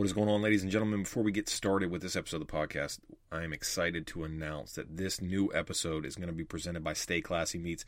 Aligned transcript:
What 0.00 0.06
is 0.06 0.14
going 0.14 0.30
on, 0.30 0.40
ladies 0.40 0.62
and 0.62 0.72
gentlemen? 0.72 1.02
Before 1.02 1.22
we 1.22 1.30
get 1.30 1.46
started 1.46 1.90
with 1.90 2.00
this 2.00 2.16
episode 2.16 2.40
of 2.40 2.46
the 2.46 2.52
podcast, 2.54 3.00
I 3.30 3.42
am 3.42 3.52
excited 3.52 4.06
to 4.06 4.24
announce 4.24 4.72
that 4.72 4.96
this 4.96 5.20
new 5.20 5.52
episode 5.52 6.06
is 6.06 6.16
going 6.16 6.30
to 6.30 6.34
be 6.34 6.42
presented 6.42 6.82
by 6.82 6.94
Stay 6.94 7.20
Classy 7.20 7.58
Meats. 7.58 7.84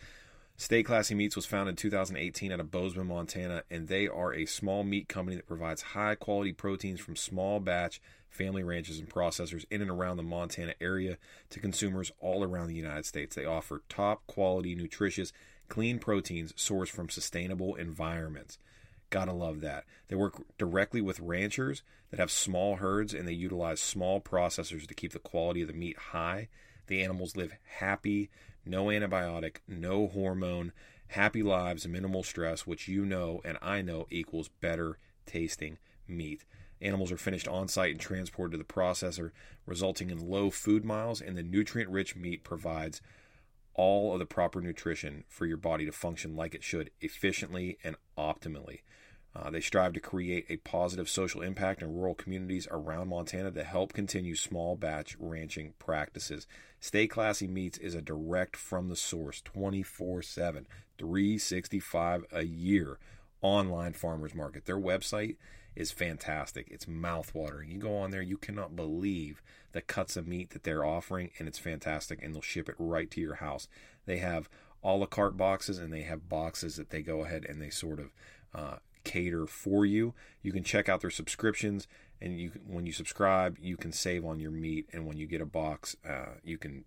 Stay 0.59 0.83
Classy 0.83 1.15
Meats 1.15 1.37
was 1.37 1.47
founded 1.47 1.73
in 1.73 1.77
2018 1.77 2.53
out 2.53 2.61
of 2.61 2.71
Bozeman, 2.71 3.07
Montana, 3.07 3.63
and 3.71 3.89
they 3.89 4.09
are 4.09 4.35
a 4.35 4.45
small 4.45 4.85
meat 4.85 5.09
company 5.09 5.37
that 5.37 5.47
provides 5.47 5.81
high 5.81 6.15
quality 6.15 6.53
proteins 6.53 7.01
from 7.01 7.17
small 7.17 7.61
batch 7.61 7.99
family 8.29 8.63
ranches 8.63 8.99
and 8.99 9.09
processors 9.09 9.65
in 9.71 9.81
and 9.81 9.91
around 9.91 10.19
the 10.19 10.23
Montana 10.23 10.75
area 10.83 11.17
to 11.49 11.61
consumers 11.61 12.13
all 12.21 12.45
around 12.45 12.69
the 12.69 12.75
United 12.75 13.07
States. 13.07 13.35
They 13.35 13.47
offer 13.47 13.85
top 13.89 14.27
quality, 14.27 14.75
nutritious, 14.75 15.33
clean 15.71 15.99
proteins 15.99 16.53
sourced 16.53 16.91
from 16.91 17.09
sustainable 17.09 17.75
environments. 17.75 18.59
Gotta 19.13 19.35
love 19.35 19.61
that. 19.61 19.85
They 20.09 20.17
work 20.17 20.43
directly 20.57 21.03
with 21.03 21.21
ranchers 21.21 21.83
that 22.11 22.19
have 22.19 22.31
small 22.31 22.77
herds 22.77 23.13
and 23.13 23.29
they 23.29 23.35
utilize 23.35 23.79
small 23.79 24.23
processors 24.23 24.87
to 24.87 24.95
keep 24.95 25.13
the 25.13 25.19
quality 25.19 25.61
of 25.61 25.69
the 25.69 25.75
meat 25.75 25.99
high. 25.99 26.49
The 26.87 27.03
animals 27.05 27.37
live 27.37 27.53
happy, 27.77 28.31
no 28.65 28.87
antibiotic, 28.87 29.57
no 29.69 30.07
hormone, 30.07 30.73
happy 31.09 31.43
lives, 31.43 31.87
minimal 31.87 32.23
stress, 32.23 32.67
which 32.67 32.89
you 32.89 33.05
know 33.05 33.43
and 33.45 33.59
I 33.61 33.83
know 33.83 34.07
equals 34.09 34.49
better 34.49 34.97
tasting 35.27 35.77
meat. 36.09 36.47
Animals 36.81 37.13
are 37.13 37.19
finished 37.19 37.47
on 37.47 37.69
site 37.69 37.93
and 37.93 38.01
transported 38.01 38.53
to 38.53 38.59
the 38.59 38.65
processor, 38.65 39.33
resulting 39.67 40.09
in 40.09 40.31
low 40.31 40.49
food 40.49 40.87
miles, 40.87 41.21
and 41.21 41.37
the 41.37 41.43
nutrient 41.43 41.91
rich 41.91 42.17
meat 42.17 42.45
provides 42.45 43.03
all 43.75 44.15
of 44.15 44.21
the 44.21 44.27
proper 44.27 44.63
nutrition 44.63 45.25
for 45.29 45.45
your 45.45 45.59
body 45.59 45.85
to 45.85 45.93
function 45.93 46.35
like 46.35 46.55
it 46.55 46.63
should 46.63 46.91
efficiently 47.03 47.77
and 47.85 47.97
optimally. 48.17 48.81
Uh, 49.35 49.51
they 49.51 49.61
strive 49.61 49.95
to 49.95 50.01
create 50.01 50.45
a 50.49 50.59
positive 50.59 51.09
social 51.09 51.41
impact 51.41 51.81
in 51.81 51.95
rural 51.95 52.15
communities 52.15 52.69
around 52.71 53.09
Montana 53.09 53.51
to 53.51 53.65
help 53.65 53.95
continue 53.95 54.37
small 54.37 54.77
batch 54.77 55.17
ranching 55.19 55.73
practices. 55.79 56.47
Stay 56.81 57.07
Classy 57.07 57.47
Meats 57.47 57.79
is 57.79 57.95
a 57.95 58.03
direct 58.03 58.57
from 58.57 58.89
the 58.89 58.97
source 58.97 59.41
24 59.41 60.23
7, 60.23 60.67
365 60.99 62.27
a 62.31 62.45
year 62.45 62.99
online 63.41 63.95
farmers 63.95 64.35
market. 64.35 64.67
Their 64.67 64.79
website 64.79 65.37
is 65.75 65.91
fantastic. 65.91 66.69
It's 66.71 66.85
mouthwatering. 66.85 67.71
You 67.71 67.79
go 67.79 67.97
on 67.97 68.11
there, 68.11 68.23
you 68.23 68.37
cannot 68.37 68.77
believe 68.77 69.43
the 69.73 69.81
cuts 69.81 70.17
of 70.17 70.29
meat 70.29 70.51
that 70.51 70.65
they're 70.65 70.85
offering, 70.85 71.31
and 71.39 71.49
it's 71.49 71.59
fantastic. 71.59 72.23
And 72.23 72.35
they'll 72.35 72.43
ship 72.43 72.69
it 72.69 72.77
right 72.79 73.11
to 73.11 73.21
your 73.21 73.37
house. 73.37 73.69
They 74.05 74.19
have 74.19 74.51
a 74.85 74.93
la 74.93 75.07
carte 75.07 75.37
boxes, 75.37 75.79
and 75.79 75.93
they 75.93 76.03
have 76.03 76.29
boxes 76.29 76.77
that 76.77 76.91
they 76.91 77.01
go 77.03 77.25
ahead 77.25 77.47
and 77.49 77.61
they 77.61 77.71
sort 77.71 78.01
of 78.01 78.13
uh, 78.55 78.77
cater 79.05 79.47
for 79.47 79.85
you. 79.85 80.15
You 80.43 80.53
can 80.53 80.65
check 80.65 80.89
out 80.89 81.01
their 81.01 81.11
subscriptions, 81.11 81.87
and 82.21 82.41
you 82.41 82.53
when 82.67 82.87
you 82.87 82.93
subscribe, 82.93 83.59
you 83.61 83.77
can 83.77 83.93
save 83.93 84.25
on 84.25 84.41
your 84.41 84.51
meat. 84.51 84.89
And 84.93 85.07
when 85.07 85.17
you 85.17 85.27
get 85.27 85.41
a 85.41 85.47
box, 85.47 85.97
uh, 86.09 86.37
you 86.43 86.59
can 86.59 86.85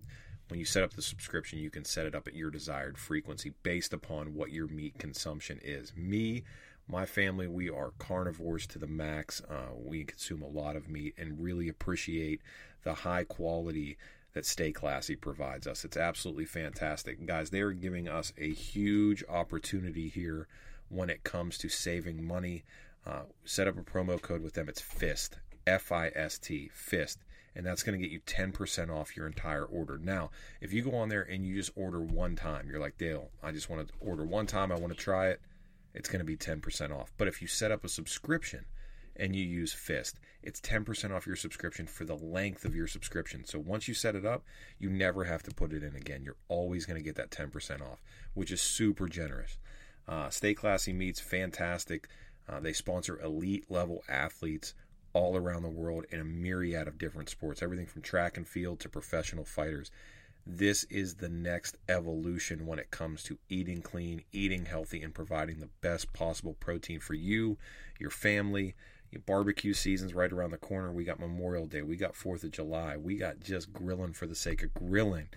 when 0.48 0.60
you 0.60 0.66
set 0.66 0.84
up 0.84 0.94
the 0.94 1.02
subscription, 1.02 1.60
you 1.60 1.70
can 1.70 1.86
set 1.86 2.06
it 2.06 2.16
up 2.16 2.28
at 2.28 2.36
your 2.36 2.52
desired 2.52 2.98
frequency 2.98 3.54
based 3.64 3.94
upon 3.94 4.36
what 4.36 4.52
your 4.52 4.68
meat 4.68 4.98
consumption 5.00 5.60
is. 5.64 5.92
Me, 5.96 6.44
my 6.88 7.06
family, 7.06 7.48
we 7.48 7.70
are 7.70 7.94
carnivores 7.98 8.68
to 8.68 8.80
the 8.80 8.88
max. 8.88 9.42
Uh, 9.50 9.74
we 9.76 10.04
consume 10.04 10.44
a 10.44 10.48
lot 10.48 10.76
of 10.76 10.88
meat 10.88 11.16
and 11.18 11.42
really 11.42 11.68
appreciate 11.68 12.42
the 12.84 12.94
high 12.94 13.24
quality 13.24 13.98
that 14.34 14.46
Stay 14.46 14.72
Classy 14.72 15.16
provides 15.16 15.66
us. 15.66 15.84
It's 15.84 15.98
absolutely 15.98 16.46
fantastic. 16.46 17.26
Guys, 17.26 17.50
they 17.50 17.62
are 17.62 17.72
giving 17.72 18.08
us 18.08 18.34
a 18.38 18.52
huge 18.52 19.24
opportunity 19.28 20.10
here 20.10 20.48
when 20.90 21.10
it 21.10 21.24
comes 21.24 21.58
to 21.60 21.70
saving 21.70 22.26
money. 22.26 22.64
Uh, 23.06 23.24
set 23.44 23.68
up 23.68 23.78
a 23.78 23.82
promo 23.82 24.20
code 24.20 24.42
with 24.42 24.54
them. 24.54 24.68
It's 24.68 24.82
FIST, 24.82 25.38
F 25.68 25.92
I 25.92 26.08
S 26.16 26.38
T, 26.40 26.70
FIST. 26.74 27.20
And 27.56 27.66
that's 27.66 27.84
going 27.84 27.98
to 27.98 28.06
get 28.06 28.12
you 28.12 28.20
10% 28.20 28.94
off 28.94 29.16
your 29.16 29.26
entire 29.26 29.64
order. 29.64 29.98
Now, 29.98 30.30
if 30.60 30.74
you 30.74 30.82
go 30.82 30.96
on 30.96 31.08
there 31.08 31.22
and 31.22 31.46
you 31.46 31.56
just 31.56 31.72
order 31.76 32.02
one 32.02 32.36
time, 32.36 32.68
you're 32.70 32.82
like, 32.82 32.98
Dale, 32.98 33.30
I 33.42 33.52
just 33.54 33.70
want 33.70 33.88
to 33.88 33.94
order 34.02 34.26
one 34.26 34.46
time, 34.46 34.74
I 34.74 34.76
want 34.76 34.92
to 34.92 35.00
try 35.00 35.30
it, 35.30 35.40
it's 35.94 36.10
going 36.10 36.20
to 36.20 36.26
be 36.26 36.36
10% 36.36 36.92
off. 36.92 37.14
But 37.18 37.30
if 37.30 37.42
you 37.42 37.48
set 37.48 37.72
up 37.72 37.86
a 37.86 37.90
subscription 37.90 38.66
and 39.16 39.34
you 39.34 39.46
use 39.46 39.72
FIST, 39.72 40.20
it's 40.44 40.60
10% 40.60 41.16
off 41.16 41.26
your 41.26 41.38
subscription 41.38 41.88
for 41.88 42.04
the 42.04 42.18
length 42.18 42.66
of 42.66 42.76
your 42.76 42.88
subscription. 42.88 43.46
So 43.46 43.58
once 43.58 43.88
you 43.88 43.94
set 43.94 44.16
it 44.16 44.26
up, 44.26 44.44
you 44.78 44.90
never 44.90 45.24
have 45.24 45.42
to 45.44 45.56
put 45.56 45.72
it 45.72 45.84
in 45.84 45.96
again. 45.96 46.24
You're 46.24 46.36
always 46.50 46.86
going 46.86 46.98
to 46.98 47.04
get 47.04 47.16
that 47.16 47.32
10% 47.32 47.82
off, 47.82 48.04
which 48.34 48.52
is 48.52 48.62
super 48.62 49.08
generous. 49.08 49.58
Uh, 50.08 50.30
Stay 50.30 50.54
Classy 50.54 50.94
Meats 50.94 51.20
fantastic. 51.20 52.08
Uh, 52.48 52.60
they 52.60 52.74
sponsor 52.74 53.20
elite 53.22 53.70
level 53.70 54.04
athletes 54.08 54.74
all 55.14 55.38
around 55.38 55.64
the 55.64 55.70
world 55.70 56.06
in 56.12 56.20
a 56.20 56.26
myriad 56.26 56.88
of 56.88 56.98
different 56.98 57.30
sports, 57.30 57.64
everything 57.64 57.88
from 57.88 58.02
track 58.02 58.38
and 58.38 58.48
field 58.48 58.80
to 58.82 58.90
professional 58.90 59.46
fighters. 59.46 59.90
This 60.46 60.84
is 60.86 61.16
the 61.16 61.30
next 61.30 61.78
evolution 61.90 62.68
when 62.68 62.78
it 62.78 62.92
comes 62.92 63.24
to 63.24 63.40
eating 63.50 63.82
clean, 63.82 64.24
eating 64.32 64.66
healthy, 64.66 65.02
and 65.02 65.14
providing 65.14 65.60
the 65.60 65.70
best 65.82 66.14
possible 66.14 66.54
protein 66.54 67.00
for 67.00 67.16
you, 67.16 67.58
your 68.00 68.12
family. 68.12 68.76
Your 69.12 69.22
barbecue 69.26 69.74
season's 69.74 70.14
right 70.14 70.32
around 70.32 70.52
the 70.52 70.58
corner. 70.58 70.92
We 70.92 71.06
got 71.06 71.20
Memorial 71.20 71.66
Day. 71.66 71.82
We 71.82 71.96
got 71.96 72.14
4th 72.14 72.44
of 72.44 72.52
July. 72.52 72.98
We 72.98 73.16
got 73.16 73.40
just 73.40 73.72
grilling 73.72 74.14
for 74.14 74.28
the 74.28 74.36
sake 74.36 74.62
of 74.62 74.74
grilling 74.74 75.30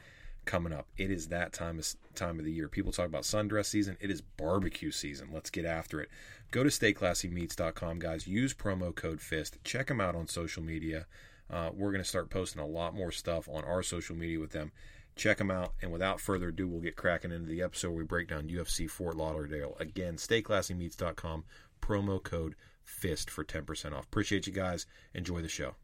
coming 0.48 0.72
up. 0.72 0.88
It 0.96 1.10
is 1.10 1.28
that 1.28 1.52
time 1.52 1.78
of 1.78 1.86
time 2.14 2.38
of 2.38 2.44
the 2.44 2.50
year. 2.50 2.68
People 2.68 2.90
talk 2.90 3.06
about 3.06 3.22
sundress 3.22 3.66
season. 3.66 3.96
It 4.00 4.10
is 4.10 4.22
barbecue 4.22 4.90
season. 4.90 5.28
Let's 5.30 5.50
get 5.50 5.66
after 5.66 6.00
it. 6.00 6.08
Go 6.50 6.64
to 6.64 6.70
stayclassymeats.com, 6.70 7.98
guys. 7.98 8.26
Use 8.26 8.54
promo 8.54 8.94
code 8.94 9.20
FIST. 9.20 9.62
Check 9.62 9.88
them 9.88 10.00
out 10.00 10.16
on 10.16 10.26
social 10.26 10.62
media. 10.62 11.06
Uh, 11.50 11.70
we're 11.74 11.92
going 11.92 12.02
to 12.02 12.08
start 12.08 12.30
posting 12.30 12.62
a 12.62 12.66
lot 12.66 12.94
more 12.94 13.12
stuff 13.12 13.46
on 13.48 13.62
our 13.64 13.82
social 13.82 14.16
media 14.16 14.40
with 14.40 14.52
them. 14.52 14.72
Check 15.16 15.36
them 15.36 15.50
out. 15.50 15.74
And 15.82 15.92
without 15.92 16.20
further 16.20 16.48
ado, 16.48 16.66
we'll 16.66 16.80
get 16.80 16.96
cracking 16.96 17.30
into 17.30 17.48
the 17.48 17.60
episode 17.60 17.90
where 17.90 17.98
we 17.98 18.04
break 18.04 18.28
down 18.28 18.48
UFC 18.48 18.88
Fort 18.88 19.16
Lauderdale. 19.16 19.76
Again, 19.78 20.16
stayclassymeats.com, 20.16 21.44
promo 21.82 22.22
code 22.22 22.54
FIST 22.84 23.28
for 23.28 23.44
10% 23.44 23.92
off. 23.92 24.04
Appreciate 24.04 24.46
you 24.46 24.52
guys. 24.54 24.86
Enjoy 25.12 25.42
the 25.42 25.48
show. 25.48 25.74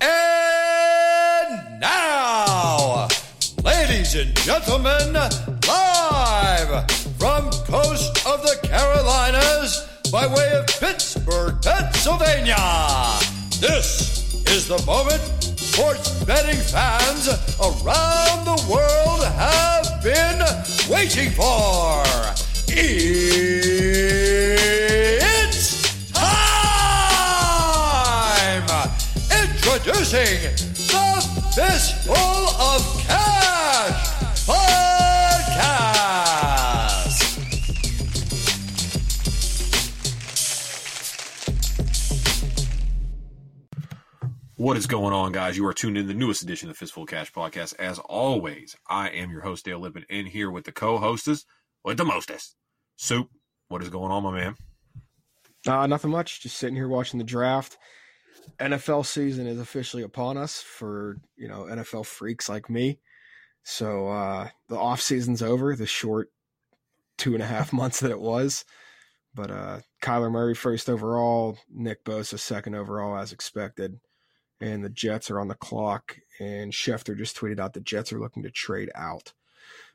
And 0.00 1.80
now. 1.80 3.08
Ladies 3.64 4.14
and 4.16 4.34
gentlemen, 4.40 5.12
live 5.12 6.90
from 7.16 7.48
coast 7.64 8.26
of 8.26 8.42
the 8.42 8.58
Carolinas 8.64 9.86
by 10.10 10.26
way 10.26 10.52
of 10.54 10.66
Pittsburgh, 10.66 11.62
Pennsylvania. 11.62 12.56
This 13.60 14.44
is 14.48 14.66
the 14.66 14.82
moment 14.84 15.22
sports 15.56 16.24
betting 16.24 16.56
fans 16.56 17.28
around 17.60 18.44
the 18.44 18.60
world 18.68 19.24
have 19.24 20.02
been 20.02 20.42
waiting 20.90 21.30
for. 21.30 22.02
It's 22.66 23.22
time! 26.10 26.32
Introducing 29.30 30.50
the 30.90 31.22
Fistful 31.54 32.16
of 32.16 32.91
Podcast. 34.44 36.32
What 44.56 44.76
is 44.76 44.86
going 44.86 45.12
on, 45.12 45.30
guys? 45.32 45.56
You 45.56 45.64
are 45.66 45.72
tuned 45.72 45.96
in 45.96 46.06
to 46.06 46.12
the 46.12 46.18
newest 46.18 46.42
edition 46.42 46.68
of 46.68 46.74
the 46.74 46.78
Fistful 46.78 47.04
of 47.04 47.08
Cash 47.08 47.32
podcast. 47.32 47.74
As 47.78 48.00
always, 48.00 48.76
I 48.88 49.10
am 49.10 49.30
your 49.30 49.42
host, 49.42 49.64
Dale 49.64 49.78
Lippin, 49.78 50.04
in 50.08 50.26
here 50.26 50.50
with 50.50 50.64
the 50.64 50.72
co-hostess 50.72 51.44
with 51.84 51.96
the 51.96 52.04
mostest. 52.04 52.56
Soup, 52.96 53.28
what 53.68 53.82
is 53.82 53.90
going 53.90 54.10
on, 54.10 54.24
my 54.24 54.32
man? 54.32 54.56
Uh, 55.66 55.86
nothing 55.86 56.10
much. 56.10 56.42
Just 56.42 56.56
sitting 56.56 56.74
here 56.74 56.88
watching 56.88 57.18
the 57.18 57.24
draft. 57.24 57.78
NFL 58.58 59.06
season 59.06 59.46
is 59.46 59.60
officially 59.60 60.02
upon 60.02 60.36
us 60.36 60.60
for 60.60 61.18
you 61.36 61.46
know 61.46 61.62
NFL 61.64 62.06
freaks 62.06 62.48
like 62.48 62.68
me. 62.68 62.98
So 63.62 64.08
uh, 64.08 64.48
the 64.68 64.76
off 64.76 65.00
season's 65.00 65.42
over. 65.42 65.76
The 65.76 65.86
short 65.86 66.30
two 67.18 67.34
and 67.34 67.42
a 67.42 67.46
half 67.46 67.72
months 67.72 68.00
that 68.00 68.10
it 68.10 68.20
was. 68.20 68.64
But 69.34 69.50
uh, 69.50 69.80
Kyler 70.02 70.30
Murray 70.30 70.54
first 70.54 70.90
overall, 70.90 71.56
Nick 71.70 72.04
Bosa 72.04 72.38
second 72.38 72.74
overall 72.74 73.16
as 73.16 73.32
expected, 73.32 73.98
and 74.60 74.84
the 74.84 74.90
Jets 74.90 75.30
are 75.30 75.40
on 75.40 75.48
the 75.48 75.54
clock. 75.54 76.18
And 76.38 76.70
Schefter 76.72 77.16
just 77.16 77.36
tweeted 77.36 77.58
out 77.58 77.72
the 77.72 77.80
Jets 77.80 78.12
are 78.12 78.20
looking 78.20 78.42
to 78.42 78.50
trade 78.50 78.90
out, 78.94 79.32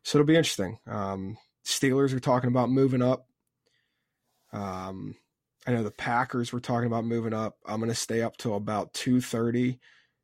so 0.03 0.17
it'll 0.17 0.27
be 0.27 0.35
interesting. 0.35 0.79
Um, 0.87 1.37
Steelers 1.63 2.13
are 2.13 2.19
talking 2.19 2.47
about 2.47 2.71
moving 2.71 3.03
up. 3.03 3.27
Um, 4.51 5.15
I 5.67 5.71
know 5.71 5.83
the 5.83 5.91
Packers 5.91 6.51
were 6.51 6.61
talking 6.61 6.87
about 6.87 7.05
moving 7.05 7.33
up. 7.33 7.57
I'm 7.65 7.79
going 7.79 7.89
to 7.89 7.95
stay 7.95 8.23
up 8.23 8.37
till 8.37 8.55
about 8.55 8.93
2:30 8.93 9.77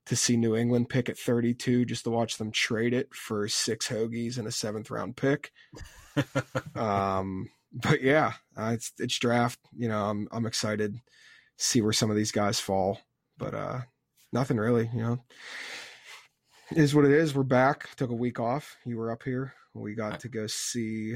to 0.06 0.16
see 0.16 0.36
New 0.36 0.56
England 0.56 0.90
pick 0.90 1.10
at 1.10 1.18
32 1.18 1.86
just 1.86 2.04
to 2.04 2.10
watch 2.10 2.38
them 2.38 2.52
trade 2.52 2.94
it 2.94 3.14
for 3.14 3.48
six 3.48 3.88
hoagies 3.88 4.38
and 4.38 4.48
a 4.48 4.52
seventh 4.52 4.92
round 4.92 5.16
pick. 5.16 5.52
um, 6.76 7.50
but 7.74 8.02
yeah, 8.02 8.34
uh, 8.58 8.72
it's 8.74 8.92
it's 9.00 9.18
draft. 9.18 9.60
You 9.76 9.88
know, 9.88 10.06
I'm 10.06 10.28
I'm 10.32 10.46
excited 10.46 10.96
to 10.96 11.02
see 11.58 11.82
where 11.82 11.94
some 11.94 12.10
of 12.10 12.16
these 12.16 12.32
guys 12.32 12.60
fall, 12.60 13.00
but 13.38 13.54
uh, 13.54 13.82
nothing 14.32 14.58
really. 14.58 14.90
You 14.94 15.02
know, 15.02 15.20
it 16.72 16.78
is 16.78 16.94
what 16.94 17.06
it 17.06 17.12
is. 17.12 17.34
We're 17.34 17.44
back. 17.44 17.96
Took 17.96 18.12
a 18.12 18.16
week 18.16 18.40
off. 18.40 18.76
You 18.86 18.98
were 18.98 19.12
up 19.12 19.24
here. 19.24 19.54
We 19.74 19.96
got 19.96 20.20
to 20.20 20.30
go 20.30 20.46
see 20.48 21.16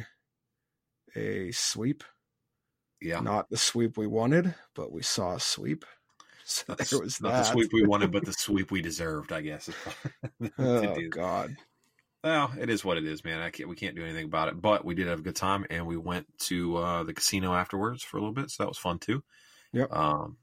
a 1.16 1.52
sweep. 1.52 2.04
Yeah, 3.00 3.20
Not 3.20 3.50
the 3.52 3.58
sweep 3.58 3.96
we 3.96 4.08
wanted, 4.08 4.56
but 4.76 4.92
we 4.92 5.04
saw 5.04 5.36
a 5.36 5.40
sweep. 5.40 5.86
So 6.68 6.74
there 6.76 7.02
was 7.02 7.22
not 7.22 7.32
that. 7.32 7.40
the 7.40 7.44
sweep 7.44 7.74
we 7.74 7.86
wanted, 7.86 8.12
but 8.12 8.24
the 8.24 8.32
sweep 8.38 8.72
we 8.72 8.82
deserved, 8.82 9.34
I 9.34 9.42
guess. 9.42 9.70
Oh 10.58 10.96
God. 11.10 11.58
Well, 12.24 12.52
it 12.58 12.70
is 12.70 12.86
what 12.86 12.98
it 12.98 13.06
is, 13.06 13.24
man. 13.26 13.42
I 13.42 13.50
can't. 13.50 13.70
We 13.70 13.76
can't 13.76 13.96
do 13.96 14.04
anything 14.04 14.26
about 14.26 14.48
it. 14.48 14.62
But 14.62 14.86
we 14.86 14.96
did 14.96 15.08
have 15.08 15.20
a 15.20 15.24
good 15.24 15.36
time, 15.36 15.66
and 15.70 15.86
we 15.86 15.98
went 15.98 16.26
to 16.40 16.78
uh, 16.78 17.04
the 17.04 17.14
casino 17.14 17.54
afterwards 17.54 18.02
for 18.02 18.18
a 18.18 18.22
little 18.22 18.34
bit, 18.34 18.50
so 18.50 18.64
that 18.64 18.70
was 18.70 18.78
fun 18.78 18.98
too. 18.98 19.24
Yep. 19.74 19.92
Um, 19.92 20.38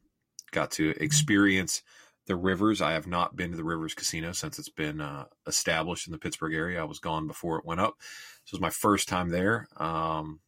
got 0.51 0.73
to 0.73 0.91
experience 1.03 1.83
the 2.27 2.37
Rivers. 2.37 2.83
I 2.83 2.93
have 2.93 3.07
not 3.07 3.35
been 3.35 3.51
to 3.51 3.57
the 3.57 3.65
Rivers 3.65 3.95
Casino 3.95 4.33
since 4.33 4.59
it's 4.59 4.69
been 4.69 5.01
uh, 5.01 5.25
established 5.47 6.07
in 6.07 6.13
the 6.13 6.19
Pittsburgh 6.19 6.55
area. 6.55 6.81
I 6.81 6.85
was 6.85 7.01
gone 7.01 7.27
before 7.27 7.59
it 7.59 7.67
went 7.67 7.81
up. 7.81 7.97
This 8.45 8.53
was 8.53 8.61
my 8.61 8.71
first 8.71 9.09
time 9.09 9.31
there. 9.31 9.69
Um, 9.79 10.41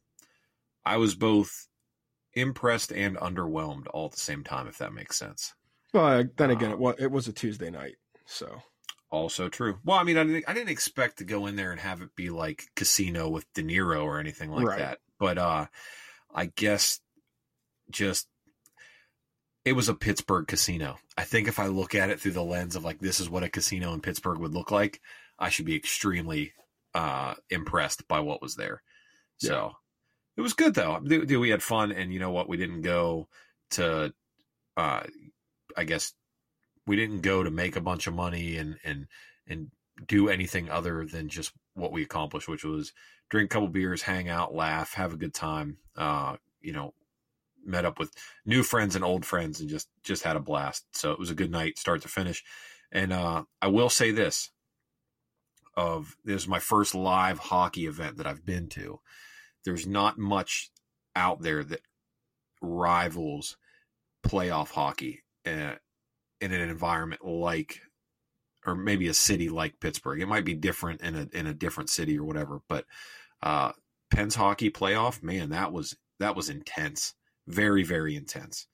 I 0.85 0.99
was 0.99 1.15
both 1.15 1.67
impressed 2.37 2.93
and 2.93 3.17
underwhelmed 3.17 3.87
all 3.93 4.07
at 4.07 4.13
the 4.13 4.21
same 4.21 4.45
time, 4.45 4.69
if 4.69 4.79
that 4.79 4.93
makes 4.93 5.17
sense. 5.17 5.55
Well, 5.93 6.25
then 6.37 6.51
again, 6.51 6.67
Um, 6.69 6.73
it 6.75 6.79
was 6.79 6.95
it 6.99 7.11
was 7.11 7.27
a 7.29 7.33
Tuesday 7.33 7.71
night, 7.71 7.97
so 8.27 8.63
Also 9.11 9.49
true. 9.49 9.79
Well, 9.85 9.99
I 9.99 10.05
mean, 10.05 10.19
I 10.19 10.25
didn't, 10.25 10.45
I 10.47 10.53
didn't 10.55 10.69
expect 10.71 11.19
to 11.19 11.25
go 11.25 11.47
in 11.47 11.57
there 11.57 11.71
and 11.73 11.81
have 11.81 12.03
it 12.03 12.15
be 12.15 12.29
like 12.31 12.65
Casino 12.77 13.29
with 13.29 13.51
De 13.55 13.63
Niro 13.63 14.05
or 14.05 14.19
anything 14.21 14.51
like 14.51 14.67
Right. 14.67 14.79
that. 14.79 14.99
But 15.19 15.39
uh, 15.39 15.67
I 16.35 16.47
guess 16.47 17.01
just 17.91 18.29
it 19.65 19.73
was 19.73 19.89
a 19.89 19.95
Pittsburgh 19.95 20.47
casino. 20.47 20.99
I 21.17 21.25
think 21.25 21.49
if 21.49 21.59
I 21.59 21.67
look 21.67 21.95
at 21.95 22.11
it 22.11 22.21
through 22.21 22.33
the 22.33 22.43
lens 22.45 22.77
of 22.77 22.85
like 22.85 22.99
this 23.01 23.19
is 23.21 23.31
what 23.31 23.43
a 23.43 23.49
casino 23.49 23.93
in 23.95 24.01
Pittsburgh 24.01 24.39
would 24.39 24.53
look 24.53 24.71
like, 24.71 25.01
I 25.39 25.49
should 25.49 25.65
be 25.67 25.75
extremely 25.77 26.53
uh, 26.95 27.35
impressed 27.51 28.07
by 28.09 28.21
what 28.21 28.43
was 28.43 28.57
there. 28.57 28.83
So 29.39 29.73
it 30.37 30.41
was 30.41 30.53
good 30.53 30.75
though. 30.75 31.01
We 31.01 31.51
had 31.51 31.63
fun, 31.63 31.93
and 31.93 32.13
you 32.13 32.19
know 32.19 32.31
what? 32.31 32.49
We 32.49 32.57
didn't 32.57 32.83
go 32.83 33.29
to, 33.71 34.13
uh, 34.77 35.03
I 35.77 35.85
guess, 35.85 36.13
we 36.87 36.97
didn't 36.97 37.23
go 37.23 37.43
to 37.43 37.51
make 37.51 37.77
a 37.77 37.81
bunch 37.81 38.07
of 38.07 38.15
money 38.15 38.57
and 38.57 38.77
and 38.85 39.07
and 39.47 39.71
do 40.07 40.29
anything 40.29 40.71
other 40.71 41.07
than 41.07 41.29
just 41.29 41.53
what 41.75 41.93
we 41.93 42.03
accomplished, 42.03 42.49
which 42.49 42.65
was 42.65 42.93
drink 43.29 43.51
a 43.51 43.55
couple 43.55 43.69
beers, 43.69 44.03
hang 44.03 44.29
out, 44.29 44.55
laugh, 44.55 44.95
have 44.95 45.13
a 45.13 45.17
good 45.17 45.35
time. 45.35 45.79
Uh, 45.97 46.37
you 46.61 46.73
know, 46.73 46.93
met 47.65 47.85
up 47.85 47.99
with 47.99 48.13
new 48.45 48.63
friends 48.63 48.95
and 48.95 49.05
old 49.05 49.25
friends, 49.25 49.61
and 49.61 49.69
just 49.69 49.89
just 50.03 50.23
had 50.23 50.37
a 50.37 50.41
blast. 50.41 50.85
So 50.93 51.13
it 51.13 51.19
was 51.19 51.31
a 51.31 51.35
good 51.35 51.51
night, 51.51 51.79
start 51.79 52.03
to 52.03 52.09
finish. 52.09 52.45
And 52.93 53.13
uh, 53.13 53.45
I 53.61 53.69
will 53.69 53.91
say 53.91 54.11
this: 54.11 54.51
of 55.77 56.17
this 56.25 56.43
is 56.43 56.49
my 56.49 56.59
first 56.59 56.95
live 56.95 57.39
hockey 57.39 57.87
event 57.87 58.19
that 58.19 58.27
I've 58.27 58.45
been 58.45 58.69
to. 58.71 59.01
There's 59.67 59.87
not 59.87 60.17
much 60.17 60.71
out 61.15 61.43
there 61.43 61.63
that 61.63 61.81
rivals 62.63 63.59
playoff 64.27 64.71
hockey 64.71 65.25
uh, 65.47 65.75
in 66.41 66.53
an 66.53 66.61
environment 66.61 67.25
like, 67.25 67.81
or 68.65 68.75
maybe 68.75 69.09
a 69.09 69.15
city 69.15 69.49
like 69.49 69.81
Pittsburgh. 69.81 70.21
It 70.21 70.29
might 70.29 70.45
be 70.45 70.55
different 70.55 71.03
in 71.03 71.15
a 71.17 71.29
in 71.33 71.47
a 71.47 71.55
different 71.55 71.91
city 71.91 72.19
or 72.19 72.25
whatever, 72.25 72.61
but 72.69 72.87
uh, 73.43 73.73
Penn's 74.11 74.35
hockey 74.35 74.71
playoff, 74.71 75.23
man, 75.23 75.51
that 75.51 75.73
was 75.73 75.97
that 76.21 76.37
was 76.37 76.49
intense, 76.49 77.15
very 77.47 77.83
very 77.83 78.17
intense. 78.17 78.67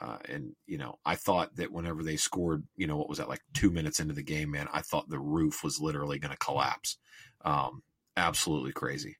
Uh, 0.00 0.18
and 0.28 0.52
you 0.66 0.78
know, 0.78 0.98
I 1.04 1.16
thought 1.16 1.54
that 1.56 1.70
whenever 1.70 2.02
they 2.02 2.16
scored, 2.16 2.64
you 2.76 2.86
know, 2.86 2.96
what 2.96 3.08
was 3.08 3.18
that 3.18 3.28
like 3.28 3.42
two 3.54 3.70
minutes 3.70 4.00
into 4.00 4.14
the 4.14 4.22
game, 4.22 4.50
man? 4.50 4.68
I 4.72 4.80
thought 4.80 5.08
the 5.08 5.20
roof 5.20 5.62
was 5.62 5.80
literally 5.80 6.18
going 6.18 6.32
to 6.32 6.38
collapse. 6.38 6.98
Um, 7.44 7.82
absolutely 8.16 8.72
crazy. 8.72 9.16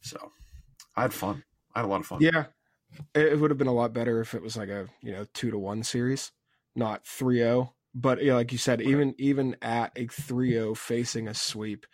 So, 0.00 0.32
I 0.96 1.02
had 1.02 1.14
fun. 1.14 1.44
I 1.74 1.80
had 1.80 1.86
a 1.86 1.88
lot 1.88 2.00
of 2.00 2.06
fun. 2.06 2.20
yeah, 2.20 2.46
it, 3.14 3.38
would 3.38 3.50
have 3.50 3.58
been 3.58 3.66
a 3.66 3.72
lot 3.72 3.92
better 3.92 4.20
if 4.20 4.34
it 4.34 4.42
was 4.42 4.56
like 4.56 4.68
a 4.68 4.88
you 5.02 5.12
know 5.12 5.26
two 5.34 5.50
to 5.50 5.58
one 5.58 5.82
series, 5.82 6.32
not 6.74 7.04
3-0. 7.04 7.70
But 7.94 8.22
yeah, 8.22 8.34
like 8.34 8.52
you 8.52 8.58
said, 8.58 8.80
even 8.80 9.14
even 9.18 9.56
at 9.62 9.92
a 9.96 10.06
3-0 10.06 10.76
facing 10.76 11.26
a 11.26 11.34
sweep, 11.34 11.86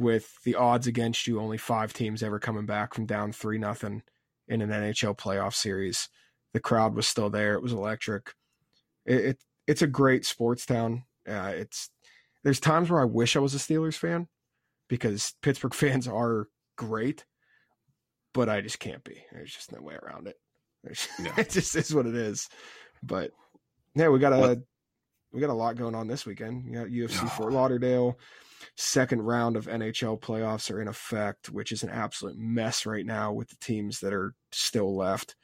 with 0.00 0.42
the 0.44 0.54
odds 0.54 0.86
against 0.86 1.26
you, 1.26 1.38
only 1.38 1.58
five 1.58 1.92
teams 1.92 2.22
ever 2.22 2.38
coming 2.38 2.64
back 2.64 2.94
from 2.94 3.04
down 3.04 3.32
three 3.32 3.58
nothing 3.58 4.02
in 4.48 4.62
an 4.62 4.70
NHL 4.70 5.16
playoff 5.16 5.54
series. 5.54 6.08
The 6.54 6.60
crowd 6.60 6.94
was 6.94 7.06
still 7.06 7.28
there. 7.28 7.54
It 7.54 7.62
was 7.62 7.74
electric. 7.74 8.32
It, 9.04 9.24
it 9.24 9.44
it's 9.66 9.82
a 9.82 9.86
great 9.86 10.24
sports 10.24 10.64
town. 10.64 11.04
Uh, 11.28 11.52
it's 11.54 11.90
there's 12.42 12.58
times 12.58 12.90
where 12.90 13.02
I 13.02 13.04
wish 13.04 13.36
I 13.36 13.40
was 13.40 13.54
a 13.54 13.58
Steelers 13.58 13.94
fan 13.94 14.26
because 14.88 15.34
Pittsburgh 15.42 15.74
fans 15.84 16.08
are 16.08 16.48
great, 16.76 17.26
but 18.34 18.48
I 18.48 18.60
just 18.60 18.78
can't 18.78 19.02
be. 19.04 19.22
There's 19.32 19.52
just 19.52 19.72
no 19.72 19.80
way 19.82 19.94
around 19.94 20.28
it. 20.28 20.36
Yeah. 21.22 21.34
it 21.36 21.50
just 21.50 21.76
is 21.76 21.94
what 21.94 22.06
it 22.06 22.14
is. 22.14 22.48
But 23.02 23.32
yeah, 23.94 24.08
we 24.08 24.18
got 24.18 24.32
a 24.32 24.38
What- 24.38 24.58
we 25.32 25.40
got 25.40 25.50
a 25.50 25.54
lot 25.54 25.76
going 25.76 25.94
on 25.94 26.08
this 26.08 26.26
weekend. 26.26 26.64
You 26.66 26.72
got 26.74 26.88
UFC 26.88 27.20
Oh. 27.22 27.28
Fort 27.28 27.52
Lauderdale. 27.52 28.18
Second 28.76 29.22
round 29.22 29.56
of 29.56 29.66
NHL 29.66 30.20
playoffs 30.20 30.70
are 30.72 30.80
in 30.82 30.88
effect, 30.88 31.50
which 31.50 31.70
is 31.70 31.82
an 31.84 31.88
absolute 31.90 32.36
mess 32.36 32.84
right 32.84 33.06
now 33.06 33.32
with 33.32 33.48
the 33.48 33.56
teams 33.60 34.00
that 34.00 34.12
are 34.12 34.34
still 34.52 34.96
left. 34.96 35.36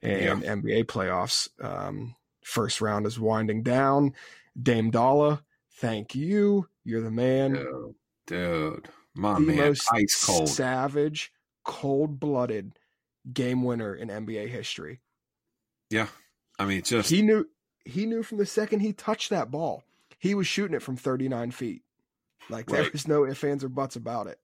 And 0.00 0.42
NBA 0.44 0.84
playoffs. 0.84 1.48
Um, 1.60 2.14
first 2.44 2.80
round 2.80 3.06
is 3.06 3.18
winding 3.18 3.62
down. 3.62 4.12
Dame 4.60 4.90
Dolla, 4.90 5.42
thank 5.76 6.14
you. 6.14 6.68
You're 6.84 7.02
the 7.02 7.10
man 7.10 7.54
Dude, 7.54 7.94
dude, 8.26 8.88
my 9.14 9.34
the 9.34 9.40
man, 9.40 9.74
ice 9.92 10.24
cold. 10.24 10.48
savage, 10.48 11.32
cold 11.64 12.20
blooded 12.20 12.72
game 13.32 13.62
winner 13.62 13.94
in 13.94 14.08
NBA 14.08 14.48
history. 14.48 15.00
Yeah, 15.90 16.08
I 16.58 16.64
mean, 16.64 16.82
just 16.82 17.10
He 17.10 17.22
knew 17.22 17.48
he 17.84 18.06
knew 18.06 18.22
from 18.22 18.38
the 18.38 18.46
second 18.46 18.80
he 18.80 18.92
touched 18.92 19.30
that 19.30 19.50
ball, 19.50 19.84
he 20.18 20.34
was 20.34 20.46
shooting 20.46 20.76
it 20.76 20.82
from 20.82 20.96
39 20.96 21.50
feet. 21.50 21.82
Like 22.48 22.66
there 22.66 22.88
was 22.92 23.06
no 23.06 23.26
ifs, 23.26 23.44
ands, 23.44 23.64
or 23.64 23.68
buts 23.68 23.96
about 23.96 24.26
it. 24.26 24.38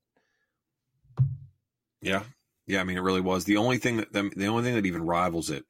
Yeah, 2.01 2.23
yeah. 2.67 2.81
I 2.81 2.85
mean, 2.85 2.97
it 2.97 3.03
really 3.03 3.21
was. 3.21 3.45
The 3.45 3.57
only 3.57 3.79
thing 3.79 3.97
that 3.97 4.13
the 4.13 4.47
only 4.47 4.63
thing 4.63 4.75
that 4.75 4.87
even 4.87 5.05
rivals 5.05 5.51
it 5.51 5.65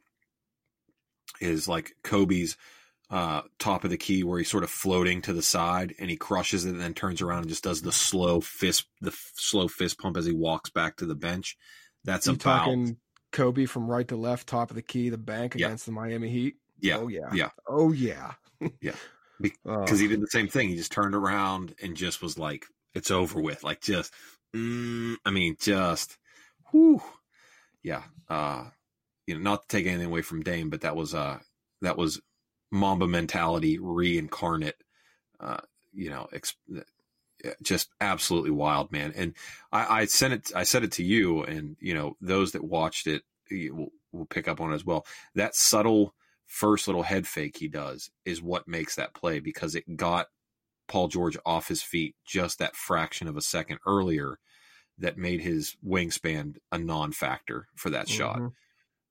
is 1.40 1.69
like 1.69 1.95
Kobe's 2.02 2.57
uh, 3.11 3.43
top 3.59 3.85
of 3.85 3.91
the 3.91 3.97
key, 3.97 4.23
where 4.25 4.38
he's 4.38 4.50
sort 4.50 4.65
of 4.65 4.71
floating 4.71 5.23
to 5.23 5.33
the 5.33 5.43
side 5.43 5.95
and 5.99 6.11
he 6.11 6.17
crushes 6.17 6.65
it, 6.67 6.71
and 6.71 6.81
then 6.81 6.95
turns 6.95 7.23
around 7.23 7.41
and 7.41 7.49
just 7.49 7.65
does 7.65 7.81
the 7.83 7.93
slow 7.93 8.41
fist, 8.41 8.87
the 9.00 9.11
f- 9.11 9.33
slow 9.37 9.69
fist 9.69 9.99
pump 9.99 10.17
as 10.17 10.27
he 10.27 10.33
walks 10.33 10.71
back 10.71 10.97
to 10.97 11.07
the 11.07 11.15
bench. 11.15 11.57
That's 12.05 12.27
You 12.27 12.35
about 12.35 12.59
talking 12.65 12.97
Kobe 13.33 13.65
from 13.67 13.87
right 13.87 14.07
to 14.09 14.17
left, 14.17 14.47
top 14.47 14.71
of 14.71 14.75
the 14.77 14.83
key, 14.83 15.09
the 15.09 15.19
bank 15.19 15.55
Yeah. 15.57 15.67
against 15.69 15.87
the 15.87 15.93
Miami 15.93 16.29
Heat. 16.31 16.57
yeah, 16.81 16.99
Oh 16.99 17.09
yeah. 17.09 17.31
yeah. 17.33 17.50
Oh 17.67 17.93
yeah. 17.93 18.33
Yeah. 18.81 18.95
Be- 19.41 19.53
Oh, 19.65 19.85
because 19.85 20.00
he 20.00 20.09
did 20.09 20.21
the 20.21 20.27
same 20.29 20.49
thing. 20.49 20.69
He 20.69 20.77
just 20.77 20.91
turned 20.93 21.15
around 21.15 21.75
and 21.83 21.97
just 21.97 22.21
was 22.21 22.38
like, 22.38 22.67
"It's 22.95 23.11
over 23.12 23.41
with." 23.41 23.62
Like 23.62 23.81
just, 23.81 24.12
mm, 24.55 25.15
I 25.25 25.31
mean, 25.31 25.57
just, 25.61 26.17
whew, 26.73 27.00
yeah. 27.85 28.03
Uh, 28.29 28.65
you 29.29 29.35
know, 29.37 29.41
not 29.41 29.62
to 29.62 29.69
take 29.69 29.87
anything 29.87 30.07
away 30.07 30.23
from 30.23 30.43
Dame, 30.43 30.71
but 30.71 30.81
that 30.81 30.97
was 30.97 31.15
uh, 31.15 31.38
that 31.83 31.97
was 31.97 32.21
Mamba 32.70 33.06
mentality 33.06 33.78
reincarnate. 33.78 34.82
Uh, 35.40 35.58
you 35.92 36.10
know, 36.10 36.28
ex- 36.32 36.56
just 37.62 37.90
absolutely 38.00 38.50
wild, 38.50 38.92
man. 38.92 39.12
And 39.14 39.34
I, 39.72 40.00
I 40.00 40.04
sent 40.06 40.34
it. 40.34 40.52
I 40.54 40.64
said 40.64 40.84
it 40.84 40.92
to 40.92 41.04
you, 41.04 41.42
and 41.44 41.76
you 41.80 41.94
know, 41.94 42.16
those 42.20 42.52
that 42.52 42.64
watched 42.64 43.06
it 43.06 43.22
will, 43.50 43.92
will 44.12 44.26
pick 44.26 44.48
up 44.48 44.60
on 44.60 44.72
it 44.72 44.75
as 44.75 44.84
well. 44.84 45.06
That 45.34 45.54
subtle 45.54 46.14
first 46.46 46.88
little 46.88 47.02
head 47.02 47.26
fake 47.26 47.58
he 47.58 47.68
does 47.68 48.10
is 48.25 48.42
what 48.42 48.66
makes 48.66 48.96
that 48.96 49.14
play 49.14 49.38
because 49.38 49.75
it 49.75 49.96
got 49.96 50.28
Paul 50.88 51.08
George 51.08 51.37
off 51.44 51.68
his 51.68 51.82
feet 51.82 52.16
just 52.25 52.58
that 52.58 52.75
fraction 52.75 53.28
of 53.28 53.37
a 53.37 53.42
second 53.42 53.78
earlier 53.87 54.38
that 54.96 55.18
made 55.18 55.40
his 55.40 55.76
wingspan 55.87 56.56
a 56.72 56.78
non-factor 56.78 57.68
for 57.76 57.90
that 57.90 58.06
mm-hmm. 58.06 58.16
shot. 58.16 58.40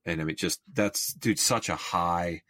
And 0.04 0.20
I 0.20 0.24
mean, 0.24 0.36
just 0.36 0.60
that's 0.72 1.14
dude, 1.14 1.38
such 1.38 1.68
a 1.68 1.76
high 1.76 2.42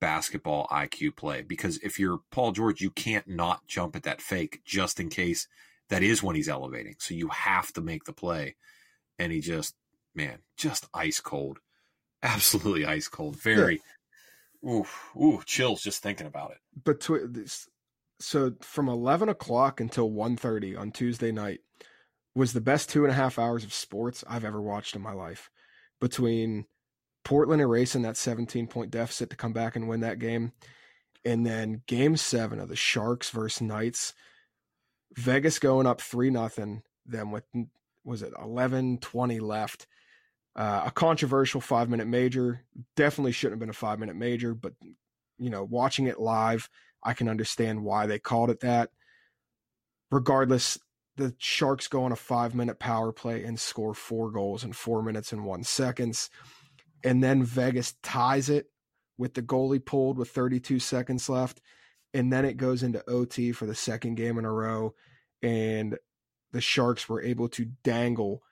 basketball 0.00 0.66
IQ 0.68 1.16
play 1.16 1.42
because 1.42 1.78
if 1.78 1.98
you're 1.98 2.20
Paul 2.30 2.52
George, 2.52 2.80
you 2.80 2.90
can't 2.90 3.28
not 3.28 3.66
jump 3.66 3.96
at 3.96 4.04
that 4.04 4.20
fake 4.20 4.62
just 4.64 5.00
in 5.00 5.08
case 5.08 5.48
that 5.88 6.02
is 6.02 6.22
when 6.22 6.36
he's 6.36 6.48
elevating. 6.48 6.96
So 6.98 7.14
you 7.14 7.28
have 7.28 7.72
to 7.74 7.80
make 7.80 8.04
the 8.04 8.12
play. 8.12 8.56
And 9.18 9.32
he 9.32 9.40
just, 9.40 9.74
man, 10.14 10.38
just 10.56 10.88
ice 10.94 11.20
cold, 11.20 11.58
absolutely 12.22 12.84
ice 12.84 13.08
cold. 13.08 13.40
Very, 13.40 13.80
yeah. 14.62 14.70
ooh, 14.70 14.86
ooh, 15.16 15.42
chills 15.44 15.82
just 15.82 16.02
thinking 16.02 16.26
about 16.26 16.52
it. 16.52 16.58
Between 16.84 17.32
this, 17.32 17.68
so 18.20 18.52
from 18.60 18.88
11 18.88 19.28
o'clock 19.28 19.80
until 19.80 20.10
1.30 20.10 20.78
on 20.78 20.92
Tuesday 20.92 21.32
night 21.32 21.60
was 22.34 22.52
the 22.52 22.60
best 22.60 22.88
two 22.88 23.04
and 23.04 23.12
a 23.12 23.16
half 23.16 23.38
hours 23.38 23.64
of 23.64 23.72
sports 23.72 24.22
I've 24.28 24.44
ever 24.44 24.60
watched 24.60 24.94
in 24.94 25.02
my 25.02 25.12
life. 25.12 25.50
Between 26.00 26.66
Portland 27.28 27.60
erasing 27.60 28.00
that 28.00 28.16
17 28.16 28.68
point 28.68 28.90
deficit 28.90 29.28
to 29.28 29.36
come 29.36 29.52
back 29.52 29.76
and 29.76 29.86
win 29.86 30.00
that 30.00 30.18
game. 30.18 30.52
And 31.26 31.44
then 31.44 31.82
game 31.86 32.16
seven 32.16 32.58
of 32.58 32.70
the 32.70 32.74
Sharks 32.74 33.28
versus 33.28 33.60
Knights, 33.60 34.14
Vegas 35.14 35.58
going 35.58 35.86
up 35.86 36.00
3 36.00 36.30
nothing. 36.30 36.80
Then 37.04 37.30
with, 37.30 37.44
was 38.02 38.22
it 38.22 38.32
11 38.40 39.00
20 39.00 39.40
left? 39.40 39.86
Uh, 40.56 40.84
a 40.86 40.90
controversial 40.90 41.60
five 41.60 41.90
minute 41.90 42.06
major. 42.06 42.64
Definitely 42.96 43.32
shouldn't 43.32 43.56
have 43.56 43.60
been 43.60 43.68
a 43.68 43.74
five 43.74 43.98
minute 43.98 44.16
major, 44.16 44.54
but, 44.54 44.72
you 45.38 45.50
know, 45.50 45.64
watching 45.64 46.06
it 46.06 46.18
live, 46.18 46.70
I 47.04 47.12
can 47.12 47.28
understand 47.28 47.84
why 47.84 48.06
they 48.06 48.18
called 48.18 48.48
it 48.48 48.60
that. 48.60 48.88
Regardless, 50.10 50.78
the 51.18 51.34
Sharks 51.36 51.88
go 51.88 52.04
on 52.04 52.12
a 52.12 52.16
five 52.16 52.54
minute 52.54 52.78
power 52.78 53.12
play 53.12 53.44
and 53.44 53.60
score 53.60 53.92
four 53.92 54.30
goals 54.30 54.64
in 54.64 54.72
four 54.72 55.02
minutes 55.02 55.30
and 55.30 55.44
one 55.44 55.62
seconds 55.62 56.30
and 57.04 57.22
then 57.22 57.44
Vegas 57.44 57.94
ties 58.02 58.48
it 58.48 58.70
with 59.16 59.34
the 59.34 59.42
goalie 59.42 59.84
pulled 59.84 60.18
with 60.18 60.30
32 60.30 60.78
seconds 60.78 61.28
left. 61.28 61.60
And 62.14 62.32
then 62.32 62.44
it 62.44 62.56
goes 62.56 62.82
into 62.82 63.08
OT 63.08 63.52
for 63.52 63.66
the 63.66 63.74
second 63.74 64.14
game 64.14 64.38
in 64.38 64.44
a 64.44 64.52
row. 64.52 64.94
And 65.42 65.98
the 66.52 66.60
Sharks 66.60 67.08
were 67.08 67.22
able 67.22 67.48
to 67.50 67.66
dangle 67.84 68.42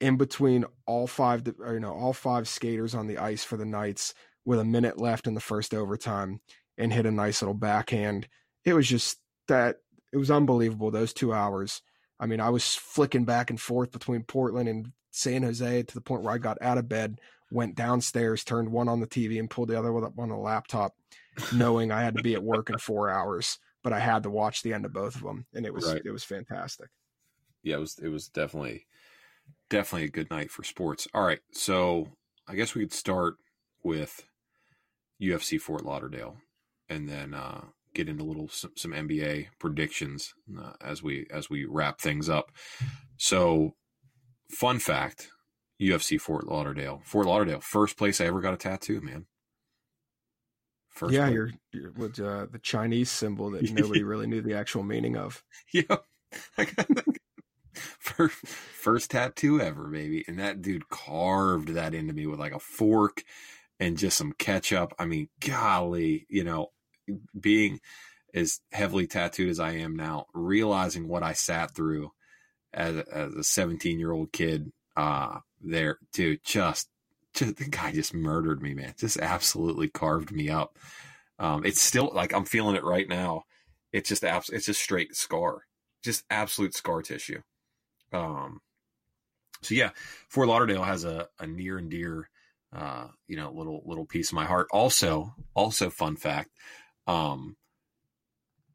in 0.00 0.16
between 0.16 0.64
all 0.86 1.06
five, 1.06 1.42
or, 1.60 1.74
you 1.74 1.80
know, 1.80 1.92
all 1.92 2.12
five 2.12 2.48
skaters 2.48 2.94
on 2.94 3.06
the 3.06 3.18
ice 3.18 3.44
for 3.44 3.56
the 3.56 3.64
Knights 3.64 4.14
with 4.44 4.58
a 4.58 4.64
minute 4.64 4.98
left 4.98 5.26
in 5.26 5.34
the 5.34 5.40
first 5.40 5.74
overtime 5.74 6.40
and 6.78 6.92
hit 6.92 7.06
a 7.06 7.10
nice 7.10 7.42
little 7.42 7.54
backhand. 7.54 8.26
It 8.64 8.72
was 8.72 8.88
just 8.88 9.18
that 9.48 9.76
it 10.12 10.16
was 10.16 10.30
unbelievable 10.30 10.90
those 10.90 11.12
two 11.12 11.32
hours. 11.32 11.82
I 12.18 12.26
mean, 12.26 12.40
I 12.40 12.50
was 12.50 12.74
flicking 12.74 13.24
back 13.24 13.50
and 13.50 13.60
forth 13.60 13.92
between 13.92 14.22
Portland 14.22 14.68
and 14.68 14.92
San 15.10 15.42
Jose 15.42 15.82
to 15.82 15.94
the 15.94 16.00
point 16.00 16.22
where 16.22 16.34
I 16.34 16.38
got 16.38 16.58
out 16.60 16.78
of 16.78 16.88
bed 16.88 17.20
went 17.50 17.74
downstairs, 17.74 18.44
turned 18.44 18.70
one 18.70 18.88
on 18.88 19.00
the 19.00 19.06
TV, 19.06 19.38
and 19.38 19.50
pulled 19.50 19.68
the 19.68 19.78
other 19.78 19.92
one 19.92 20.04
up 20.04 20.18
on 20.18 20.28
the 20.28 20.36
laptop, 20.36 20.94
knowing 21.52 21.90
I 21.90 22.02
had 22.02 22.16
to 22.16 22.22
be 22.22 22.34
at 22.34 22.42
work 22.42 22.70
in 22.70 22.78
four 22.78 23.10
hours. 23.10 23.58
But 23.82 23.92
I 23.92 23.98
had 23.98 24.24
to 24.24 24.30
watch 24.30 24.62
the 24.62 24.74
end 24.74 24.84
of 24.84 24.92
both 24.92 25.14
of 25.14 25.22
them, 25.22 25.46
and 25.54 25.64
it 25.64 25.72
was 25.72 25.86
right. 25.86 26.02
it 26.04 26.10
was 26.10 26.24
fantastic. 26.24 26.88
Yeah, 27.62 27.76
it 27.76 27.80
was 27.80 27.98
it 27.98 28.08
was 28.08 28.28
definitely 28.28 28.86
definitely 29.70 30.06
a 30.06 30.10
good 30.10 30.30
night 30.30 30.50
for 30.50 30.64
sports. 30.64 31.08
All 31.14 31.24
right, 31.24 31.40
so 31.52 32.08
I 32.46 32.56
guess 32.56 32.74
we 32.74 32.82
could 32.82 32.92
start 32.92 33.36
with 33.82 34.22
UFC 35.20 35.58
Fort 35.58 35.84
Lauderdale, 35.84 36.36
and 36.90 37.08
then 37.08 37.32
uh, 37.32 37.62
get 37.94 38.08
into 38.08 38.22
a 38.22 38.26
little 38.26 38.48
some, 38.48 38.72
some 38.76 38.92
NBA 38.92 39.48
predictions 39.58 40.34
uh, 40.60 40.72
as 40.80 41.02
we 41.02 41.26
as 41.30 41.50
we 41.50 41.64
wrap 41.64 42.00
things 42.00 42.28
up. 42.28 42.52
So, 43.16 43.74
fun 44.50 44.78
fact: 44.78 45.30
UFC 45.80 46.20
Fort 46.20 46.46
Lauderdale. 46.46 47.00
Fort 47.04 47.26
Lauderdale, 47.26 47.60
first 47.60 47.96
place 47.96 48.20
I 48.20 48.26
ever 48.26 48.40
got 48.40 48.54
a 48.54 48.58
tattoo, 48.58 49.00
man. 49.00 49.26
First 50.90 51.14
yeah, 51.14 51.28
you're, 51.28 51.50
you're 51.72 51.92
with 51.92 52.20
uh, 52.20 52.46
the 52.50 52.58
Chinese 52.58 53.10
symbol 53.10 53.50
that 53.52 53.70
nobody 53.72 54.02
really 54.02 54.26
knew 54.26 54.42
the 54.42 54.54
actual 54.54 54.82
meaning 54.82 55.16
of. 55.16 55.42
Yeah, 55.72 55.96
first 57.98 58.46
first 58.46 59.10
tattoo 59.10 59.60
ever, 59.60 59.88
baby, 59.88 60.24
and 60.28 60.38
that 60.38 60.60
dude 60.60 60.88
carved 60.88 61.68
that 61.68 61.94
into 61.94 62.12
me 62.12 62.26
with 62.26 62.40
like 62.40 62.54
a 62.54 62.58
fork 62.58 63.22
and 63.78 63.96
just 63.96 64.18
some 64.18 64.32
ketchup. 64.32 64.92
I 64.98 65.06
mean, 65.06 65.28
golly, 65.40 66.26
you 66.28 66.44
know, 66.44 66.68
being 67.38 67.80
as 68.34 68.60
heavily 68.72 69.06
tattooed 69.06 69.48
as 69.48 69.60
I 69.60 69.72
am 69.72 69.96
now, 69.96 70.26
realizing 70.34 71.08
what 71.08 71.22
I 71.22 71.32
sat 71.32 71.74
through 71.74 72.12
as, 72.72 72.96
as 72.96 73.34
a 73.34 73.44
17 73.44 73.98
year 73.98 74.12
old 74.12 74.32
kid, 74.32 74.70
uh, 74.96 75.38
there, 75.60 75.98
dude. 76.12 76.42
Just, 76.44 76.88
just 77.34 77.56
the 77.56 77.68
guy 77.68 77.92
just 77.92 78.14
murdered 78.14 78.62
me, 78.62 78.74
man. 78.74 78.94
Just 78.98 79.18
absolutely 79.18 79.88
carved 79.88 80.32
me 80.32 80.50
up. 80.50 80.78
Um, 81.38 81.64
it's 81.64 81.80
still 81.80 82.10
like 82.14 82.34
I'm 82.34 82.44
feeling 82.44 82.76
it 82.76 82.84
right 82.84 83.08
now. 83.08 83.44
It's 83.92 84.08
just 84.08 84.24
abs- 84.24 84.50
it's 84.50 84.66
just 84.66 84.82
straight 84.82 85.16
scar, 85.16 85.62
just 86.04 86.24
absolute 86.30 86.74
scar 86.74 87.02
tissue. 87.02 87.40
Um, 88.12 88.60
so 89.62 89.74
yeah, 89.74 89.90
Fort 90.28 90.48
Lauderdale 90.48 90.82
has 90.82 91.04
a, 91.04 91.28
a 91.38 91.46
near 91.46 91.78
and 91.78 91.90
dear, 91.90 92.28
uh, 92.74 93.08
you 93.26 93.36
know, 93.36 93.52
little 93.52 93.82
little 93.86 94.06
piece 94.06 94.30
of 94.30 94.34
my 94.34 94.44
heart. 94.44 94.68
Also, 94.70 95.34
also 95.54 95.90
fun 95.90 96.16
fact, 96.16 96.50
um, 97.06 97.56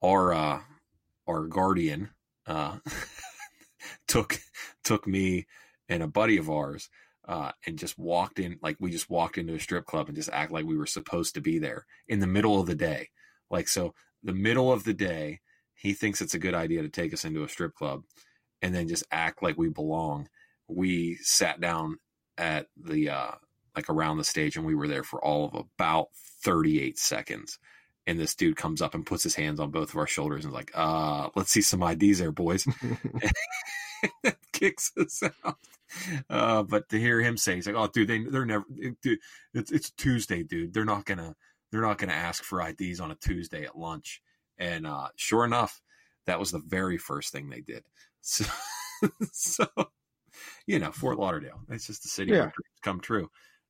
our 0.02 0.34
uh, 0.34 0.62
our 1.28 1.46
guardian 1.48 2.10
uh, 2.48 2.78
took 4.08 4.40
took 4.84 5.08
me 5.08 5.46
and 5.90 6.04
a 6.04 6.08
buddy 6.08 6.38
of 6.38 6.50
ours 6.50 6.90
uh, 7.28 7.52
and 7.66 7.80
just 7.80 7.98
walked 7.98 8.40
in 8.40 8.58
like 8.62 8.78
we 8.80 8.92
just 8.92 9.10
walked 9.10 9.38
into 9.38 9.56
a 9.56 9.60
strip 9.60 9.86
club 9.86 10.08
and 10.08 10.16
just 10.16 10.30
act 10.32 10.52
like 10.52 10.66
we 10.66 10.78
were 10.78 10.86
supposed 10.86 11.34
to 11.34 11.42
be 11.42 11.58
there 11.60 11.86
in 12.08 12.20
the 12.20 12.28
middle 12.28 12.60
of 12.60 12.68
the 12.68 12.76
day. 12.76 13.10
Like 13.50 13.68
so 13.68 13.94
the 14.24 14.34
middle 14.34 14.72
of 14.72 14.84
the 14.84 14.94
day 14.94 15.42
he 15.74 15.94
thinks 15.94 16.22
it's 16.22 16.34
a 16.34 16.40
good 16.40 16.54
idea 16.54 16.82
to 16.82 16.90
take 16.90 17.14
us 17.14 17.26
into 17.26 17.44
a 17.44 17.50
strip 17.50 17.74
club 17.76 18.04
and 18.62 18.74
then 18.74 18.88
just 18.88 19.04
act 19.12 19.42
like 19.44 19.58
we 19.58 19.70
belong. 19.70 20.28
We 20.68 21.16
sat 21.22 21.60
down 21.60 21.98
at 22.38 22.68
the 22.78 23.10
uh 23.10 23.32
like 23.76 23.90
around 23.90 24.18
the 24.18 24.24
stage 24.24 24.56
and 24.56 24.66
we 24.66 24.76
were 24.76 24.88
there 24.88 25.04
for 25.04 25.24
all 25.24 25.46
of 25.46 25.56
about 25.56 26.08
38 26.44 26.98
seconds. 26.98 27.60
And 28.08 28.20
this 28.20 28.36
dude 28.36 28.56
comes 28.56 28.84
up 28.84 28.94
and 28.94 29.06
puts 29.06 29.24
his 29.24 29.36
hands 29.36 29.60
on 29.60 29.72
both 29.72 29.90
of 29.90 29.98
our 29.98 30.06
shoulders 30.06 30.46
and 30.46 30.54
is 30.54 30.56
like 30.56 30.72
uh 30.76 31.30
let's 31.36 31.52
see 31.52 31.62
some 31.62 31.82
ids 31.82 32.20
there 32.20 32.32
boys 32.32 32.68
kicks 34.54 34.92
us 34.98 35.24
out 35.44 35.58
uh, 36.30 36.64
but 36.64 36.90
to 36.90 37.00
hear 37.00 37.22
him 37.22 37.38
say, 37.38 37.56
he's 37.56 37.68
like, 37.68 37.76
"Oh, 37.76 37.88
dude, 37.88 38.08
they 38.08 38.24
they're 38.24 38.46
never, 38.46 38.66
dude, 39.02 39.20
it's 39.54 39.72
it's 39.72 39.92
Tuesday, 39.92 40.44
dude. 40.44 40.74
They're 40.74 40.86
not 40.86 41.06
gonna 41.06 41.36
they're 41.72 41.82
not 41.82 41.98
gonna 41.98 42.14
ask 42.14 42.44
for 42.44 42.62
IDs 42.62 43.00
on 43.00 43.12
a 43.12 43.16
Tuesday 43.16 43.64
at 43.66 43.78
lunch." 43.78 44.22
And 44.58 44.88
uh, 44.88 45.10
sure 45.16 45.46
enough, 45.46 45.82
that 46.26 46.40
was 46.40 46.52
the 46.52 46.62
very 46.66 46.98
first 46.98 47.32
thing 47.32 47.50
they 47.50 47.62
did. 47.62 47.84
So, 48.28 48.46
so 49.34 49.68
you 50.66 50.80
know, 50.80 50.92
Fort 50.92 51.20
Lauderdale, 51.20 51.62
it's 51.70 51.86
just 51.86 52.02
the 52.02 52.10
city 52.10 52.32
yeah. 52.32 52.50
come 52.82 53.00
true. 53.00 53.30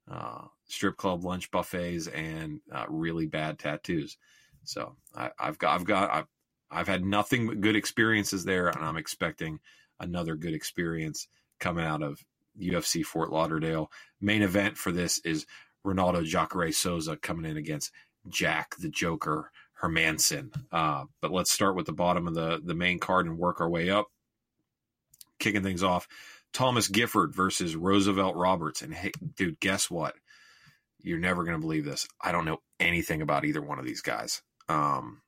Uh, 0.09 0.43
strip 0.67 0.95
club 0.95 1.25
lunch 1.25 1.51
buffets 1.51 2.07
and 2.07 2.61
uh, 2.71 2.85
really 2.87 3.25
bad 3.25 3.59
tattoos. 3.59 4.15
So 4.63 4.95
I, 5.13 5.31
have 5.37 5.57
got, 5.57 5.75
I've 5.75 5.83
got, 5.83 6.09
I've, 6.09 6.27
I've 6.71 6.87
had 6.87 7.03
nothing 7.03 7.47
but 7.47 7.59
good 7.59 7.75
experiences 7.75 8.45
there, 8.45 8.69
and 8.69 8.85
I'm 8.85 8.95
expecting 8.95 9.59
another 9.99 10.35
good 10.35 10.53
experience 10.53 11.27
coming 11.59 11.85
out 11.85 12.03
of 12.03 12.23
UFC 12.59 13.03
Fort 13.03 13.31
Lauderdale. 13.31 13.91
Main 14.21 14.41
event 14.41 14.77
for 14.77 14.91
this 14.91 15.19
is 15.19 15.45
Ronaldo 15.85 16.25
Jacare 16.25 16.71
Souza 16.71 17.17
coming 17.17 17.49
in 17.49 17.57
against 17.57 17.91
Jack 18.27 18.75
the 18.79 18.89
Joker 18.89 19.51
Hermansson. 19.81 20.49
Uh, 20.71 21.05
but 21.21 21.31
let's 21.31 21.51
start 21.51 21.75
with 21.75 21.85
the 21.85 21.93
bottom 21.93 22.27
of 22.27 22.33
the, 22.33 22.61
the 22.63 22.75
main 22.75 22.99
card 22.99 23.25
and 23.25 23.37
work 23.37 23.61
our 23.61 23.69
way 23.69 23.89
up. 23.89 24.07
Kicking 25.37 25.63
things 25.63 25.83
off, 25.83 26.07
Thomas 26.53 26.87
Gifford 26.87 27.35
versus 27.35 27.75
Roosevelt 27.75 28.35
Roberts. 28.35 28.81
And 28.81 28.93
hey, 28.93 29.11
dude, 29.35 29.59
guess 29.59 29.91
what? 29.91 30.15
You're 31.01 31.19
never 31.19 31.43
going 31.43 31.55
to 31.55 31.61
believe 31.61 31.85
this. 31.85 32.07
I 32.21 32.31
don't 32.31 32.45
know 32.45 32.61
anything 32.79 33.21
about 33.21 33.45
either 33.45 33.61
one 33.61 33.77
of 33.77 33.85
these 33.85 34.01
guys. 34.01 34.41
Um, 34.69 35.21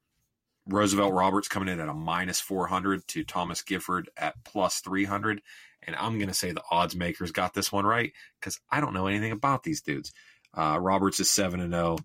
Roosevelt 0.67 1.13
Roberts 1.13 1.47
coming 1.47 1.69
in 1.69 1.79
at 1.79 1.89
a 1.89 1.93
minus 1.93 2.39
400 2.39 3.07
to 3.09 3.23
Thomas 3.23 3.61
Gifford 3.61 4.09
at 4.17 4.35
plus 4.43 4.79
300. 4.79 5.41
And 5.83 5.95
I'm 5.95 6.17
going 6.17 6.27
to 6.27 6.33
say 6.33 6.51
the 6.51 6.63
odds 6.69 6.95
makers 6.95 7.31
got 7.31 7.53
this 7.53 7.71
one 7.71 7.85
right 7.85 8.11
because 8.39 8.59
I 8.69 8.81
don't 8.81 8.93
know 8.93 9.07
anything 9.07 9.31
about 9.31 9.63
these 9.63 9.81
dudes. 9.81 10.11
Uh, 10.53 10.77
Roberts 10.79 11.19
is 11.19 11.29
7 11.29 11.59
and 11.59 11.73
0. 11.73 11.97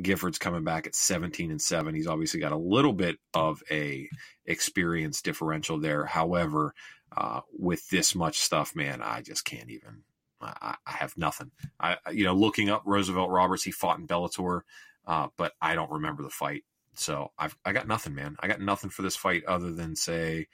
Gifford's 0.00 0.38
coming 0.38 0.64
back 0.64 0.86
at 0.86 0.94
17 0.94 1.50
and 1.50 1.60
7. 1.60 1.94
He's 1.94 2.06
obviously 2.06 2.40
got 2.40 2.52
a 2.52 2.56
little 2.56 2.92
bit 2.92 3.18
of 3.34 3.62
a 3.70 4.08
experience 4.46 5.22
differential 5.22 5.78
there. 5.78 6.04
However, 6.04 6.74
uh, 7.16 7.40
with 7.58 7.88
this 7.88 8.14
much 8.14 8.38
stuff, 8.38 8.76
man, 8.76 9.02
I 9.02 9.22
just 9.22 9.44
can't 9.44 9.70
even. 9.70 10.02
I, 10.40 10.76
I, 10.86 10.92
have 10.92 11.18
nothing. 11.18 11.50
I, 11.78 11.98
you 12.12 12.24
know, 12.24 12.34
looking 12.34 12.70
up 12.70 12.82
Roosevelt 12.86 13.28
Roberts, 13.28 13.62
he 13.62 13.72
fought 13.72 13.98
in 13.98 14.06
Bellator, 14.06 14.62
uh, 15.06 15.28
but 15.36 15.52
I 15.60 15.74
don't 15.74 15.90
remember 15.90 16.22
the 16.22 16.30
fight. 16.30 16.64
So 16.94 17.30
I've 17.38 17.56
I 17.64 17.72
got 17.72 17.88
nothing, 17.88 18.14
man. 18.14 18.36
I 18.40 18.48
got 18.48 18.60
nothing 18.60 18.90
for 18.90 19.02
this 19.02 19.16
fight 19.16 19.44
other 19.44 19.72
than 19.72 19.96
say 19.96 20.48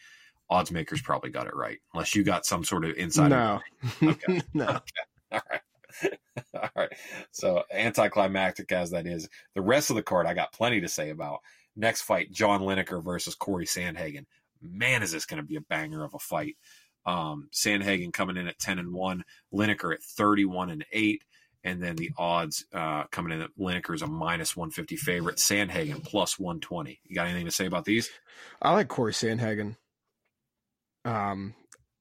odds 0.49 0.71
makers 0.71 1.03
probably 1.03 1.31
got 1.31 1.47
it 1.47 1.57
right, 1.57 1.79
unless 1.93 2.15
you 2.15 2.23
got 2.23 2.47
some 2.47 2.65
sort 2.65 2.85
of 2.85 2.97
inside. 2.97 3.31
No, 3.31 3.61
okay. 4.03 4.43
no. 4.55 4.65
Okay. 4.67 4.81
All 5.33 5.41
right. 5.51 5.61
All 6.55 6.71
right. 6.77 6.93
So 7.33 7.65
anticlimactic 7.73 8.71
as 8.73 8.91
that 8.91 9.07
is, 9.07 9.29
the 9.55 9.63
rest 9.63 9.91
of 9.91 9.97
the 9.97 10.03
card 10.03 10.27
I 10.27 10.35
got 10.35 10.53
plenty 10.53 10.81
to 10.81 10.89
say 10.89 11.11
about. 11.11 11.41
Next 11.75 12.03
fight, 12.03 12.31
John 12.31 12.63
Lineker 12.63 13.05
versus 13.05 13.35
Corey 13.35 13.67
Sandhagen. 13.67 14.25
Man, 14.63 15.03
is 15.03 15.13
this 15.13 15.27
going 15.27 15.43
to 15.43 15.47
be 15.47 15.57
a 15.57 15.61
banger 15.61 16.05
of 16.05 16.15
a 16.15 16.19
fight. 16.19 16.57
Um, 17.05 17.49
Sandhagen 17.53 18.13
coming 18.13 18.37
in 18.37 18.49
at 18.49 18.59
10 18.59 18.79
and 18.79 18.93
1, 18.93 19.25
Lineker 19.53 19.95
at 19.95 20.03
31 20.03 20.71
and 20.71 20.85
8, 20.91 21.23
and 21.65 21.83
then 21.83 21.97
the 21.97 22.11
odds 22.17 22.65
uh, 22.73 23.05
coming 23.05 23.33
in 23.33 23.43
at 23.43 23.57
Lineker 23.59 23.95
is 23.95 24.03
a 24.03 24.07
minus 24.07 24.57
150 24.57 24.97
favorite, 24.97 25.37
Sandhagen 25.37 26.05
plus 26.05 26.39
120. 26.39 27.01
You 27.05 27.15
got 27.15 27.27
anything 27.27 27.47
to 27.47 27.51
say 27.51 27.67
about 27.67 27.85
these? 27.85 28.09
I 28.63 28.73
like 28.73 28.89
Corey 28.89 29.13
Sandhagen. 29.13 29.77
Um, 31.05 31.55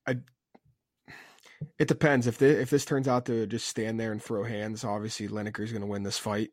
I 0.07 0.17
it 1.79 1.87
depends 1.87 2.27
if 2.27 2.37
they, 2.37 2.51
if 2.51 2.69
this 2.69 2.85
turns 2.85 3.07
out 3.07 3.25
to 3.25 3.47
just 3.47 3.67
stand 3.67 3.99
there 3.99 4.11
and 4.11 4.21
throw 4.21 4.43
hands. 4.43 4.83
Obviously, 4.83 5.27
Lineker 5.27 5.63
is 5.63 5.71
going 5.71 5.81
to 5.81 5.87
win 5.87 6.03
this 6.03 6.17
fight, 6.17 6.51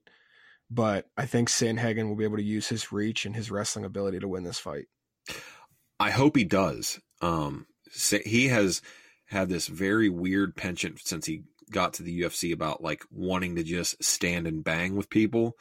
but 0.70 1.06
I 1.16 1.26
think 1.26 1.48
Sandhagen 1.48 2.08
will 2.08 2.16
be 2.16 2.24
able 2.24 2.36
to 2.36 2.42
use 2.42 2.68
his 2.68 2.92
reach 2.92 3.26
and 3.26 3.34
his 3.34 3.50
wrestling 3.50 3.84
ability 3.84 4.20
to 4.20 4.28
win 4.28 4.44
this 4.44 4.58
fight. 4.58 4.86
I 6.00 6.10
hope 6.10 6.36
he 6.36 6.44
does. 6.44 7.00
Um, 7.20 7.66
he 8.24 8.48
has 8.48 8.82
had 9.26 9.48
this 9.48 9.66
very 9.66 10.08
weird 10.08 10.56
penchant 10.56 11.00
since 11.00 11.26
he 11.26 11.44
got 11.72 11.94
to 11.94 12.02
the 12.02 12.20
UFC 12.20 12.52
about 12.52 12.82
like 12.82 13.02
wanting 13.10 13.56
to 13.56 13.62
just 13.62 14.02
stand 14.02 14.46
and 14.46 14.62
bang 14.62 14.96
with 14.96 15.10
people. 15.10 15.56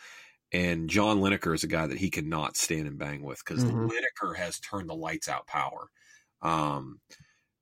And 0.52 0.90
John 0.90 1.22
Lineker 1.22 1.56
is 1.56 1.64
a 1.64 1.68
guy 1.68 1.88
that 1.88 1.98
he 1.98 2.10
cannot 2.10 2.58
stand 2.58 2.88
and 2.88 2.98
bang 2.98 3.24
with 3.24 3.42
because 3.44 3.64
mm-hmm. 3.64 3.88
Lineker 3.88 4.36
has 4.36 4.60
turned 4.60 4.90
the 4.90 4.96
lights 4.96 5.30
out 5.30 5.48
power. 5.48 5.90
Um, 6.42 7.00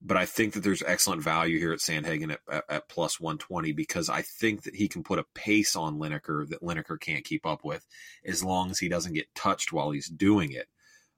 but 0.02 0.18
I 0.18 0.26
think 0.26 0.54
that 0.54 0.62
there's 0.62 0.82
excellent 0.82 1.22
value 1.22 1.60
here 1.60 1.74
at 1.74 1.80
Sandhagen 1.80 2.32
at, 2.32 2.40
at, 2.50 2.64
at, 2.70 2.90
plus 2.90 3.20
120 3.20 3.74
because 3.74 4.10
I 4.10 4.22
think 4.22 4.64
that 4.64 4.76
he 4.76 4.88
can 4.88 5.04
put 5.04 5.20
a 5.20 5.26
pace 5.36 5.76
on 5.76 6.00
Lineker 6.00 6.48
that 6.50 6.62
Lineker 6.62 7.00
can't 7.00 7.26
keep 7.26 7.46
up 7.46 7.64
with 7.64 7.86
as 8.26 8.44
long 8.44 8.72
as 8.72 8.80
he 8.80 8.88
doesn't 8.88 9.14
get 9.14 9.34
touched 9.36 9.74
while 9.74 9.92
he's 9.92 10.08
doing 10.08 10.54
it. 10.54 10.68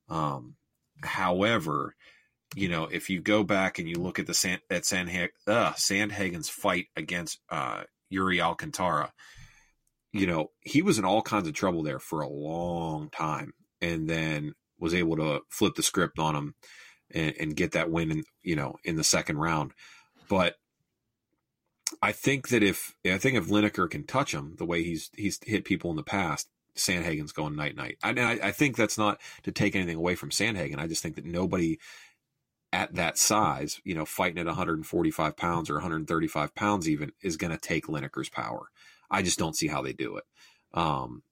Um, 0.09 0.55
however, 1.03 1.95
you 2.55 2.69
know, 2.69 2.85
if 2.85 3.09
you 3.09 3.21
go 3.21 3.43
back 3.43 3.79
and 3.79 3.87
you 3.87 3.95
look 3.95 4.19
at 4.19 4.27
the 4.27 4.33
San, 4.33 4.59
at 4.69 4.83
Sandha- 4.83 5.29
uh, 5.47 5.71
Sandhagen's 5.73 6.49
fight 6.49 6.87
against 6.95 7.39
uh, 7.49 7.83
Iuri 8.11 8.41
Alcantara, 8.41 9.11
you 10.11 10.27
know, 10.27 10.51
he 10.61 10.81
was 10.81 10.99
in 10.99 11.05
all 11.05 11.21
kinds 11.21 11.47
of 11.47 11.53
trouble 11.53 11.83
there 11.83 11.99
for 11.99 12.21
a 12.21 12.29
long 12.29 13.09
time 13.09 13.53
and 13.81 14.09
then 14.09 14.53
was 14.79 14.93
able 14.93 15.15
to 15.15 15.41
flip 15.49 15.75
the 15.75 15.83
script 15.83 16.19
on 16.19 16.35
him 16.35 16.55
and, 17.13 17.33
and 17.39 17.55
get 17.55 17.71
that 17.73 17.89
win 17.89 18.11
in 18.11 18.23
you 18.43 18.55
know 18.55 18.75
in 18.83 18.95
the 18.95 19.03
second 19.03 19.37
round. 19.37 19.71
But 20.29 20.55
I 22.01 22.11
think 22.11 22.49
that 22.49 22.63
if 22.63 22.93
I 23.05 23.17
think 23.17 23.37
if 23.37 23.47
Lineker 23.47 23.89
can 23.89 24.05
touch 24.05 24.33
him 24.33 24.55
the 24.57 24.65
way 24.65 24.83
he's 24.83 25.09
he's 25.15 25.39
hit 25.45 25.65
people 25.65 25.91
in 25.91 25.97
the 25.97 26.03
past, 26.03 26.49
Sandhagen's 26.75 27.31
going 27.31 27.55
night 27.55 27.75
night. 27.75 27.97
I, 28.03 28.11
I, 28.11 28.39
I 28.47 28.51
think 28.51 28.75
that's 28.75 28.97
not 28.97 29.19
to 29.43 29.51
take 29.51 29.75
anything 29.75 29.97
away 29.97 30.15
from 30.15 30.29
Sandhagen. 30.29 30.79
I 30.79 30.87
just 30.87 31.03
think 31.03 31.15
that 31.15 31.25
nobody 31.25 31.79
at 32.73 32.95
that 32.95 33.17
size, 33.17 33.81
you 33.83 33.93
know, 33.93 34.05
fighting 34.05 34.39
at 34.39 34.45
145 34.45 35.35
pounds 35.35 35.69
or 35.69 35.75
135 35.75 36.55
pounds 36.55 36.89
even, 36.89 37.11
is 37.21 37.37
going 37.37 37.51
to 37.51 37.57
take 37.57 37.87
Lineker's 37.87 38.29
power. 38.29 38.67
I 39.09 39.21
just 39.21 39.37
don't 39.37 39.55
see 39.55 39.67
how 39.67 39.81
they 39.81 39.93
do 39.93 40.17
it. 40.17 40.23
Um, 40.73 41.23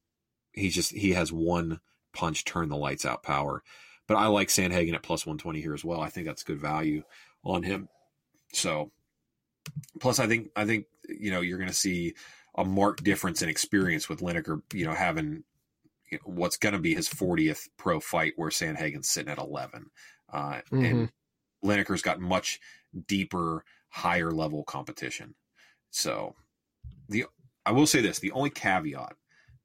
he's 0.52 0.74
just 0.74 0.92
he 0.92 1.12
has 1.12 1.32
one 1.32 1.80
punch 2.12 2.44
turn 2.44 2.68
the 2.68 2.76
lights 2.76 3.06
out 3.06 3.22
power. 3.22 3.62
But 4.06 4.16
I 4.16 4.26
like 4.26 4.48
Sandhagen 4.48 4.94
at 4.94 5.02
plus 5.02 5.24
120 5.24 5.60
here 5.60 5.72
as 5.72 5.84
well. 5.84 6.00
I 6.00 6.08
think 6.08 6.26
that's 6.26 6.42
good 6.42 6.60
value 6.60 7.04
on 7.44 7.62
him. 7.62 7.88
So, 8.52 8.90
plus 10.00 10.18
I 10.18 10.26
think 10.26 10.50
I 10.56 10.64
think 10.64 10.86
you 11.08 11.30
know 11.30 11.40
you're 11.40 11.58
going 11.58 11.70
to 11.70 11.74
see 11.74 12.14
a 12.56 12.64
marked 12.64 13.04
difference 13.04 13.40
in 13.40 13.48
experience 13.48 14.08
with 14.08 14.20
Lineker. 14.20 14.62
You 14.74 14.86
know, 14.86 14.92
having 14.92 15.44
what's 16.24 16.56
going 16.56 16.72
to 16.72 16.80
be 16.80 16.94
his 16.94 17.08
40th 17.08 17.68
pro 17.76 18.00
fight, 18.00 18.32
where 18.36 18.50
Sandhagen's 18.50 19.08
sitting 19.08 19.30
at 19.30 19.38
11, 19.38 19.90
uh, 20.32 20.38
mm-hmm. 20.38 20.84
and 20.84 21.12
Lineker's 21.64 22.02
got 22.02 22.20
much 22.20 22.60
deeper, 23.06 23.64
higher 23.88 24.30
level 24.30 24.64
competition. 24.64 25.34
So, 25.90 26.34
the 27.08 27.26
I 27.66 27.72
will 27.72 27.86
say 27.86 28.00
this: 28.00 28.18
the 28.18 28.32
only 28.32 28.50
caveat 28.50 29.14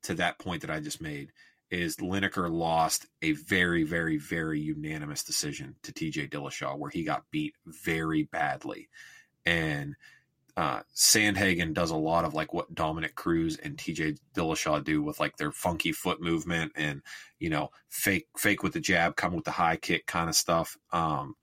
to 0.03 0.13
that 0.15 0.39
point 0.39 0.62
that 0.62 0.71
I 0.71 0.79
just 0.79 1.01
made 1.01 1.31
is 1.71 1.97
Lineker 1.97 2.51
lost 2.51 3.08
a 3.21 3.34
very, 3.34 3.84
very, 3.84 4.17
very 4.17 4.60
unanimous 4.60 5.23
decision 5.23 5.75
to 5.84 5.91
TJ 5.91 6.29
Dillashaw, 6.29 6.77
where 6.77 6.91
he 6.91 7.03
got 7.03 7.23
beat 7.31 7.55
very 7.65 8.23
badly. 8.23 8.88
And 9.45 9.95
uh, 10.58 10.81
Sandhagen 10.95 11.73
does 11.73 11.91
a 11.91 11.97
lot 11.97 12.23
of 12.23 12.34
like 12.34 12.53
what 12.53 12.73
Dominick 12.73 13.15
Cruz 13.15 13.58
and 13.58 13.77
TJ 13.77 14.19
Dillashaw 14.36 14.84
do 14.84 15.01
with 15.01 15.19
like 15.19 15.36
their 15.38 15.51
funky 15.51 15.91
foot 15.91 16.21
movement 16.21 16.71
and 16.75 17.01
you 17.39 17.49
know 17.49 17.69
fake 17.89 18.27
fake 18.38 18.63
with 18.63 18.73
the 18.73 18.79
jab, 18.79 19.15
come 19.15 19.34
with 19.34 19.43
the 19.43 19.51
high 19.51 19.75
kick 19.75 20.05
kind 20.05 20.29
of 20.29 20.36
stuff. 20.36 20.77
Um, 20.93 21.36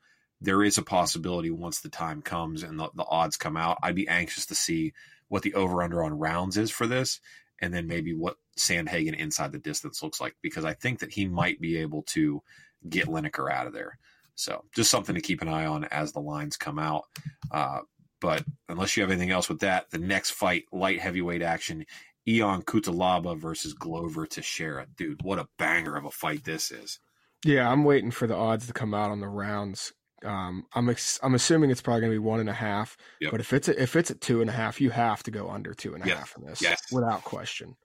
there 0.43 0.63
is 0.63 0.77
a 0.77 0.83
possibility 0.83 1.51
once 1.51 1.81
the 1.81 1.89
time 1.89 2.21
comes 2.21 2.63
and 2.63 2.79
the, 2.79 2.91
the 2.95 3.05
odds 3.05 3.37
come 3.37 3.57
out, 3.57 3.79
I'd 3.83 3.95
be 3.95 4.09
anxious 4.09 4.47
to 4.47 4.55
see 4.55 4.93
what 5.29 5.43
the 5.43 5.55
over 5.55 5.83
under 5.83 6.03
on 6.05 6.19
rounds 6.19 6.59
is 6.59 6.71
for 6.71 6.87
this 6.87 7.21
and 7.61 7.73
then 7.73 7.87
maybe 7.87 8.13
what 8.13 8.37
Sandhagen 8.59 9.17
inside 9.17 9.53
the 9.53 9.59
distance 9.59 10.03
looks 10.03 10.21
like 10.21 10.35
because 10.43 10.65
I 10.65 10.75
think 10.75 10.99
that 10.99 11.13
he 11.13 11.27
might 11.27 11.61
be 11.61 11.79
able 11.79 12.03
to 12.09 12.43
get 12.89 13.07
Lineker 13.07 13.51
out 13.51 13.69
of 13.69 13.73
there. 13.73 13.99
So 14.35 14.65
just 14.75 14.91
something 14.91 15.15
to 15.15 15.21
keep 15.21 15.43
an 15.43 15.49
eye 15.49 15.67
on 15.67 15.85
as 15.85 16.13
the 16.13 16.21
lines 16.21 16.57
come 16.57 16.79
out. 16.79 17.05
Uh, 17.51 17.81
but 18.21 18.45
unless 18.69 18.97
you 18.97 19.03
have 19.03 19.11
anything 19.11 19.31
else 19.31 19.49
with 19.49 19.61
that, 19.61 19.91
the 19.91 19.99
next 19.99 20.31
fight, 20.31 20.65
light 20.73 21.01
heavyweight 21.01 21.43
action, 21.43 21.87
Ion 22.29 22.63
Cutelaba 22.63 23.39
versus 23.39 23.75
Glover 23.75 24.27
Teixeira. 24.27 24.87
Dude, 24.97 25.23
what 25.23 25.39
a 25.39 25.49
banger 25.57 25.97
of 25.97 26.05
a 26.05 26.11
fight 26.11 26.45
this 26.45 26.73
is. 26.73 26.99
Yeah, 27.45 27.71
I'm 27.71 27.85
waiting 27.85 28.11
for 28.11 28.27
the 28.27 28.37
odds 28.37 28.67
to 28.67 28.73
come 28.73 28.95
out 28.95 29.11
on 29.11 29.21
the 29.21 29.29
rounds 29.29 29.93
um, 30.25 30.67
I'm 30.75 30.89
ex- 30.89 31.21
I'm 31.23 31.35
assuming 31.35 31.71
it's 31.71 31.81
probably 31.81 32.01
going 32.03 32.13
to 32.13 32.21
be 32.21 32.27
one 32.27 32.41
and 32.41 32.49
a 32.49 32.55
half. 32.55 32.97
Yep. 33.21 33.31
But 33.31 33.41
if 33.41 33.53
it's 33.53 33.69
a, 33.69 33.83
if 33.83 33.97
it's 33.97 34.11
at 34.11 34.21
two 34.21 34.41
and 34.41 34.51
a 34.51 34.53
half, 34.53 34.81
you 34.81 34.91
have 34.91 35.23
to 35.25 35.31
go 35.31 35.49
under 35.49 35.75
two 35.75 35.95
and 35.95 36.05
a 36.05 36.15
half 36.15 36.37
in 36.37 36.45
this, 36.45 36.61
yes. 36.63 36.81
without 36.91 37.25
question. 37.25 37.77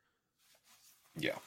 Yeah, 1.18 1.38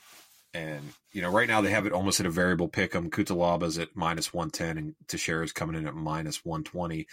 and 0.55 0.83
you 1.13 1.23
know 1.23 1.31
right 1.31 1.49
now 1.49 1.61
they 1.61 1.71
have 1.71 1.87
it 1.87 1.93
almost 1.93 2.21
at 2.21 2.27
a 2.27 2.31
variable 2.31 2.69
pick. 2.69 2.95
Um, 2.95 3.11
Cutelaba's 3.11 3.79
at 3.79 3.95
minus 3.95 4.33
one 4.33 4.51
ten, 4.51 4.79
and 4.79 4.95
Teixeira's 5.07 5.53
coming 5.53 5.77
in 5.77 5.87
at 5.87 5.95
minus 5.95 6.45
one 6.45 6.65
twenty. 6.65 7.07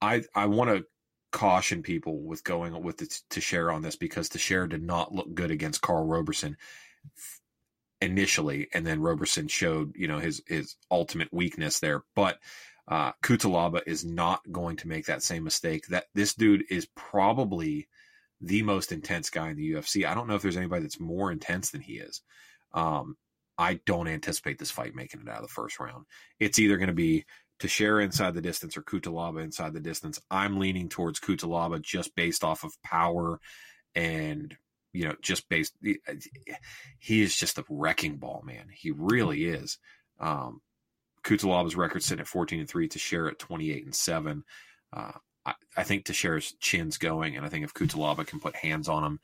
I 0.00 0.24
I 0.34 0.46
want 0.46 0.70
to 0.70 0.84
caution 1.32 1.82
people 1.82 2.22
with 2.22 2.44
going 2.44 2.82
with 2.82 2.98
the 2.98 3.20
Teixeira 3.30 3.74
on 3.74 3.82
this 3.82 3.96
because 3.96 4.28
Teixeira 4.28 4.68
did 4.68 4.82
not 4.82 5.12
look 5.12 5.34
good 5.34 5.50
against 5.50 5.82
Karl 5.82 6.06
Roberson 6.06 6.56
initially, 8.00 8.68
and 8.74 8.86
then 8.86 9.00
Roberson 9.00 9.48
showed 9.48 9.92
you 9.96 10.08
know 10.08 10.18
his 10.18 10.42
his 10.46 10.76
ultimate 10.90 11.32
weakness 11.32 11.80
there. 11.80 12.02
But 12.14 12.38
uh, 12.88 13.12
Cutelaba 13.22 13.82
is 13.86 14.04
not 14.04 14.40
going 14.50 14.76
to 14.78 14.88
make 14.88 15.06
that 15.06 15.22
same 15.22 15.44
mistake. 15.44 15.86
That 15.88 16.06
this 16.14 16.34
dude 16.34 16.64
is 16.70 16.86
probably 16.94 17.88
the 18.40 18.62
most 18.62 18.92
intense 18.92 19.30
guy 19.30 19.50
in 19.50 19.56
the 19.56 19.72
UFC. 19.72 20.06
I 20.06 20.14
don't 20.14 20.28
know 20.28 20.34
if 20.34 20.42
there's 20.42 20.56
anybody 20.56 20.82
that's 20.82 21.00
more 21.00 21.32
intense 21.32 21.70
than 21.70 21.80
he 21.80 21.94
is. 21.94 22.22
Um, 22.74 23.16
I 23.58 23.80
don't 23.86 24.08
anticipate 24.08 24.58
this 24.58 24.70
fight 24.70 24.94
making 24.94 25.22
it 25.22 25.28
out 25.28 25.36
of 25.36 25.42
the 25.42 25.48
first 25.48 25.80
round. 25.80 26.04
It's 26.38 26.58
either 26.58 26.76
going 26.76 26.88
to 26.88 26.94
be 26.94 27.24
Teixeira 27.58 28.04
inside 28.04 28.34
the 28.34 28.42
distance 28.42 28.76
or 28.76 28.82
Cutelaba 28.82 29.42
inside 29.42 29.72
the 29.72 29.80
distance. 29.80 30.20
I'm 30.30 30.58
leaning 30.58 30.90
towards 30.90 31.20
Cutelaba 31.20 31.80
just 31.80 32.14
based 32.14 32.44
off 32.44 32.64
of 32.64 32.72
power 32.82 33.40
and 33.94 34.54
you 34.96 35.04
know, 35.04 35.14
just 35.20 35.46
based, 35.50 35.74
he 36.98 37.22
is 37.22 37.36
just 37.36 37.58
a 37.58 37.64
wrecking 37.68 38.16
ball, 38.16 38.42
man. 38.46 38.68
He 38.72 38.90
really 38.90 39.44
is. 39.44 39.76
Um, 40.18 40.62
Cutelaba's 41.22 41.76
record 41.76 42.02
sitting 42.02 42.22
at 42.22 42.26
14 42.26 42.60
and 42.60 42.68
3, 42.68 42.88
Teixeira 42.88 43.32
at 43.32 43.38
28 43.38 43.84
and 43.84 43.94
7. 43.94 44.44
Uh, 44.94 45.12
I, 45.44 45.54
I, 45.76 45.82
think 45.82 46.06
Teixeira's 46.06 46.54
chin's 46.60 46.96
going, 46.96 47.36
and 47.36 47.44
I 47.44 47.50
think 47.50 47.64
if 47.64 47.74
Cutelaba 47.74 48.26
can 48.26 48.40
put 48.40 48.56
hands 48.56 48.88
on 48.88 49.04
him, 49.04 49.20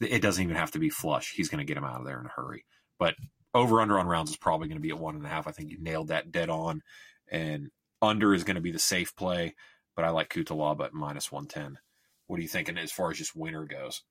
it 0.00 0.22
doesn't 0.22 0.42
even 0.42 0.56
have 0.56 0.72
to 0.72 0.80
be 0.80 0.90
flush. 0.90 1.32
He's 1.36 1.48
going 1.48 1.64
to 1.64 1.64
get 1.64 1.76
him 1.76 1.84
out 1.84 2.00
of 2.00 2.04
there 2.04 2.18
in 2.18 2.26
a 2.26 2.30
hurry. 2.34 2.64
But 2.98 3.14
over 3.54 3.80
under 3.80 4.00
on 4.00 4.08
rounds 4.08 4.30
is 4.30 4.36
probably 4.36 4.66
going 4.66 4.78
to 4.78 4.82
be 4.82 4.90
at 4.90 4.98
one 4.98 5.14
and 5.14 5.24
a 5.24 5.28
half. 5.28 5.46
I 5.46 5.52
think 5.52 5.70
you 5.70 5.78
nailed 5.80 6.08
that 6.08 6.32
dead 6.32 6.50
on. 6.50 6.82
And 7.30 7.70
under 8.00 8.34
is 8.34 8.42
going 8.42 8.56
to 8.56 8.60
be 8.60 8.72
the 8.72 8.80
safe 8.80 9.14
play, 9.14 9.54
but 9.94 10.04
I 10.04 10.10
like 10.10 10.30
Cutelaba 10.30 10.86
at 10.86 10.94
minus 10.94 11.30
110. 11.30 11.78
What 12.26 12.40
are 12.40 12.42
you 12.42 12.48
thinking 12.48 12.76
as 12.76 12.90
far 12.90 13.12
as 13.12 13.18
just 13.18 13.36
winner 13.36 13.66
goes? 13.66 14.02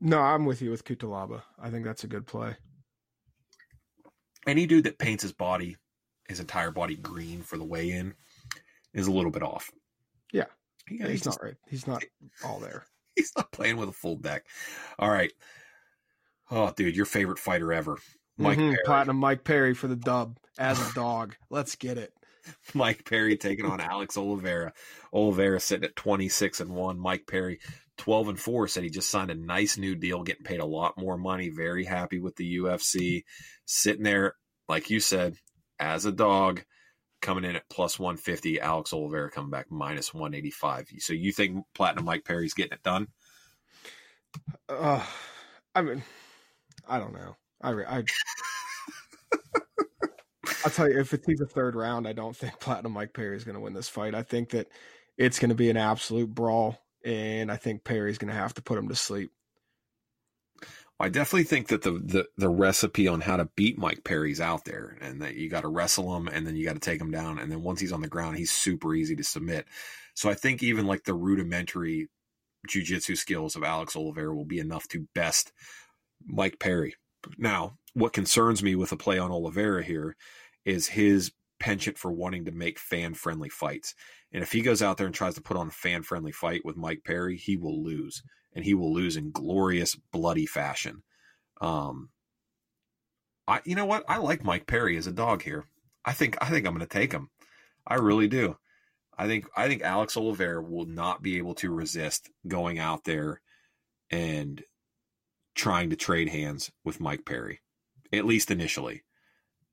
No, 0.00 0.20
I'm 0.20 0.44
with 0.44 0.62
you 0.62 0.70
with 0.70 0.84
Cutelaba. 0.84 1.42
I 1.60 1.70
think 1.70 1.84
that's 1.84 2.04
a 2.04 2.08
good 2.08 2.26
play. 2.26 2.56
Any 4.46 4.66
dude 4.66 4.84
that 4.84 4.98
paints 4.98 5.22
his 5.22 5.32
body, 5.32 5.76
his 6.28 6.40
entire 6.40 6.70
body 6.70 6.96
green 6.96 7.42
for 7.42 7.58
the 7.58 7.64
weigh 7.64 7.90
in, 7.90 8.14
is 8.94 9.06
a 9.06 9.12
little 9.12 9.30
bit 9.30 9.42
off. 9.42 9.70
Yeah. 10.32 10.44
Yeah, 10.90 11.08
he's, 11.08 11.10
he's, 11.10 11.24
not 11.26 11.32
just- 11.32 11.42
right. 11.42 11.54
He's 11.68 11.86
not 11.86 12.04
all 12.44 12.58
there. 12.60 12.84
he's 13.16 13.32
not 13.36 13.52
playing 13.52 13.76
with 13.76 13.88
a 13.88 13.92
full 13.92 14.16
deck. 14.16 14.46
All 14.98 15.10
right. 15.10 15.32
Oh, 16.50 16.72
dude, 16.74 16.96
your 16.96 17.04
favorite 17.04 17.38
fighter 17.38 17.72
ever. 17.72 17.98
Mike 18.38 18.56
Mhm, 18.56 18.70
Perry. 18.70 18.82
Platinum 18.86 19.16
Mike 19.16 19.44
Perry 19.44 19.74
for 19.74 19.88
the 19.88 19.96
dub 19.96 20.38
as 20.58 20.80
a 20.80 20.94
dog. 20.94 21.34
Let's 21.50 21.74
get 21.74 21.98
it. 21.98 22.12
Mike 22.74 23.04
Perry 23.04 23.36
taking 23.36 23.66
on 23.66 23.80
Alex 23.80 24.16
Oliveira. 24.16 24.72
Oliveira 25.12 25.60
sitting 25.60 25.84
at 25.84 25.96
26 25.96 26.60
and 26.60 26.70
1. 26.70 26.98
Mike 26.98 27.26
Perry 27.26 27.58
12 27.98 28.28
and 28.28 28.40
4 28.40 28.68
said 28.68 28.84
he 28.84 28.90
just 28.90 29.10
signed 29.10 29.30
a 29.30 29.34
nice 29.34 29.76
new 29.76 29.94
deal, 29.94 30.22
getting 30.22 30.44
paid 30.44 30.60
a 30.60 30.66
lot 30.66 30.98
more 30.98 31.16
money. 31.16 31.50
Very 31.50 31.84
happy 31.84 32.18
with 32.18 32.36
the 32.36 32.58
UFC. 32.58 33.24
Sitting 33.66 34.04
there, 34.04 34.34
like 34.68 34.90
you 34.90 35.00
said, 35.00 35.36
as 35.78 36.06
a 36.06 36.12
dog, 36.12 36.64
coming 37.20 37.44
in 37.44 37.56
at 37.56 37.68
plus 37.68 37.98
150. 37.98 38.60
Alex 38.60 38.92
Oliveira 38.92 39.30
coming 39.30 39.50
back 39.50 39.66
minus 39.70 40.14
185. 40.14 40.88
So 40.98 41.12
you 41.12 41.32
think 41.32 41.64
Platinum 41.74 42.04
Mike 42.04 42.24
Perry's 42.24 42.54
getting 42.54 42.72
it 42.72 42.82
done? 42.82 43.08
Uh, 44.68 45.04
I 45.74 45.82
mean, 45.82 46.02
I 46.88 46.98
don't 46.98 47.14
know. 47.14 47.36
I, 47.60 47.70
I 47.72 48.04
I'll 50.64 50.70
tell 50.70 50.88
you, 50.88 50.98
if 50.98 51.14
it's 51.14 51.40
a 51.40 51.46
third 51.46 51.76
round, 51.76 52.06
I 52.06 52.12
don't 52.12 52.36
think 52.36 52.58
Platinum 52.60 52.92
Mike 52.92 53.12
Perry 53.12 53.36
is 53.36 53.44
going 53.44 53.54
to 53.54 53.60
win 53.60 53.74
this 53.74 53.88
fight. 53.88 54.14
I 54.14 54.22
think 54.22 54.50
that 54.50 54.68
it's 55.16 55.38
going 55.38 55.50
to 55.50 55.54
be 55.54 55.70
an 55.70 55.76
absolute 55.76 56.32
brawl, 56.34 56.78
and 57.04 57.50
I 57.50 57.56
think 57.56 57.84
Perry's 57.84 58.18
going 58.18 58.32
to 58.32 58.38
have 58.38 58.54
to 58.54 58.62
put 58.62 58.78
him 58.78 58.88
to 58.88 58.94
sleep. 58.94 59.30
I 61.00 61.08
definitely 61.08 61.44
think 61.44 61.68
that 61.68 61.82
the, 61.82 61.92
the 61.92 62.26
the 62.36 62.48
recipe 62.48 63.06
on 63.06 63.20
how 63.20 63.36
to 63.36 63.48
beat 63.54 63.78
Mike 63.78 64.02
Perry's 64.02 64.40
out 64.40 64.64
there, 64.64 64.96
and 65.00 65.22
that 65.22 65.36
you 65.36 65.48
got 65.48 65.60
to 65.60 65.68
wrestle 65.68 66.16
him, 66.16 66.26
and 66.26 66.44
then 66.44 66.56
you 66.56 66.64
got 66.64 66.72
to 66.74 66.80
take 66.80 67.00
him 67.00 67.12
down, 67.12 67.38
and 67.38 67.52
then 67.52 67.62
once 67.62 67.80
he's 67.80 67.92
on 67.92 68.00
the 68.00 68.08
ground, 68.08 68.36
he's 68.36 68.50
super 68.50 68.94
easy 68.94 69.14
to 69.14 69.22
submit. 69.22 69.66
So 70.14 70.28
I 70.28 70.34
think 70.34 70.62
even 70.62 70.86
like 70.86 71.04
the 71.04 71.14
rudimentary 71.14 72.08
jujitsu 72.68 73.16
skills 73.16 73.54
of 73.54 73.62
Alex 73.62 73.94
Oliveira 73.94 74.34
will 74.34 74.44
be 74.44 74.58
enough 74.58 74.88
to 74.88 75.06
best 75.14 75.52
Mike 76.26 76.58
Perry. 76.58 76.96
Now, 77.36 77.78
what 77.94 78.12
concerns 78.12 78.62
me 78.62 78.74
with 78.74 78.90
the 78.90 78.96
play 78.96 79.18
on 79.18 79.30
Oliveira 79.30 79.84
here 79.84 80.16
is 80.64 80.88
his 80.88 81.30
penchant 81.60 81.98
for 81.98 82.12
wanting 82.12 82.44
to 82.44 82.52
make 82.52 82.78
fan 82.78 83.14
friendly 83.14 83.48
fights. 83.48 83.94
And 84.32 84.42
if 84.42 84.52
he 84.52 84.60
goes 84.60 84.82
out 84.82 84.96
there 84.96 85.06
and 85.06 85.14
tries 85.14 85.34
to 85.34 85.42
put 85.42 85.56
on 85.56 85.68
a 85.68 85.72
fan 85.72 86.02
friendly 86.02 86.32
fight 86.32 86.64
with 86.64 86.76
Mike 86.76 87.02
Perry, 87.04 87.36
he 87.36 87.56
will 87.56 87.82
lose. 87.82 88.22
And 88.54 88.64
he 88.64 88.74
will 88.74 88.92
lose 88.92 89.16
in 89.16 89.30
glorious, 89.30 89.94
bloody 90.12 90.46
fashion. 90.46 91.02
Um, 91.60 92.10
I, 93.46 93.60
you 93.64 93.74
know 93.74 93.86
what? 93.86 94.04
I 94.08 94.18
like 94.18 94.44
Mike 94.44 94.66
Perry 94.66 94.96
as 94.96 95.06
a 95.06 95.12
dog 95.12 95.42
here. 95.42 95.66
I 96.04 96.12
think, 96.12 96.36
I 96.40 96.46
think 96.46 96.66
I'm 96.66 96.74
going 96.74 96.86
to 96.86 96.98
take 96.98 97.12
him. 97.12 97.30
I 97.86 97.94
really 97.94 98.28
do. 98.28 98.56
I 99.16 99.26
think, 99.26 99.46
I 99.56 99.68
think 99.68 99.82
Alex 99.82 100.16
Oliveira 100.16 100.62
will 100.62 100.86
not 100.86 101.22
be 101.22 101.38
able 101.38 101.54
to 101.56 101.70
resist 101.70 102.30
going 102.46 102.78
out 102.78 103.04
there 103.04 103.40
and 104.10 104.62
trying 105.54 105.90
to 105.90 105.96
trade 105.96 106.28
hands 106.28 106.70
with 106.84 107.00
Mike 107.00 107.24
Perry, 107.24 107.60
at 108.12 108.24
least 108.24 108.50
initially. 108.50 109.02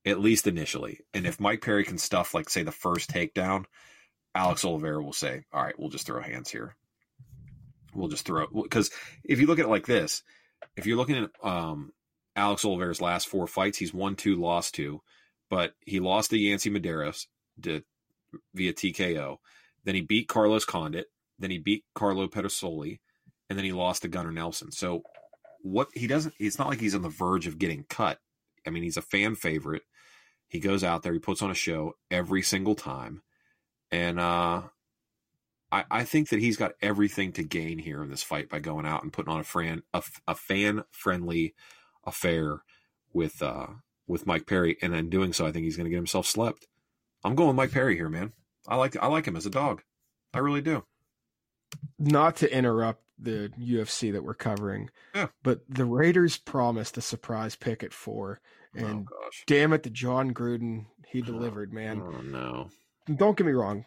At 0.06 0.20
least 0.20 0.48
initially. 0.48 1.00
And 1.14 1.26
if 1.26 1.40
Mike 1.40 1.62
Perry 1.62 1.84
can 1.84 1.98
stuff, 1.98 2.34
like, 2.34 2.50
say, 2.50 2.64
the 2.64 2.72
first 2.72 3.10
takedown, 3.10 3.66
Alex 4.36 4.66
Oliveira 4.66 5.02
will 5.02 5.14
say, 5.14 5.46
All 5.52 5.64
right, 5.64 5.78
we'll 5.80 5.90
just 5.90 6.06
throw 6.06 6.22
hands 6.22 6.52
here. 6.52 6.76
We'll 7.94 8.10
just 8.10 8.26
throw 8.26 8.46
because 8.48 8.92
if 9.24 9.40
you 9.40 9.48
look 9.48 9.58
at 9.58 9.66
it 9.66 9.70
like 9.70 9.86
this, 9.88 10.22
if 10.76 10.86
you're 10.86 10.98
looking 10.98 11.24
at 11.24 11.32
um, 11.42 11.94
Alex 12.36 12.66
Oliveira's 12.66 13.02
last 13.02 13.28
four 13.30 13.48
fights, 13.48 13.78
he's 13.78 13.94
won 13.94 14.16
two, 14.16 14.36
lost 14.36 14.76
two, 14.76 15.02
but 15.50 15.74
he 15.86 16.02
lost 16.02 16.32
to 16.32 16.38
Yancy 16.38 16.70
Medeiros 16.70 17.28
to, 17.62 17.82
via 18.54 18.74
TKO. 18.74 19.38
Then 19.86 19.96
he 19.96 20.02
beat 20.02 20.28
Carlos 20.28 20.66
Condit. 20.66 21.08
Then 21.40 21.52
he 21.52 21.58
beat 21.58 21.86
Carlo 21.94 22.28
Pedersoli, 22.28 23.00
and 23.50 23.58
then 23.58 23.66
he 23.66 23.72
lost 23.72 24.02
to 24.02 24.08
Gunnar 24.08 24.32
Nelson. 24.32 24.72
So 24.72 25.04
what 25.62 25.90
he 25.94 26.08
doesn't, 26.08 26.34
it's 26.40 26.60
not 26.60 26.68
like 26.70 26.80
he's 26.80 26.96
on 26.96 27.02
the 27.02 27.10
verge 27.10 27.48
of 27.48 27.58
getting 27.58 27.86
cut. 27.90 28.20
I 28.68 28.70
mean, 28.70 28.84
he's 28.84 28.98
a 28.98 29.02
fan 29.02 29.36
favorite. 29.36 29.84
He 30.48 30.60
goes 30.60 30.84
out 30.84 31.04
there, 31.04 31.14
he 31.14 31.20
puts 31.20 31.42
on 31.42 31.52
a 31.52 31.56
show 31.56 31.94
every 32.12 32.42
single 32.42 32.76
time, 32.76 33.22
and 33.92 34.20
uh, 34.20 34.64
I, 35.72 35.84
I 35.92 36.04
think 36.04 36.30
that 36.30 36.40
he's 36.40 36.56
got 36.58 36.74
everything 36.82 37.32
to 37.34 37.44
gain 37.44 37.80
here 37.80 38.02
in 38.04 38.10
this 38.10 38.24
fight 38.24 38.50
by 38.50 38.60
going 38.60 38.86
out 38.86 39.04
and 39.04 39.12
putting 39.12 39.34
on 39.34 39.40
a 39.40 39.44
fan 39.44 39.82
a, 39.94 40.04
a 40.28 40.36
fan 40.36 40.84
friendly 40.92 41.54
affair 42.06 42.62
with 43.14 43.42
uh, 43.42 43.68
with 44.08 44.28
Mike 44.28 44.46
Perry, 44.46 44.78
and 44.82 44.94
in 44.96 45.10
doing 45.10 45.34
so, 45.34 45.46
I 45.46 45.52
think 45.52 45.66
he's 45.66 45.76
going 45.78 45.86
to 45.86 45.90
get 45.90 45.96
himself 45.98 46.26
slept. 46.28 46.68
I'm 47.24 47.36
going 47.36 47.48
with 47.48 47.58
Mike 47.58 47.72
Perry 47.72 47.96
here, 47.96 48.10
man. 48.10 48.34
I 48.68 48.76
like 48.76 48.96
I 49.02 49.08
like 49.08 49.28
him 49.28 49.36
as 49.36 49.46
a 49.46 49.50
dog. 49.52 49.82
I 50.34 50.40
really 50.40 50.62
do. 50.62 50.84
Not 51.98 52.36
to 52.38 52.54
interrupt 52.56 53.02
the 53.18 53.52
UFC 53.60 54.12
that 54.12 54.24
we're 54.24 54.34
covering, 54.34 54.90
Yeah. 55.16 55.28
but 55.44 55.62
the 55.70 55.86
Raiders 55.86 56.38
promised 56.38 56.98
a 56.98 57.02
surprise 57.02 57.56
pick 57.56 57.84
at 57.84 57.94
four, 57.94 58.42
Oh, 58.78 58.86
and 58.86 59.08
oh 59.10 59.24
gosh. 59.24 59.44
damn 59.48 59.74
it, 59.74 59.84
the 59.84 59.90
Jon 59.90 60.34
Gruden 60.34 60.86
he 61.08 61.22
delivered, 61.22 61.74
man. 61.74 62.02
Oh 62.04 62.22
no. 62.22 62.70
Don't 63.14 63.38
get 63.38 63.46
me 63.46 63.54
wrong, 63.54 63.86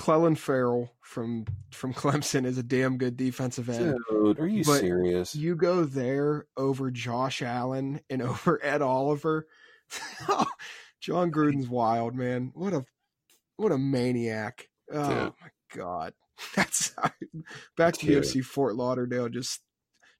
Clelin 0.00 0.36
Ferrell 0.38 0.94
from 1.02 1.44
from 1.70 1.92
Clemson 1.94 2.46
is 2.46 2.58
a 2.58 2.62
damn 2.62 2.96
good 2.96 3.16
defensive 3.16 3.68
end. 3.68 3.98
Dude, 4.08 4.38
are 4.38 4.46
you 4.46 4.64
But 4.64 4.80
serious? 4.80 5.34
You 5.34 5.56
go 5.56 5.84
there 5.84 6.46
over 6.56 6.90
Josh 6.90 7.42
Allen 7.42 8.00
and 8.08 8.22
over 8.22 8.58
Ed 8.64 8.82
Oliver. 8.82 9.46
Jon 11.00 11.30
Gruden's 11.30 11.68
wild, 11.68 12.14
man. 12.14 12.52
What 12.54 12.72
a 12.72 12.84
what 13.56 13.72
a 13.72 13.78
maniac. 13.78 14.68
Oh 14.92 15.34
my 15.40 15.48
god. 15.74 16.14
That's 16.56 16.94
back 17.76 17.94
to 17.98 18.06
Dude. 18.06 18.22
UFC 18.22 18.42
Fort 18.42 18.76
Lauderdale. 18.76 19.28
Just 19.28 19.60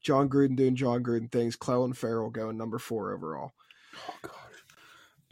Jon 0.03 0.29
Gruden 0.29 0.57
doing 0.57 0.77
Jon 0.77 1.03
Gruden 1.03 1.33
things. 1.33 1.57
Clelin 1.57 1.97
Ferrell 1.97 2.31
going 2.31 2.59
number 2.59 2.79
four 2.79 3.15
overall. 3.15 3.53
Oh. 4.09 4.31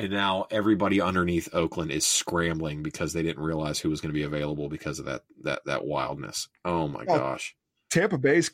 And 0.01 0.13
now 0.13 0.47
everybody 0.53 1.01
underneath 1.01 1.49
Oakland 1.53 1.91
is 1.91 2.07
scrambling 2.07 2.85
because 2.85 3.13
they 3.13 3.23
didn't 3.25 3.43
realize 3.43 3.81
who 3.81 3.91
was 3.91 4.01
going 4.01 4.11
to 4.11 4.19
be 4.19 4.23
available 4.23 4.69
because 4.69 5.01
of 5.01 5.07
that 5.07 5.23
that 5.43 5.63
that 5.67 5.85
wildness. 5.85 6.49
Oh 6.65 6.87
my 6.87 7.03
Oh. 7.09 7.19
gosh. 7.19 7.57
Tampa 7.91 8.17
Bay's 8.17 8.51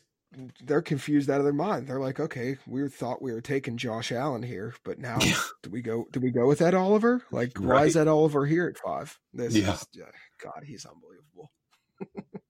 they're 0.65 0.83
confused 0.83 1.31
out 1.31 1.39
of 1.39 1.45
their 1.45 1.53
mind. 1.53 1.87
They're 1.87 2.01
like, 2.01 2.19
okay, 2.19 2.57
we 2.67 2.89
thought 2.89 3.23
we 3.23 3.33
were 3.33 3.41
taking 3.41 3.77
Josh 3.77 4.11
Allen 4.11 4.43
here, 4.43 4.75
but 4.85 4.99
now 4.99 5.19
Yeah. 5.21 5.39
do 5.63 5.71
we 5.71 5.83
go? 5.83 6.07
Do 6.11 6.19
we 6.19 6.31
go 6.31 6.47
with 6.49 6.59
that 6.61 6.75
Oliver? 6.75 7.23
Like, 7.31 7.59
why 7.59 7.85
is 7.85 7.95
that 7.95 8.09
Oliver 8.09 8.47
here 8.47 8.67
at 8.67 8.79
five? 8.79 9.17
This 9.35 9.55
Yeah. 9.55 9.75
is 9.75 9.87
yeah, 9.93 10.05
God, 10.43 10.65
he's 10.65 10.87
unbelievable. 10.87 11.53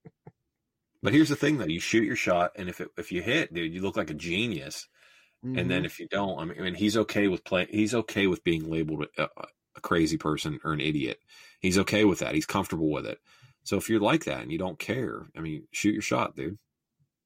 But 1.03 1.13
here's 1.13 1.29
the 1.29 1.35
thing 1.35 1.57
though, 1.59 1.65
you 1.65 1.79
shoot 1.79 2.03
your 2.03 2.15
shot 2.15 2.53
and 2.55 2.67
if 2.67 2.81
it, 2.81 2.89
if 2.97 3.11
you 3.11 3.21
hit, 3.21 3.53
dude, 3.53 3.71
you 3.71 3.81
look 3.81 3.95
like 3.95 4.09
a 4.09 4.15
genius. 4.15 4.87
And 5.53 5.67
Mm-hmm. 5.67 5.69
then 5.69 5.85
if 5.85 5.99
you 5.99 6.07
don't, 6.07 6.39
I 6.39 6.45
mean, 6.45 6.57
I 6.59 6.61
mean 6.63 6.75
he's 6.75 6.97
okay 6.97 7.27
with 7.27 7.43
play 7.43 7.67
he's 7.69 7.93
okay 7.95 8.27
with 8.27 8.43
being 8.43 8.69
labeled 8.69 9.05
a, 9.17 9.29
a 9.75 9.81
crazy 9.81 10.17
person 10.17 10.59
or 10.63 10.73
an 10.73 10.81
idiot. 10.81 11.19
He's 11.59 11.77
okay 11.79 12.05
with 12.05 12.19
that. 12.19 12.35
He's 12.35 12.45
comfortable 12.45 12.89
with 12.91 13.05
it. 13.05 13.19
So 13.63 13.77
if 13.77 13.89
you're 13.89 13.99
like 13.99 14.25
that 14.25 14.41
and 14.41 14.51
you 14.51 14.57
don't 14.57 14.79
care, 14.79 15.27
I 15.35 15.41
mean, 15.41 15.67
shoot 15.71 15.93
your 15.93 16.01
shot, 16.01 16.35
dude. 16.35 16.57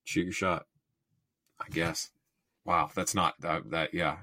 Shoot 0.06 0.24
your 0.24 0.34
shot. 0.34 0.66
I 1.60 1.70
guess. 1.70 2.10
Wow, 2.66 2.90
that's 2.96 3.16
not 3.16 3.36
that, 3.42 3.70
that 3.72 3.94
yeah. 3.94 4.18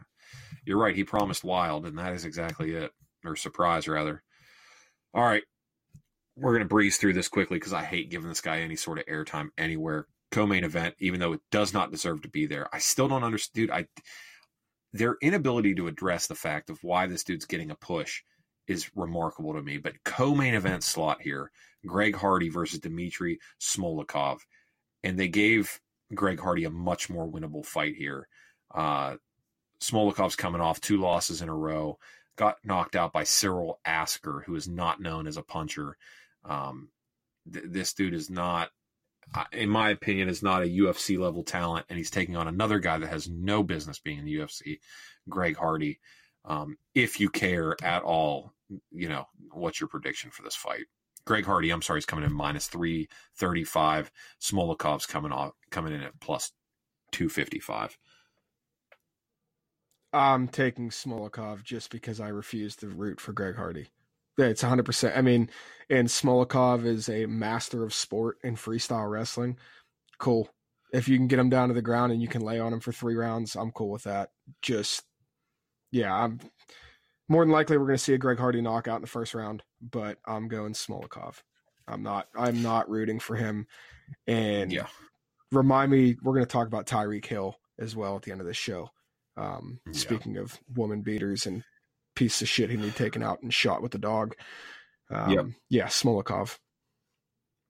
You're 0.65 0.79
right. 0.79 0.97
He 0.97 1.05
promised 1.05 1.45
wild 1.45 1.87
and 1.87 1.99
that 1.99 2.13
is 2.15 2.25
exactly 2.25 2.73
it. 2.75 2.93
Or 3.25 3.37
surprise 3.37 3.89
rather. 3.89 4.23
All 5.15 5.25
right. 5.25 5.43
We're 6.37 6.53
going 6.53 6.63
to 6.63 6.69
breeze 6.69 6.99
through 6.99 7.15
this 7.15 7.29
quickly 7.29 7.57
because 7.59 7.73
I 7.73 7.83
hate 7.83 8.11
giving 8.11 8.29
this 8.29 8.41
guy 8.43 8.61
any 8.61 8.77
sort 8.77 8.99
of 8.99 9.07
airtime 9.07 9.49
anywhere. 9.57 10.07
Co-main 10.37 10.65
event, 10.65 10.95
even 10.99 11.19
though 11.19 11.33
it 11.33 11.41
does 11.51 11.73
not 11.73 11.91
deserve 11.91 12.21
to 12.21 12.29
be 12.29 12.45
there. 12.45 12.69
I 12.71 12.79
still 12.79 13.09
don't 13.09 13.25
understand. 13.25 13.69
Dude, 13.69 13.71
I 13.71 13.87
their 14.93 15.17
inability 15.23 15.75
to 15.77 15.89
address 15.89 16.27
the 16.27 16.35
fact 16.35 16.69
of 16.69 16.79
why 16.83 17.07
this 17.07 17.25
dude's 17.25 17.47
getting 17.47 17.71
a 17.71 17.75
push 17.75 18.21
is 18.69 18.91
remarkable 18.95 19.55
to 19.55 19.63
me. 19.63 19.79
But 19.79 20.05
co-main 20.05 20.53
event 20.53 20.85
slot 20.85 21.23
here: 21.23 21.51
Greg 21.87 22.15
Hardy 22.15 22.51
versus 22.51 22.81
Dmitry 22.81 23.39
Smoliakov, 23.63 24.41
and 25.03 25.19
they 25.19 25.29
gave 25.29 25.81
Greg 26.15 26.39
Hardy 26.39 26.65
a 26.65 26.71
much 26.71 27.09
more 27.09 27.27
winnable 27.27 27.65
fight 27.65 27.95
here. 27.97 28.29
Uh, 28.75 29.17
Smoliakov's 29.81 30.37
coming 30.37 30.61
off 30.61 30.83
two 30.83 30.99
losses 30.99 31.41
in 31.41 31.49
a 31.49 31.55
row, 31.55 31.99
got 32.37 32.57
knocked 32.63 32.95
out 32.95 33.11
by 33.11 33.25
Cyril 33.25 33.81
Asker, 33.87 34.43
who 34.45 34.55
is 34.55 34.69
not 34.69 35.01
known 35.01 35.27
as 35.27 35.39
a 35.39 35.43
puncher. 35.43 35.97
Um, 36.45 36.91
th- 37.51 37.65
this 37.69 37.95
dude 37.95 38.13
is 38.13 38.29
not, 38.29 38.69
in 39.53 39.69
my 39.69 39.91
opinion, 39.91 40.29
is 40.29 40.43
not 40.43 40.63
a 40.63 40.67
UFC 40.67 41.19
level 41.19 41.43
talent, 41.43 41.87
and 41.89 41.99
he's 41.99 42.11
taking 42.11 42.37
on 42.37 42.49
another 42.49 42.79
guy 42.79 42.99
that 42.99 43.09
has 43.09 43.29
no 43.29 43.63
business 43.63 43.99
being 43.99 44.19
in 44.19 44.25
the 44.25 44.37
UFC, 44.37 44.79
Greg 45.29 45.57
Hardy. 45.57 46.01
Um, 46.45 46.77
if 46.95 47.21
you 47.21 47.29
care 47.29 47.77
at 47.83 48.03
all, 48.03 48.53
you 48.91 49.09
know, 49.09 49.27
what's 49.53 49.81
your 49.81 49.89
prediction 49.89 50.31
for 50.31 50.43
this 50.43 50.57
fight? 50.57 50.85
Greg 51.25 51.45
Hardy, 51.45 51.71
I'm 51.71 51.83
sorry, 51.83 51.99
is 51.99 52.07
coming 52.07 52.25
in 52.25 52.33
minus 52.33 52.69
three 52.69 53.09
thirty 53.37 53.65
five. 53.65 54.11
Smoliakov's 54.41 55.07
coming 55.07 55.33
off 55.33 55.53
coming 55.71 55.93
in 55.93 56.03
at 56.03 56.19
plus 56.21 56.53
255. 57.13 57.99
I'm 60.13 60.49
taking 60.49 60.91
Smoliakov 60.91 61.63
just 61.63 61.91
because 61.91 62.21
I 62.21 62.29
refuse 62.29 62.77
to 62.77 62.89
root 62.89 63.21
for 63.21 63.33
Greg 63.33 63.57
Hardy. 63.57 63.89
Yeah, 64.37 64.47
It's 64.47 64.63
100%. 64.63 65.17
I 65.17 65.23
mean, 65.23 65.51
and 65.89 66.09
Smoliakov 66.09 66.85
is 66.85 67.09
a 67.09 67.27
master 67.27 67.85
of 67.85 67.95
sport 67.95 68.39
in 68.43 68.57
freestyle 68.57 69.11
wrestling. 69.11 69.57
Cool. 70.19 70.49
If 70.93 71.09
you 71.09 71.17
can 71.17 71.27
get 71.27 71.39
him 71.39 71.49
down 71.51 71.69
to 71.69 71.75
the 71.75 71.83
ground 71.83 72.13
and 72.13 72.21
you 72.23 72.29
can 72.29 72.43
lay 72.43 72.59
on 72.59 72.73
him 72.73 72.81
for 72.81 72.93
three 72.93 73.15
rounds, 73.15 73.55
I'm 73.57 73.73
cool 73.73 73.91
with 73.91 74.05
that. 74.05 74.31
Just, 74.63 75.03
yeah, 75.91 76.13
I'm 76.15 76.41
more 77.29 77.45
than 77.45 77.53
likely 77.53 77.77
we're 77.77 77.87
going 77.87 77.99
to 77.99 78.03
see 78.03 78.15
a 78.15 78.19
Greg 78.19 78.39
Hardy 78.39 78.61
knockout 78.61 78.97
in 78.97 79.03
the 79.03 79.09
first 79.09 79.35
round, 79.35 79.63
but 79.81 80.19
I'm 80.27 80.49
going 80.49 80.75
Smoliakov. 80.75 81.37
I'm 81.89 82.03
not. 82.03 82.29
I'm 82.37 82.63
not 82.63 82.89
rooting 82.89 83.21
for 83.21 83.37
him. 83.37 83.67
And 84.27 84.73
Yeah. 84.73 84.87
remind 85.53 85.91
me, 85.91 86.17
we're 86.23 86.35
going 86.35 86.45
to 86.47 86.51
talk 86.51 86.67
about 86.67 86.87
Tyreek 86.87 87.27
Hill 87.27 87.57
as 87.79 87.95
well 87.95 88.17
at 88.17 88.23
the 88.23 88.33
end 88.33 88.41
of 88.41 88.47
this 88.47 88.57
show. 88.57 88.91
Um, 89.37 89.81
Yeah. 89.87 89.93
Speaking 89.93 90.37
of 90.37 90.59
woman 90.75 91.03
beaters 91.03 91.47
and 91.47 91.63
piece 92.17 92.43
of 92.43 92.49
shit 92.49 92.71
he 92.71 92.77
need 92.77 92.97
taken 92.97 93.23
out 93.23 93.43
and 93.43 93.55
shot 93.55 93.83
with 93.83 93.93
the 93.93 93.99
dog. 93.99 94.35
Um, 95.11 95.31
Yep. 95.31 95.47
Yeah, 95.69 95.87
Smoliakov. 95.87 96.59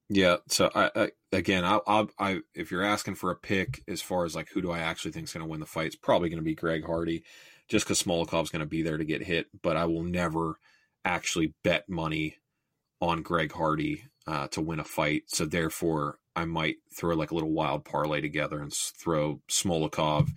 Yeah. 0.09 0.37
So 0.47 0.71
I, 0.73 0.89
I 0.95 1.11
again, 1.31 1.65
I, 1.65 1.79
I, 1.85 2.05
I, 2.17 2.39
if 2.55 2.71
you're 2.71 2.83
asking 2.83 3.15
for 3.15 3.29
a 3.29 3.35
pick 3.35 3.83
as 3.87 4.01
far 4.01 4.25
as 4.25 4.35
like 4.35 4.49
who 4.49 4.61
do 4.61 4.71
I 4.71 4.79
actually 4.79 5.11
think 5.11 5.25
is 5.25 5.33
going 5.33 5.45
to 5.45 5.49
win 5.49 5.59
the 5.59 5.65
fight, 5.65 5.87
it's 5.87 5.95
probably 5.95 6.29
going 6.29 6.39
to 6.39 6.45
be 6.45 6.55
Greg 6.55 6.85
Hardy, 6.85 7.23
just 7.67 7.85
because 7.85 8.01
Smoliakov's 8.01 8.49
going 8.49 8.61
to 8.61 8.65
be 8.65 8.81
there 8.81 8.97
to 8.97 9.05
get 9.05 9.21
hit. 9.23 9.47
But 9.61 9.77
I 9.77 9.85
will 9.85 10.03
never 10.03 10.55
actually 11.03 11.53
bet 11.63 11.87
money 11.89 12.37
on 13.01 13.21
Greg 13.21 13.51
Hardy 13.51 14.05
uh, 14.25 14.47
to 14.49 14.61
win 14.61 14.79
a 14.79 14.83
fight. 14.83 15.23
So 15.27 15.45
therefore, 15.45 16.19
I 16.35 16.45
might 16.45 16.77
throw 16.95 17.15
like 17.15 17.31
a 17.31 17.33
little 17.33 17.51
wild 17.51 17.83
parlay 17.83 18.21
together 18.21 18.61
and 18.61 18.73
throw 18.73 19.41
Smoliakov, 19.49 20.29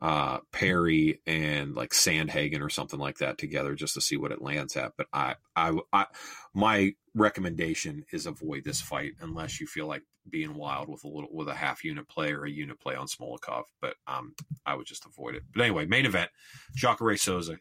uh, 0.00 0.38
Perry, 0.52 1.20
and 1.26 1.74
like 1.74 1.90
Sandhagen 1.90 2.62
or 2.62 2.70
something 2.70 2.98
like 2.98 3.18
that 3.18 3.38
together 3.38 3.74
just 3.74 3.94
to 3.94 4.00
see 4.00 4.16
what 4.16 4.32
it 4.32 4.40
lands 4.40 4.76
at. 4.76 4.92
But 4.96 5.08
I, 5.12 5.34
I, 5.54 5.72
I 5.92 6.06
my 6.54 6.94
recommendation 7.14 8.04
is 8.12 8.26
avoid 8.26 8.64
this 8.64 8.80
fight 8.80 9.12
unless 9.20 9.60
you 9.60 9.66
feel 9.66 9.86
like 9.86 10.02
being 10.28 10.54
wild 10.54 10.88
with 10.88 11.04
a 11.04 11.08
little 11.08 11.28
with 11.32 11.48
a 11.48 11.54
half 11.54 11.84
unit 11.84 12.08
play 12.08 12.32
or 12.32 12.44
a 12.44 12.50
unit 12.50 12.80
play 12.80 12.94
on 12.94 13.06
Smoliakov. 13.06 13.64
But 13.80 13.94
um, 14.06 14.34
I 14.64 14.74
would 14.74 14.86
just 14.86 15.06
avoid 15.06 15.34
it. 15.34 15.42
But 15.52 15.62
anyway, 15.62 15.86
main 15.86 16.06
event: 16.06 16.30
Jacare 16.74 17.16
Souza, 17.16 17.58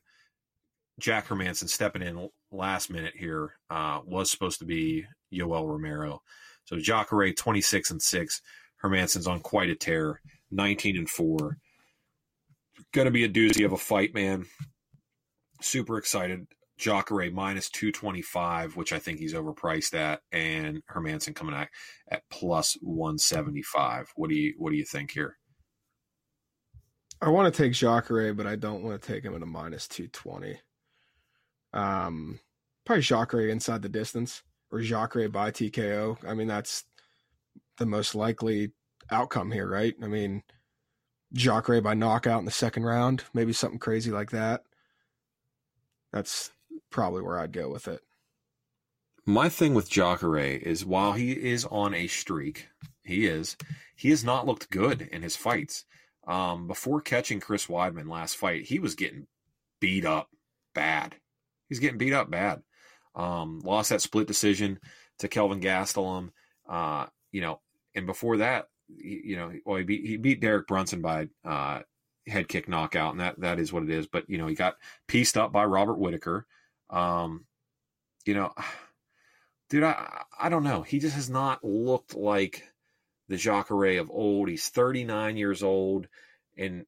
Jack 1.00 1.28
Hermansson 1.28 1.68
stepping 1.68 2.02
in 2.02 2.30
last 2.52 2.90
minute 2.90 3.16
here. 3.18 3.56
Uh, 3.70 4.00
was 4.06 4.32
supposed 4.32 4.60
to 4.60 4.66
be 4.66 5.06
Yoel 5.34 5.68
Romero. 5.68 6.22
So 6.66 6.78
Jacare 6.78 7.34
twenty 7.34 7.62
six 7.62 7.92
and 7.92 8.02
six. 8.02 8.42
Hermansson's 8.82 9.28
on 9.28 9.42
quite 9.42 9.70
a 9.70 9.76
tear, 9.76 10.22
nineteen 10.52 10.96
and 10.96 11.10
four. 11.10 11.58
To 12.94 13.12
be 13.12 13.24
a 13.24 13.30
doozy 13.30 13.66
of 13.66 13.72
a 13.72 13.78
fight, 13.78 14.14
man. 14.14 14.46
Super 15.62 15.98
excited. 15.98 16.48
Jacare 16.78 17.30
minus 17.32 17.70
225, 17.70 18.78
which 18.78 18.94
I 18.94 19.00
think 19.00 19.20
he's 19.20 19.34
overpriced 19.34 19.94
at, 19.94 20.22
and 20.32 20.82
Hermansson 20.90 21.36
coming 21.36 21.54
out 21.54 21.68
at 22.08 22.24
plus 22.32 22.78
175. 22.82 24.12
What 24.16 24.30
do 24.30 24.36
you 24.36 24.54
what 24.58 24.72
do 24.72 24.78
you 24.78 24.86
think 24.86 25.12
here? 25.12 25.38
I 27.22 27.30
want 27.30 27.54
to 27.54 27.64
take 27.64 27.74
Jacare, 27.74 28.34
but 28.34 28.48
I 28.48 28.56
don't 28.56 28.82
want 28.82 29.02
to 29.02 29.08
take 29.08 29.24
him 29.24 29.36
at 29.36 29.44
a 29.44 29.46
minus 29.46 29.90
220. 29.90 30.58
Um, 31.74 32.40
probably 32.86 33.04
Jacare 33.04 33.50
inside 33.50 33.82
the 33.82 33.90
distance 33.90 34.42
or 34.72 34.80
Jacare 34.80 35.28
by 35.28 35.52
TKO. 35.52 36.18
I 36.26 36.34
mean, 36.34 36.48
that's 36.48 36.86
the 37.78 37.86
most 37.86 38.16
likely 38.16 38.72
outcome 39.12 39.52
here, 39.52 39.68
right? 39.68 39.96
I 40.02 40.08
mean, 40.08 40.44
Jacare 41.34 41.82
by 41.82 41.94
knockout 41.94 42.40
in 42.40 42.46
the 42.46 42.52
second 42.52 42.84
round, 42.84 43.24
maybe 43.34 43.54
something 43.54 43.80
crazy 43.80 44.12
like 44.12 44.32
that. 44.32 44.64
That's 46.12 46.52
probably 46.90 47.22
where 47.22 47.40
I'd 47.40 47.54
go 47.54 47.70
with 47.70 47.88
it. 47.88 48.02
My 49.26 49.48
thing 49.48 49.76
with 49.76 49.90
Jacare 49.90 50.38
is 50.38 50.86
while 50.86 51.14
he 51.14 51.32
is 51.32 51.66
on 51.66 51.94
a 51.94 52.08
streak, 52.08 52.70
he 53.04 53.28
is, 53.28 53.56
he 53.96 54.10
has 54.10 54.24
not 54.24 54.48
looked 54.48 54.72
good 54.72 55.02
in 55.02 55.22
his 55.22 55.36
fights. 55.36 55.86
Um, 56.28 56.68
before 56.68 57.02
catching 57.02 57.40
Chris 57.40 57.68
Weidman 57.68 58.10
last 58.10 58.38
fight, 58.38 58.66
he 58.66 58.80
was 58.80 58.96
getting 58.96 59.28
beat 59.80 60.06
up 60.06 60.30
bad. 60.74 61.16
He's 61.68 61.80
getting 61.80 61.98
beat 61.98 62.14
up 62.14 62.32
bad. 62.32 62.62
Um, 63.16 63.60
lost 63.64 63.90
that 63.90 64.02
split 64.02 64.28
decision 64.28 64.80
to 65.20 65.28
Kelvin 65.28 65.60
Gastelum. 65.60 66.30
Uh, 66.68 67.08
you 67.32 67.42
know, 67.42 67.60
and 67.96 68.06
before 68.06 68.38
that, 68.38 68.68
you, 68.98 69.36
know, 69.36 69.52
well, 69.66 69.78
he 69.78 69.84
beat, 69.84 70.06
he 70.06 70.18
beat 70.18 70.42
Derek 70.42 70.68
Brunson 70.68 71.02
by 71.02 71.30
uh, 71.46 71.82
head 72.30 72.48
kick 72.48 72.68
knockout, 72.68 73.12
and 73.12 73.20
that 73.20 73.40
that 73.40 73.60
is 73.60 73.74
what 73.74 73.84
it 73.84 73.90
is. 73.90 74.08
But 74.08 74.30
you 74.30 74.38
know, 74.38 74.48
he 74.48 74.56
got 74.56 74.76
pieced 75.08 75.38
up 75.38 75.52
by 75.52 75.66
Robert 75.66 76.00
Whitaker. 76.00 76.46
Um, 76.90 77.46
you 78.26 78.34
know, 78.34 78.54
dude, 79.70 79.84
I 79.84 80.24
I 80.40 80.50
don't 80.50 80.64
know. 80.64 80.82
He 80.82 81.00
just 81.00 81.16
has 81.16 81.30
not 81.30 81.64
looked 81.64 82.16
like 82.16 82.64
the 83.28 83.38
Jacare 83.38 84.00
of 84.00 84.10
old. 84.10 84.50
He's 84.50 84.70
39 84.70 85.38
years 85.38 85.64
old, 85.64 86.08
and 86.58 86.86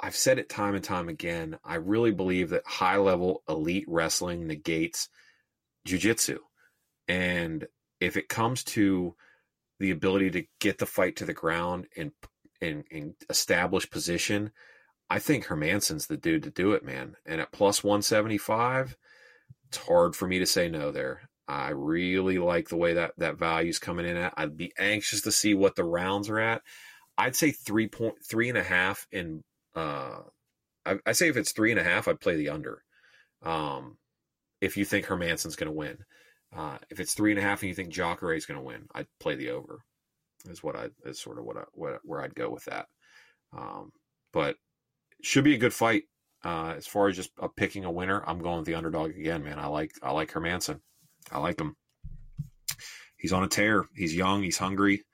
I've 0.00 0.16
said 0.16 0.38
it 0.38 0.48
time 0.48 0.74
and 0.74 0.84
time 0.84 1.08
again. 1.08 1.58
I 1.64 1.76
really 1.76 2.12
believe 2.12 2.50
that 2.50 2.66
high 2.66 2.96
level 2.96 3.42
elite 3.48 3.84
wrestling 3.88 4.46
negates 4.46 5.08
jujitsu, 5.86 6.38
and 7.08 7.66
if 8.00 8.16
it 8.16 8.28
comes 8.28 8.64
to 8.64 9.14
the 9.82 9.90
ability 9.90 10.30
to 10.30 10.44
get 10.60 10.78
the 10.78 10.86
fight 10.86 11.16
to 11.16 11.24
the 11.24 11.34
ground 11.34 11.88
and 11.96 12.12
and, 12.60 12.84
and 12.92 13.14
establish 13.28 13.90
position, 13.90 14.52
I 15.10 15.18
think 15.18 15.46
Hermansson's 15.46 16.06
the 16.06 16.16
dude 16.16 16.44
to 16.44 16.50
do 16.50 16.72
it, 16.72 16.84
man. 16.84 17.16
And 17.26 17.40
at 17.40 17.50
plus 17.50 17.82
175, 17.82 18.96
it's 19.68 19.78
hard 19.78 20.14
for 20.14 20.28
me 20.28 20.38
to 20.38 20.46
say 20.46 20.68
no 20.68 20.92
there. 20.92 21.22
I 21.48 21.70
really 21.70 22.38
like 22.38 22.68
the 22.68 22.76
way 22.76 22.94
that 22.94 23.14
that 23.18 23.38
value's 23.38 23.80
coming 23.80 24.06
in 24.06 24.16
at. 24.16 24.34
I'd 24.36 24.56
be 24.56 24.72
anxious 24.78 25.22
to 25.22 25.32
see 25.32 25.52
what 25.52 25.74
the 25.74 25.82
rounds 25.82 26.30
are 26.30 26.38
at. 26.38 26.62
I'd 27.18 27.34
say 27.34 27.50
three 27.50 27.88
point 27.88 28.14
three 28.24 28.48
and 28.48 28.56
a 28.56 28.62
half 28.62 29.08
in. 29.10 29.42
Uh, 29.74 30.20
I, 30.86 30.98
I 31.04 31.12
say 31.12 31.28
if 31.28 31.36
it's 31.36 31.52
three 31.52 31.72
and 31.72 31.80
a 31.80 31.84
half, 31.84 32.06
I'd 32.06 32.20
play 32.20 32.36
the 32.36 32.50
under. 32.50 32.84
Um, 33.42 33.98
if 34.60 34.76
you 34.76 34.84
think 34.84 35.06
Hermansson's 35.06 35.56
going 35.56 35.66
to 35.66 35.76
win, 35.76 35.98
uh, 36.56 36.78
if 36.90 37.00
it's 37.00 37.14
three 37.14 37.30
and 37.30 37.38
a 37.38 37.42
half 37.42 37.62
and 37.62 37.68
you 37.68 37.74
think 37.74 37.90
Jacare 37.90 38.34
is 38.34 38.46
going 38.46 38.58
to 38.58 38.64
win, 38.64 38.86
I'd 38.94 39.06
play 39.20 39.36
the 39.36 39.50
over. 39.50 39.80
Is 40.48 40.62
what 40.62 40.74
I 40.76 40.88
is 41.04 41.20
sort 41.20 41.38
of 41.38 41.44
what 41.44 41.56
I 41.56 41.62
what 41.72 42.00
where 42.02 42.20
I'd 42.20 42.34
go 42.34 42.50
with 42.50 42.64
that. 42.64 42.86
Um, 43.56 43.92
but 44.32 44.56
should 45.22 45.44
be 45.44 45.54
a 45.54 45.58
good 45.58 45.72
fight. 45.74 46.04
Uh, 46.44 46.74
as 46.76 46.86
far 46.88 47.06
as 47.06 47.14
just 47.14 47.30
uh, 47.40 47.46
picking 47.56 47.84
a 47.84 47.90
winner, 47.90 48.20
I'm 48.26 48.40
going 48.40 48.58
with 48.58 48.66
the 48.66 48.74
underdog 48.74 49.10
again, 49.10 49.44
man. 49.44 49.60
I 49.60 49.66
like 49.68 49.92
I 50.02 50.10
like 50.10 50.32
Hermansson. 50.32 50.80
I 51.30 51.38
like 51.38 51.60
him. 51.60 51.76
He's 53.16 53.32
on 53.32 53.44
a 53.44 53.48
tear. 53.48 53.84
He's 53.94 54.16
young. 54.16 54.42
He's 54.42 54.58
hungry. 54.58 55.04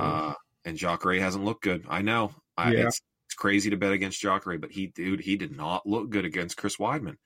Uh, 0.00 0.34
and 0.64 0.76
Jacare 0.76 1.20
hasn't 1.20 1.44
looked 1.44 1.62
good. 1.62 1.84
I 1.88 2.02
know. 2.02 2.34
I, 2.56 2.72
Yeah. 2.72 2.86
it's, 2.88 3.00
it's 3.26 3.34
crazy 3.34 3.70
to 3.70 3.76
bet 3.76 3.92
against 3.92 4.20
Jacare, 4.20 4.58
but 4.58 4.72
he, 4.72 4.88
dude, 4.88 5.20
he 5.20 5.36
did 5.36 5.56
not 5.56 5.86
look 5.86 6.10
good 6.10 6.24
against 6.24 6.56
Chris 6.56 6.76
Weidman. 6.78 7.16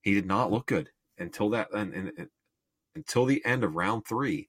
He 0.00 0.14
did 0.14 0.26
not 0.26 0.50
look 0.50 0.66
good 0.66 0.88
until 1.18 1.50
that, 1.50 1.68
and, 1.74 1.92
and, 1.92 2.12
and 2.16 2.28
until 2.94 3.24
the 3.24 3.44
end 3.44 3.64
of 3.64 3.76
round 3.76 4.06
three. 4.06 4.48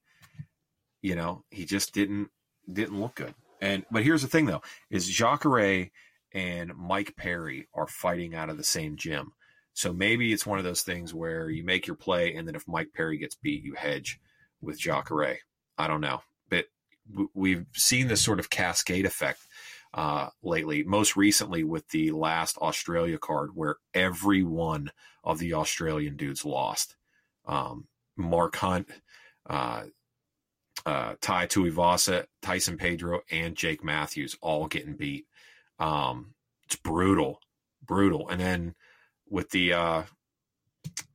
You 1.02 1.14
know, 1.14 1.44
he 1.50 1.64
just 1.64 1.92
didn't 1.94 2.30
didn't 2.70 3.00
look 3.00 3.14
good. 3.16 3.34
And 3.60 3.84
but 3.90 4.02
here's 4.02 4.22
the 4.22 4.28
thing 4.28 4.46
though: 4.46 4.62
is 4.90 5.08
Jacare 5.08 5.90
and 6.32 6.74
Mike 6.76 7.14
Perry 7.16 7.68
are 7.74 7.86
fighting 7.86 8.34
out 8.34 8.50
of 8.50 8.56
the 8.56 8.64
same 8.64 8.96
gym. 8.96 9.32
So 9.72 9.92
maybe 9.92 10.32
it's 10.32 10.46
one 10.46 10.58
of 10.58 10.64
those 10.64 10.82
things 10.82 11.12
where 11.12 11.50
you 11.50 11.62
make 11.62 11.86
your 11.86 11.96
play, 11.96 12.34
and 12.34 12.48
then 12.48 12.54
if 12.54 12.66
Mike 12.66 12.88
Perry 12.94 13.18
gets 13.18 13.34
beat, 13.34 13.62
you 13.62 13.74
hedge 13.74 14.18
with 14.60 14.78
Jacare. 14.78 15.38
I 15.78 15.86
don't 15.86 16.00
know, 16.00 16.22
but 16.48 16.66
we've 17.34 17.66
seen 17.74 18.08
this 18.08 18.22
sort 18.22 18.40
of 18.40 18.48
cascade 18.48 19.04
effect 19.04 19.40
uh, 19.92 20.28
lately. 20.42 20.82
Most 20.82 21.16
recently 21.16 21.62
with 21.62 21.88
the 21.90 22.10
last 22.12 22.56
Australia 22.58 23.18
card, 23.18 23.50
where 23.54 23.76
every 23.92 24.42
one 24.42 24.92
of 25.22 25.38
the 25.38 25.54
Australian 25.54 26.16
dudes 26.16 26.44
lost. 26.44 26.96
Um, 27.46 27.86
Mark 28.16 28.56
Hunt, 28.56 28.88
uh, 29.48 29.84
uh, 30.84 31.14
Tai 31.20 31.46
Tuivasa, 31.46 32.26
Tyson 32.42 32.76
Pedro, 32.76 33.20
and 33.30 33.56
Jake 33.56 33.82
Matthews 33.82 34.36
all 34.40 34.66
getting 34.66 34.94
beat. 34.94 35.26
Um, 35.78 36.34
it's 36.64 36.76
brutal, 36.76 37.40
brutal. 37.84 38.28
And 38.28 38.40
then 38.40 38.74
with 39.28 39.50
the 39.50 39.72
uh, 39.72 40.02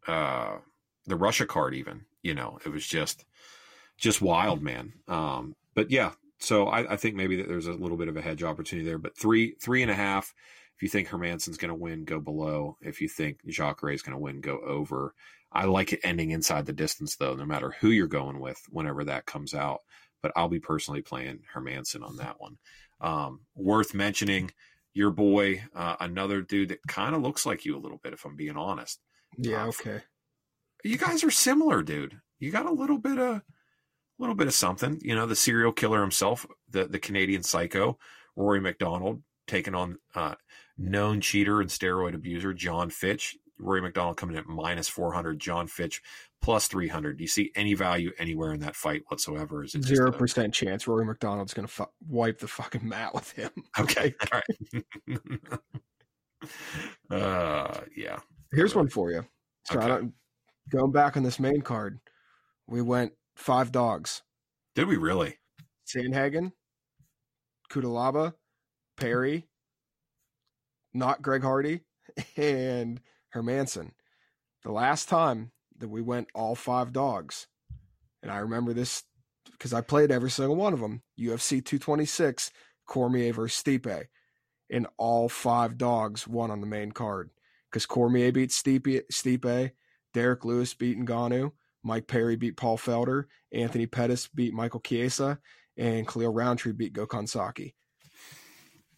uh, 0.07 0.57
the 1.05 1.15
Russia 1.15 1.45
card, 1.45 1.73
even 1.73 2.05
you 2.21 2.33
know, 2.33 2.59
it 2.65 2.69
was 2.69 2.85
just 2.85 3.25
just 3.97 4.21
wild, 4.21 4.61
man. 4.61 4.93
Um, 5.07 5.55
but 5.73 5.91
yeah, 5.91 6.11
so 6.39 6.67
I, 6.67 6.93
I 6.93 6.95
think 6.97 7.15
maybe 7.15 7.37
that 7.37 7.47
there's 7.47 7.67
a 7.67 7.73
little 7.73 7.97
bit 7.97 8.07
of 8.07 8.17
a 8.17 8.21
hedge 8.21 8.43
opportunity 8.43 8.87
there. 8.87 8.97
But 8.97 9.17
three 9.17 9.55
three 9.61 9.81
and 9.81 9.91
a 9.91 9.95
half. 9.95 10.33
If 10.75 10.83
you 10.83 10.89
think 10.89 11.09
Hermansson's 11.09 11.57
going 11.57 11.69
to 11.69 11.75
win, 11.75 12.05
go 12.05 12.19
below. 12.19 12.75
If 12.81 13.01
you 13.01 13.07
think 13.07 13.45
Jacare 13.45 13.91
is 13.91 14.01
going 14.01 14.15
to 14.15 14.21
win, 14.21 14.41
go 14.41 14.59
over. 14.65 15.13
I 15.51 15.65
like 15.65 15.91
it 15.93 15.99
ending 16.03 16.31
inside 16.31 16.65
the 16.65 16.73
distance, 16.73 17.15
though, 17.17 17.35
no 17.35 17.45
matter 17.45 17.75
who 17.79 17.89
you're 17.89 18.07
going 18.07 18.39
with, 18.39 18.61
whenever 18.69 19.03
that 19.05 19.25
comes 19.25 19.53
out. 19.53 19.79
But 20.21 20.31
I'll 20.35 20.49
be 20.49 20.59
personally 20.59 21.01
playing 21.01 21.39
Hermansson 21.53 22.03
on 22.03 22.17
that 22.17 22.39
one. 22.39 22.57
Um, 23.01 23.41
worth 23.55 23.93
mentioning, 23.93 24.51
your 24.93 25.09
boy, 25.11 25.63
uh, 25.75 25.95
another 25.99 26.41
dude 26.41 26.69
that 26.69 26.79
kind 26.87 27.15
of 27.15 27.21
looks 27.21 27.45
like 27.45 27.65
you 27.65 27.75
a 27.75 27.79
little 27.81 27.99
bit, 28.03 28.13
if 28.13 28.25
I'm 28.25 28.35
being 28.35 28.57
honest. 28.57 28.99
Yeah, 29.37 29.63
Uh, 29.63 29.67
okay. 29.67 30.01
You 30.83 30.97
guys 30.97 31.23
are 31.23 31.31
similar, 31.31 31.83
dude. 31.83 32.19
You 32.39 32.51
got 32.51 32.65
a 32.65 32.71
little 32.73 32.97
bit 32.97 33.17
of, 33.19 33.37
a 33.37 33.43
little 34.19 34.35
bit 34.35 34.47
of 34.47 34.53
something. 34.53 34.99
You 35.01 35.15
know, 35.15 35.25
the 35.25 35.35
serial 35.35 35.71
killer 35.71 36.01
himself, 36.01 36.45
the 36.69 36.85
the 36.85 36.99
Canadian 36.99 37.43
psycho, 37.43 37.97
Rory 38.35 38.61
MacDonald, 38.61 39.21
taking 39.47 39.75
on 39.75 39.97
uh, 40.15 40.35
known 40.77 41.21
cheater 41.21 41.61
and 41.61 41.69
steroid 41.69 42.15
abuser 42.15 42.53
Jon 42.53 42.89
Fitch. 42.89 43.37
Rory 43.61 43.81
MacDonald 43.81 44.17
coming 44.17 44.35
in 44.35 44.41
at 44.41 44.47
minus 44.47 44.87
400, 44.89 45.39
Jon 45.39 45.67
Fitch 45.67 46.01
plus 46.41 46.67
300. 46.67 47.17
Do 47.17 47.23
you 47.23 47.27
see 47.27 47.51
any 47.55 47.73
value 47.73 48.11
anywhere 48.17 48.53
in 48.53 48.59
that 48.61 48.75
fight 48.75 49.03
whatsoever? 49.09 49.63
Is 49.63 49.75
it 49.75 49.79
just 49.79 49.89
Zero 49.95 50.09
a- 50.09 50.11
percent 50.17 50.53
chance 50.53 50.87
Rory 50.87 51.05
MacDonald's 51.05 51.53
going 51.53 51.67
to 51.67 51.71
fu- 51.73 51.85
wipe 52.07 52.39
the 52.39 52.47
fucking 52.47 52.87
mat 52.87 53.13
with 53.13 53.31
him. 53.31 53.51
Okay. 53.79 54.13
All 54.33 54.41
right. 55.09 55.59
uh, 57.11 57.81
yeah. 57.95 58.19
Here's 58.51 58.75
one 58.75 58.89
for 58.89 59.11
you. 59.11 59.25
So 59.65 59.79
Okay. 59.79 60.07
going 60.69 60.91
back 60.91 61.15
on 61.17 61.23
this 61.23 61.39
main 61.39 61.61
card, 61.61 61.99
we 62.67 62.81
went 62.81 63.13
five 63.35 63.71
dogs: 63.71 64.23
Did 64.75 64.87
we 64.87 64.97
really? 64.97 65.37
Sandhagen, 65.87 66.51
Cutelaba, 67.71 68.33
Perry, 68.97 69.47
not 70.93 71.21
Greg 71.21 71.43
Hardy, 71.43 71.81
and 72.37 72.99
Hermansson. 73.35 73.91
The 74.63 74.71
last 74.71 75.09
time 75.09 75.51
that 75.77 75.89
we 75.89 76.01
went 76.01 76.27
all 76.35 76.55
five 76.55 76.93
dogs, 76.93 77.47
and 78.21 78.31
I 78.31 78.37
remember 78.37 78.73
this 78.73 79.03
because 79.51 79.73
I 79.73 79.81
played 79.81 80.11
every 80.11 80.29
single 80.29 80.55
one 80.55 80.73
of 80.73 80.79
them. 80.79 81.01
UFC 81.19 81.63
226, 81.63 82.51
Cormier 82.87 83.33
versus 83.33 83.61
Stipe, 83.63 84.05
and 84.69 84.87
all 84.97 85.29
five 85.29 85.77
dogs 85.77 86.27
won 86.27 86.51
on 86.51 86.61
the 86.61 86.67
main 86.67 86.91
card 86.91 87.29
because 87.69 87.85
Cormier 87.85 88.31
beat 88.31 88.51
Stipe, 88.51 89.01
Stipe, 89.11 89.71
Derek 90.13 90.45
Lewis 90.45 90.73
beat 90.73 90.99
Ngannou, 90.99 91.51
Mike 91.83 92.07
Perry 92.07 92.35
beat 92.35 92.57
Paul 92.57 92.77
Felder, 92.77 93.25
Anthony 93.51 93.87
Pettis 93.87 94.27
beat 94.27 94.53
Michael 94.53 94.81
Chiesa, 94.81 95.39
and 95.77 96.07
Khalil 96.07 96.31
Rountree 96.33 96.73
beat 96.73 96.93
Gokhan 96.93 97.27
Saki. 97.27 97.75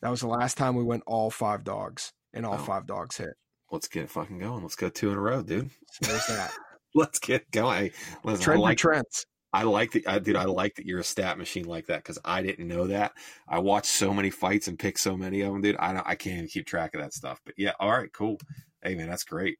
That 0.01 0.09
was 0.09 0.19
the 0.19 0.27
last 0.27 0.57
time 0.57 0.75
we 0.75 0.83
went 0.83 1.03
all 1.07 1.29
five 1.29 1.63
dogs, 1.63 2.11
and 2.33 2.45
all 2.45 2.55
Oh. 2.55 2.57
five 2.65 2.85
dogs 2.85 3.15
hit. 3.17 3.35
Let's 3.71 3.87
get 3.87 4.09
fucking 4.09 4.39
going. 4.39 4.61
Let's 4.61 4.75
go 4.75 4.89
two 4.89 5.11
in 5.11 5.17
a 5.17 5.21
row, 5.21 5.41
dude. 5.41 5.71
So 5.91 6.11
there's 6.11 6.27
that. 6.27 6.51
Let's 6.95 7.19
get 7.19 7.49
going. 7.51 7.91
Listen, 8.23 8.41
I 8.41 8.43
Trend 8.43 8.61
like 8.61 8.77
trends. 8.77 9.25
I 9.51 9.63
like 9.63 9.91
that, 9.91 10.07
I, 10.07 10.19
dude. 10.19 10.35
I 10.35 10.45
like 10.45 10.75
that 10.75 10.85
you're 10.85 10.99
a 10.99 11.03
stat 11.03 11.37
machine 11.37 11.65
like 11.65 11.85
that 11.87 11.97
because 11.97 12.17
I 12.25 12.41
didn't 12.41 12.67
know 12.67 12.87
that. 12.87 13.13
I 13.47 13.59
watched 13.59 13.87
so 13.87 14.13
many 14.13 14.31
fights 14.31 14.67
and 14.67 14.79
picked 14.79 14.99
so 14.99 15.15
many 15.15 15.41
of 15.41 15.53
them, 15.53 15.61
dude. 15.61 15.77
I 15.77 15.93
don't, 15.93 16.07
I 16.07 16.15
can't 16.15 16.37
even 16.37 16.47
keep 16.47 16.65
track 16.65 16.95
of 16.95 17.01
that 17.01 17.13
stuff. 17.13 17.39
But 17.45 17.53
yeah, 17.57 17.73
all 17.79 17.91
right, 17.91 18.11
cool. 18.11 18.37
Hey, 18.81 18.95
man, 18.95 19.09
that's 19.09 19.23
great. 19.23 19.57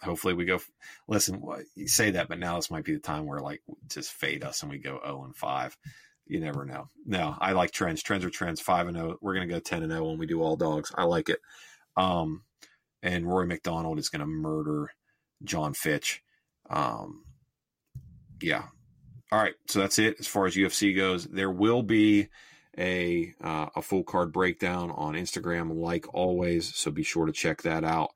Hopefully, 0.00 0.32
we 0.32 0.46
go. 0.46 0.60
Listen, 1.08 1.42
you 1.74 1.88
say 1.88 2.12
that, 2.12 2.28
but 2.28 2.38
now 2.38 2.56
this 2.56 2.70
might 2.70 2.84
be 2.84 2.94
the 2.94 3.00
time 3.00 3.26
where 3.26 3.40
like 3.40 3.60
just 3.88 4.12
fade 4.12 4.44
us 4.44 4.62
and 4.62 4.70
we 4.70 4.78
go 4.78 5.00
zero 5.04 5.24
and 5.24 5.36
five. 5.36 5.76
You 6.26 6.40
never 6.40 6.64
know. 6.64 6.88
No, 7.04 7.34
I 7.38 7.52
like 7.52 7.72
trends. 7.72 8.02
Trends 8.02 8.24
are 8.24 8.30
trends. 8.30 8.60
Five 8.60 8.86
and 8.86 8.96
zero. 8.96 9.18
We're 9.20 9.34
gonna 9.34 9.46
go 9.46 9.58
ten 9.58 9.82
and 9.82 9.90
zero 9.90 10.08
when 10.08 10.18
we 10.18 10.26
do 10.26 10.42
all 10.42 10.56
dogs. 10.56 10.92
I 10.94 11.04
like 11.04 11.28
it. 11.28 11.40
Um, 11.96 12.44
and 13.02 13.26
Rory 13.26 13.46
MacDonald 13.46 13.98
is 13.98 14.08
gonna 14.08 14.26
murder 14.26 14.90
Jon 15.44 15.74
Fitch. 15.74 16.22
Um, 16.70 17.24
yeah, 18.40 18.64
all 19.30 19.38
right, 19.38 19.54
so 19.68 19.80
that's 19.80 19.98
it 19.98 20.16
as 20.18 20.26
far 20.26 20.46
as 20.46 20.54
UFC 20.54 20.96
goes. 20.96 21.26
There 21.26 21.50
will 21.50 21.82
be 21.82 22.28
a 22.78 23.34
uh, 23.42 23.66
a 23.76 23.82
full 23.82 24.04
card 24.04 24.32
breakdown 24.32 24.90
on 24.90 25.14
Instagram, 25.14 25.74
like 25.74 26.06
always. 26.14 26.74
So 26.74 26.90
be 26.90 27.02
sure 27.02 27.26
to 27.26 27.32
check 27.32 27.62
that 27.62 27.84
out. 27.84 28.12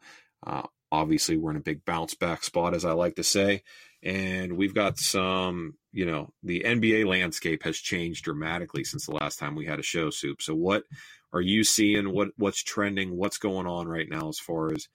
Uh, 0.46 0.62
obviously, 0.92 1.36
we're 1.36 1.50
in 1.50 1.56
a 1.56 1.60
big 1.60 1.84
bounce 1.84 2.14
back 2.14 2.44
spot, 2.44 2.74
as 2.74 2.84
I 2.84 2.92
like 2.92 3.16
to 3.16 3.24
say, 3.24 3.62
and 4.02 4.56
we've 4.56 4.74
got 4.74 4.98
some. 4.98 5.74
You 5.94 6.06
know, 6.06 6.32
the 6.42 6.62
NBA 6.64 7.06
landscape 7.06 7.64
has 7.64 7.76
changed 7.76 8.24
dramatically 8.24 8.84
since 8.84 9.06
the 9.06 9.14
last 9.14 9.38
time 9.38 9.54
we 9.54 9.66
had 9.66 9.78
a 9.78 9.82
show, 9.82 10.10
Soup. 10.10 10.40
So, 10.40 10.54
what 10.54 10.84
are 11.32 11.40
you 11.40 11.64
seeing? 11.64 12.12
What 12.12 12.28
what's 12.36 12.62
trending? 12.62 13.16
What's 13.16 13.38
going 13.38 13.66
on 13.66 13.88
right 13.88 14.08
now 14.08 14.28
as 14.28 14.38
far 14.38 14.72
as 14.72 14.88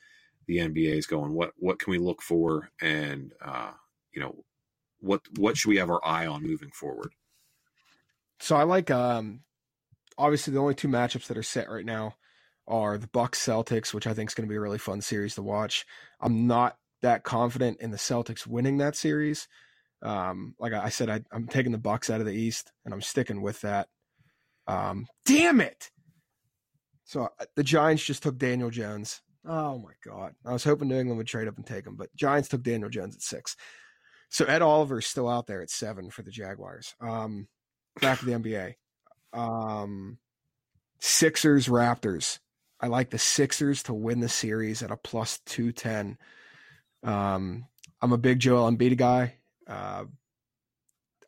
the 0.47 0.57
NBA 0.57 0.97
is 0.97 1.07
going? 1.07 1.33
What 1.33 1.51
what 1.57 1.79
can 1.79 1.91
we 1.91 1.97
look 1.97 2.21
for? 2.21 2.69
And 2.81 3.33
uh, 3.43 3.71
you 4.13 4.21
know, 4.21 4.43
what 4.99 5.21
what 5.37 5.57
should 5.57 5.69
we 5.69 5.77
have 5.77 5.89
our 5.89 6.03
eye 6.05 6.27
on 6.27 6.43
moving 6.43 6.71
forward? 6.71 7.13
So 8.39 8.55
I 8.55 8.63
like 8.63 8.91
um 8.91 9.41
obviously 10.17 10.53
the 10.53 10.59
only 10.59 10.75
two 10.75 10.87
matchups 10.87 11.27
that 11.27 11.37
are 11.37 11.43
set 11.43 11.69
right 11.69 11.85
now 11.85 12.15
are 12.67 12.97
the 12.97 13.07
Bucks 13.07 13.43
Celtics, 13.43 13.93
which 13.93 14.07
I 14.07 14.13
think 14.13 14.29
is 14.29 14.33
going 14.33 14.47
to 14.47 14.51
be 14.51 14.57
a 14.57 14.61
really 14.61 14.77
fun 14.77 15.01
series 15.01 15.35
to 15.35 15.41
watch. 15.41 15.85
I'm 16.19 16.47
not 16.47 16.77
that 17.01 17.23
confident 17.23 17.81
in 17.81 17.91
the 17.91 17.97
Celtics 17.97 18.47
winning 18.47 18.77
that 18.77 18.95
series. 18.95 19.47
Um, 20.01 20.55
like 20.59 20.73
I 20.73 20.89
said, 20.89 21.09
I, 21.09 21.21
I'm 21.31 21.47
taking 21.47 21.71
the 21.71 21.77
Bucks 21.77 22.09
out 22.09 22.19
of 22.19 22.27
the 22.27 22.33
East, 22.33 22.71
and 22.85 22.93
I'm 22.93 23.01
sticking 23.01 23.41
with 23.41 23.61
that. 23.61 23.87
Um, 24.67 25.07
damn 25.25 25.61
it! 25.61 25.89
So 27.05 27.29
uh, 27.39 27.45
the 27.55 27.63
Giants 27.63 28.03
just 28.03 28.23
took 28.23 28.37
Daniel 28.37 28.69
Jones. 28.69 29.21
Oh 29.45 29.77
my 29.77 29.93
god! 30.05 30.35
I 30.45 30.53
was 30.53 30.63
hoping 30.63 30.89
New 30.89 30.99
England 30.99 31.17
would 31.17 31.27
trade 31.27 31.47
up 31.47 31.57
and 31.57 31.65
take 31.65 31.87
him, 31.87 31.95
but 31.95 32.13
Giants 32.15 32.49
took 32.49 32.63
Daniel 32.63 32.89
Jones 32.89 33.15
at 33.15 33.21
six. 33.21 33.55
So 34.29 34.45
Ed 34.45 34.61
Oliver 34.61 34.99
is 34.99 35.07
still 35.07 35.29
out 35.29 35.47
there 35.47 35.61
at 35.61 35.69
seven 35.69 36.09
for 36.09 36.21
the 36.21 36.31
Jaguars. 36.31 36.93
Um, 36.99 37.47
back 38.01 38.19
to 38.19 38.25
the 38.25 38.33
NBA. 38.33 38.73
Um, 39.33 40.17
Sixers 40.99 41.67
Raptors. 41.67 42.39
I 42.79 42.87
like 42.87 43.09
the 43.09 43.17
Sixers 43.17 43.83
to 43.83 43.93
win 43.93 44.19
the 44.19 44.29
series 44.29 44.83
at 44.83 44.91
a 44.91 44.97
plus 44.97 45.39
two 45.45 45.71
ten. 45.71 46.17
Um, 47.03 47.65
I'm 48.01 48.11
a 48.11 48.17
big 48.17 48.39
Joel 48.39 48.69
Embiid 48.71 48.97
guy. 48.97 49.35
Uh, 49.67 50.05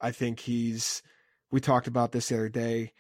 I 0.01 0.11
think 0.11 0.39
he's. 0.39 1.01
We 1.51 1.59
talked 1.59 1.87
about 1.87 2.11
this 2.11 2.29
the 2.29 2.35
other 2.35 2.49
day. 2.49 2.93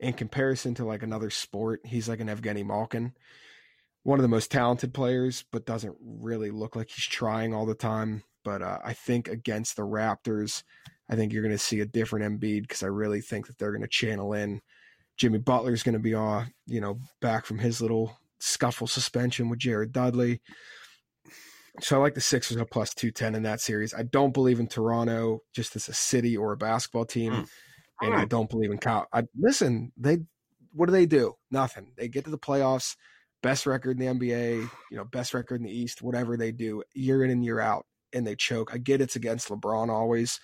In 0.00 0.14
comparison 0.14 0.74
to 0.74 0.84
like 0.84 1.04
another 1.04 1.30
sport, 1.30 1.80
he's 1.84 2.08
like 2.08 2.18
an 2.18 2.26
Evgeny 2.26 2.66
Malkin, 2.66 3.14
one 4.02 4.18
of 4.18 4.22
the 4.22 4.28
most 4.28 4.50
talented 4.50 4.92
players, 4.92 5.44
but 5.52 5.64
doesn't 5.64 5.94
really 6.00 6.50
look 6.50 6.74
like 6.74 6.90
he's 6.90 7.04
trying 7.04 7.54
all 7.54 7.66
the 7.66 7.76
time. 7.76 8.24
But 8.42 8.62
uh, 8.62 8.78
I 8.84 8.94
think 8.94 9.28
against 9.28 9.76
the 9.76 9.82
Raptors, 9.82 10.64
I 11.08 11.14
think 11.14 11.32
you're 11.32 11.44
going 11.44 11.54
to 11.54 11.58
see 11.58 11.78
a 11.78 11.86
different 11.86 12.40
Embiid 12.40 12.62
because 12.62 12.82
I 12.82 12.88
really 12.88 13.20
think 13.20 13.46
that 13.46 13.58
they're 13.58 13.70
going 13.70 13.82
to 13.82 13.88
channel 13.88 14.32
in. 14.32 14.60
Jimmy 15.22 15.38
Butler's 15.38 15.84
going 15.84 15.92
to 15.92 16.00
be, 16.00 16.16
uh, 16.16 16.42
you 16.66 16.80
know, 16.80 16.98
back 17.20 17.46
from 17.46 17.60
his 17.60 17.80
little 17.80 18.18
scuffle 18.40 18.88
suspension 18.88 19.48
with 19.48 19.60
Jared 19.60 19.92
Dudley. 19.92 20.40
So 21.78 21.96
I 21.96 22.00
like 22.00 22.14
the 22.14 22.20
Sixers 22.20 22.56
a 22.56 22.64
plus 22.64 22.92
210 22.92 23.36
in 23.36 23.44
that 23.44 23.60
series. 23.60 23.94
I 23.94 24.02
don't 24.02 24.34
believe 24.34 24.58
in 24.58 24.66
Toronto 24.66 25.38
just 25.54 25.76
as 25.76 25.88
a 25.88 25.94
city 25.94 26.36
or 26.36 26.50
a 26.50 26.56
basketball 26.56 27.04
team. 27.04 27.32
Hmm. 27.32 28.04
And 28.04 28.14
I 28.14 28.24
don't 28.24 28.50
believe 28.50 28.72
in 28.72 28.78
Cal. 28.78 29.06
I 29.12 29.22
listen, 29.38 29.92
they 29.96 30.18
what 30.72 30.86
do 30.86 30.92
they 30.92 31.06
do? 31.06 31.34
Nothing. 31.52 31.92
They 31.96 32.08
get 32.08 32.24
to 32.24 32.32
the 32.32 32.36
playoffs, 32.36 32.96
best 33.44 33.64
record 33.64 34.00
in 34.00 34.18
the 34.18 34.26
NBA, 34.26 34.68
you 34.90 34.96
know, 34.96 35.04
best 35.04 35.34
record 35.34 35.60
in 35.60 35.66
the 35.66 35.72
East, 35.72 36.02
whatever 36.02 36.36
they 36.36 36.50
do, 36.50 36.82
year 36.96 37.22
in 37.22 37.30
and 37.30 37.44
year 37.44 37.60
out, 37.60 37.86
and 38.12 38.26
they 38.26 38.34
choke. 38.34 38.74
I 38.74 38.78
get 38.78 39.00
it's 39.00 39.14
against 39.14 39.50
LeBron 39.50 39.88
always, 39.88 40.40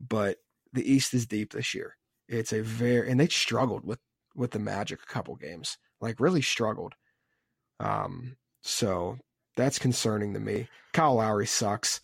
but 0.00 0.38
the 0.72 0.92
East 0.92 1.14
is 1.14 1.26
deep 1.26 1.52
this 1.52 1.74
year. 1.74 1.94
It's 2.28 2.52
a 2.52 2.60
very 2.60 3.08
and 3.08 3.20
they 3.20 3.28
struggled 3.28 3.84
with 3.84 4.00
with 4.36 4.52
the 4.52 4.58
Magic 4.58 5.00
a 5.02 5.12
couple 5.12 5.34
games, 5.36 5.78
like 6.00 6.20
really 6.20 6.42
struggled. 6.42 6.94
Um, 7.80 8.36
so 8.62 9.18
that's 9.56 9.78
concerning 9.78 10.34
to 10.34 10.40
me. 10.40 10.68
Kyle 10.92 11.14
Lowry 11.14 11.46
sucks. 11.46 12.00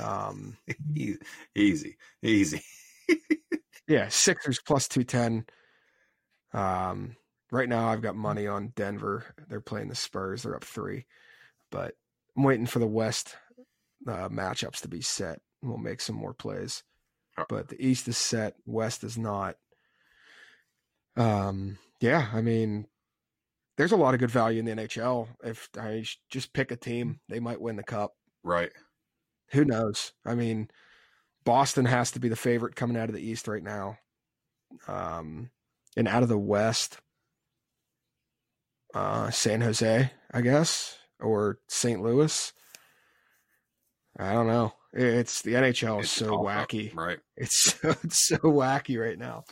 Um, 0.00 0.56
easy, 1.54 1.96
easy. 2.22 2.62
yeah, 3.88 4.08
Sixers 4.08 4.60
plus 4.64 4.88
two 4.88 5.04
ten. 5.04 5.46
Um, 6.52 7.16
right 7.50 7.68
now 7.68 7.88
I've 7.88 8.02
got 8.02 8.16
money 8.16 8.46
on 8.46 8.72
Denver. 8.76 9.24
They're 9.48 9.60
playing 9.60 9.88
the 9.88 9.94
Spurs. 9.94 10.42
They're 10.42 10.56
up 10.56 10.64
three, 10.64 11.06
but 11.70 11.94
I'm 12.36 12.42
waiting 12.44 12.66
for 12.66 12.78
the 12.78 12.86
West 12.86 13.36
uh, 14.06 14.28
matchups 14.28 14.80
to 14.82 14.88
be 14.88 15.00
set. 15.00 15.40
We'll 15.62 15.78
make 15.78 16.00
some 16.00 16.16
more 16.16 16.34
plays. 16.34 16.82
But 17.48 17.68
the 17.68 17.84
East 17.84 18.08
is 18.08 18.16
set. 18.16 18.54
West 18.64 19.04
is 19.04 19.18
not. 19.18 19.56
Um, 21.16 21.78
yeah, 22.00 22.28
I 22.32 22.40
mean, 22.40 22.86
there's 23.76 23.92
a 23.92 23.96
lot 23.96 24.14
of 24.14 24.20
good 24.20 24.30
value 24.30 24.58
in 24.58 24.64
the 24.64 24.72
NHL. 24.72 25.28
If 25.44 25.68
I 25.78 26.04
just 26.30 26.52
pick 26.52 26.70
a 26.70 26.76
team, 26.76 27.20
they 27.28 27.40
might 27.40 27.60
win 27.60 27.76
the 27.76 27.82
cup. 27.82 28.12
Right. 28.42 28.70
Who 29.50 29.64
knows? 29.64 30.12
I 30.24 30.34
mean, 30.34 30.68
Boston 31.44 31.84
has 31.84 32.10
to 32.12 32.20
be 32.20 32.28
the 32.28 32.36
favorite 32.36 32.76
coming 32.76 32.96
out 32.96 33.08
of 33.08 33.14
the 33.14 33.22
East 33.22 33.48
right 33.48 33.62
now. 33.62 33.98
Um, 34.88 35.50
and 35.96 36.08
out 36.08 36.22
of 36.22 36.28
the 36.28 36.38
West, 36.38 36.98
uh, 38.94 39.30
San 39.30 39.60
Jose, 39.60 40.10
I 40.32 40.40
guess, 40.40 40.98
or 41.20 41.58
St. 41.68 42.02
Louis. 42.02 42.52
I 44.18 44.32
don't 44.32 44.46
know. 44.46 44.72
It's 44.92 45.42
the 45.42 45.54
NHL 45.54 46.00
is 46.00 46.06
It's 46.06 46.12
so 46.12 46.36
all 46.36 46.48
up, 46.48 46.68
wacky. 46.68 46.94
Right. 46.94 47.18
It's 47.36 47.74
so, 47.80 47.90
it's 48.02 48.26
so 48.26 48.38
wacky 48.38 48.98
right 48.98 49.18
now. 49.18 49.44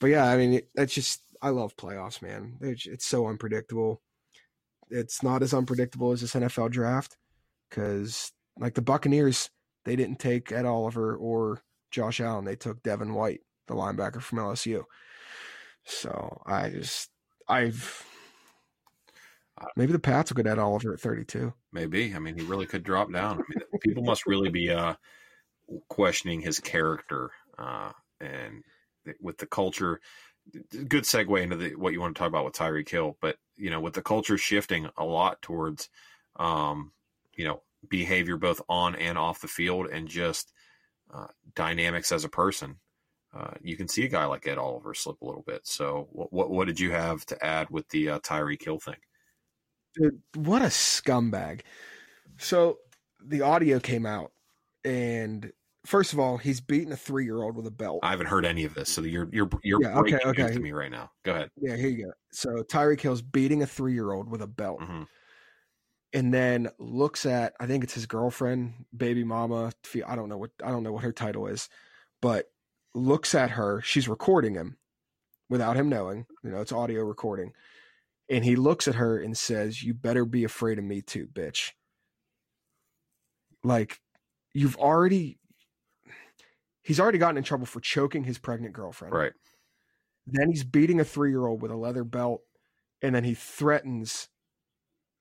But 0.00 0.08
yeah, 0.08 0.26
I 0.26 0.36
mean, 0.36 0.60
that's 0.74 0.94
just 0.94 1.22
I 1.40 1.50
love 1.50 1.76
playoffs, 1.76 2.22
man. 2.22 2.56
It's, 2.60 3.06
so 3.06 3.26
unpredictable. 3.28 4.02
It's 4.90 5.22
not 5.22 5.42
as 5.42 5.54
unpredictable 5.54 6.12
as 6.12 6.20
this 6.20 6.34
NFL 6.34 6.70
draft 6.70 7.16
because, 7.68 8.32
like 8.58 8.74
the 8.74 8.82
Buccaneers, 8.82 9.50
they 9.84 9.96
didn't 9.96 10.18
take 10.18 10.52
Ed 10.52 10.64
Oliver 10.64 11.16
or 11.16 11.62
Josh 11.90 12.20
Allen. 12.20 12.44
They 12.44 12.56
took 12.56 12.82
Devin 12.82 13.14
White, 13.14 13.40
the 13.68 13.74
linebacker 13.74 14.20
from 14.20 14.38
LSU. 14.38 14.84
So 15.84 16.42
I 16.46 16.70
just, 16.70 17.10
I've 17.48 18.04
maybe 19.76 19.92
the 19.92 19.98
Pats 19.98 20.30
will 20.30 20.42
get 20.42 20.50
Ed 20.50 20.58
Oliver 20.58 20.92
at 20.94 21.00
32. 21.00 21.52
Maybe. 21.72 22.14
I 22.14 22.18
mean, 22.18 22.36
he 22.36 22.44
really 22.44 22.66
could 22.66 22.82
drop 22.82 23.12
down. 23.12 23.34
I 23.34 23.42
mean, 23.48 23.80
people 23.80 24.02
must 24.02 24.26
really 24.26 24.50
be 24.50 24.70
uh, 24.70 24.94
questioning 25.88 26.40
his 26.40 26.60
character 26.60 27.30
uh, 27.58 27.92
and 28.20 28.62
with 29.20 29.38
the 29.38 29.46
culture. 29.46 30.00
Good 30.70 31.04
segue 31.04 31.42
into 31.42 31.56
the, 31.56 31.74
what 31.74 31.92
you 31.92 32.00
want 32.00 32.14
to 32.14 32.18
talk 32.18 32.28
about 32.28 32.44
with 32.44 32.54
Tyreek 32.54 32.88
Hill, 32.88 33.16
but 33.20 33.36
you 33.56 33.70
know, 33.70 33.80
with 33.80 33.94
the 33.94 34.02
culture 34.02 34.38
shifting 34.38 34.88
a 34.96 35.04
lot 35.04 35.42
towards, 35.42 35.88
um, 36.36 36.92
you 37.34 37.44
know, 37.44 37.62
behavior 37.88 38.36
both 38.36 38.60
on 38.68 38.94
and 38.94 39.18
off 39.18 39.40
the 39.40 39.48
field, 39.48 39.86
and 39.86 40.08
just 40.08 40.52
uh, 41.12 41.26
dynamics 41.54 42.12
as 42.12 42.24
a 42.24 42.28
person. 42.28 42.76
Uh, 43.34 43.50
you 43.60 43.76
can 43.76 43.88
see 43.88 44.04
a 44.04 44.08
guy 44.08 44.24
like 44.24 44.46
Ed 44.46 44.56
Oliver 44.56 44.94
slip 44.94 45.20
a 45.20 45.24
little 45.26 45.42
bit. 45.42 45.66
So, 45.66 46.08
what 46.10 46.32
what, 46.32 46.50
what 46.50 46.66
did 46.66 46.80
you 46.80 46.92
have 46.92 47.26
to 47.26 47.44
add 47.44 47.68
with 47.70 47.88
the 47.88 48.10
uh, 48.10 48.18
Tyreek 48.20 48.64
Hill 48.64 48.78
thing? 48.78 48.96
Dude, 49.94 50.20
what 50.34 50.62
a 50.62 50.66
scumbag! 50.66 51.60
So 52.38 52.78
the 53.24 53.42
audio 53.42 53.80
came 53.80 54.06
out, 54.06 54.32
and 54.84 55.52
first 55.86 56.12
of 56.12 56.18
all, 56.18 56.36
he's 56.36 56.60
beating 56.60 56.92
a 56.92 56.96
three 56.96 57.24
year 57.24 57.42
old 57.42 57.56
with 57.56 57.66
a 57.66 57.70
belt. 57.70 58.00
I 58.02 58.10
haven't 58.10 58.26
heard 58.26 58.44
any 58.44 58.64
of 58.64 58.74
this, 58.74 58.92
so 58.92 59.02
you're 59.02 59.28
you're 59.32 59.48
you're 59.62 59.80
Yeah, 59.80 59.94
breaking 60.00 60.18
news 60.24 60.24
okay. 60.44 60.54
to 60.54 60.60
me 60.60 60.72
right 60.72 60.90
now. 60.90 61.10
Go 61.24 61.32
ahead. 61.32 61.50
Yeah, 61.56 61.76
here 61.76 61.88
you 61.88 62.06
go. 62.06 62.12
So 62.32 62.62
Tyreek 62.62 63.00
Hill's 63.00 63.22
beating 63.22 63.62
a 63.62 63.66
three 63.66 63.94
year 63.94 64.12
old 64.12 64.28
with 64.30 64.42
a 64.42 64.46
belt, 64.46 64.80
hmm 64.80 65.04
and 66.12 66.32
then 66.32 66.68
looks 66.78 67.26
at 67.26 67.54
I 67.60 67.66
think 67.66 67.84
it's 67.84 67.94
his 67.94 68.06
girlfriend, 68.06 68.86
baby 68.96 69.24
mama. 69.24 69.72
I 70.06 70.16
don't 70.16 70.28
know 70.28 70.38
what 70.38 70.50
I 70.62 70.70
don't 70.70 70.82
know 70.82 70.92
what 70.92 71.04
her 71.04 71.12
title 71.12 71.46
is, 71.46 71.68
but 72.22 72.46
looks 72.94 73.34
at 73.34 73.50
her. 73.50 73.80
She's 73.82 74.08
recording 74.08 74.54
him 74.54 74.78
without 75.48 75.76
him 75.76 75.88
knowing. 75.88 76.26
You 76.42 76.50
know, 76.50 76.60
it's 76.60 76.72
audio 76.72 77.02
recording, 77.02 77.52
and 78.30 78.44
he 78.44 78.56
looks 78.56 78.88
at 78.88 78.96
her 78.96 79.18
and 79.18 79.36
says, 79.36 79.82
"You 79.82 79.94
better 79.94 80.24
be 80.24 80.44
afraid 80.44 80.78
of 80.78 80.84
me 80.84 81.02
too, 81.02 81.28
bitch." 81.28 81.72
Like, 83.62 84.00
you've 84.54 84.76
already. 84.76 85.38
He's 86.86 87.00
already 87.00 87.18
gotten 87.18 87.36
in 87.36 87.42
trouble 87.42 87.66
for 87.66 87.80
choking 87.80 88.22
his 88.22 88.38
pregnant 88.38 88.72
girlfriend. 88.72 89.12
Right. 89.12 89.32
Then 90.24 90.48
he's 90.48 90.62
beating 90.62 91.00
a 91.00 91.04
three 91.04 91.30
year 91.30 91.44
old 91.44 91.60
with 91.60 91.72
a 91.72 91.76
leather 91.76 92.04
belt, 92.04 92.42
and 93.02 93.12
then 93.12 93.24
he 93.24 93.34
threatens 93.34 94.28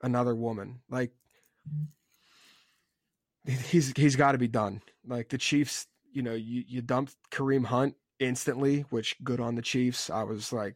another 0.03 0.35
woman. 0.35 0.81
Like 0.91 1.11
he's 3.47 3.93
he's 3.95 4.15
got 4.15 4.33
to 4.33 4.37
be 4.37 4.47
done. 4.47 4.83
Like 5.07 5.29
the 5.29 5.39
Chiefs, 5.39 5.87
you 6.13 6.21
know, 6.21 6.35
you 6.35 6.63
you 6.67 6.83
dumped 6.83 7.15
Kareem 7.31 7.65
Hunt 7.65 7.95
instantly, 8.19 8.85
which 8.91 9.15
good 9.23 9.39
on 9.39 9.55
the 9.55 9.63
Chiefs. 9.63 10.11
I 10.11 10.21
was 10.21 10.53
like 10.53 10.75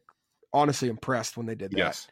honestly 0.52 0.88
impressed 0.88 1.36
when 1.36 1.46
they 1.46 1.54
did 1.54 1.70
that. 1.70 1.78
Yes. 1.78 2.08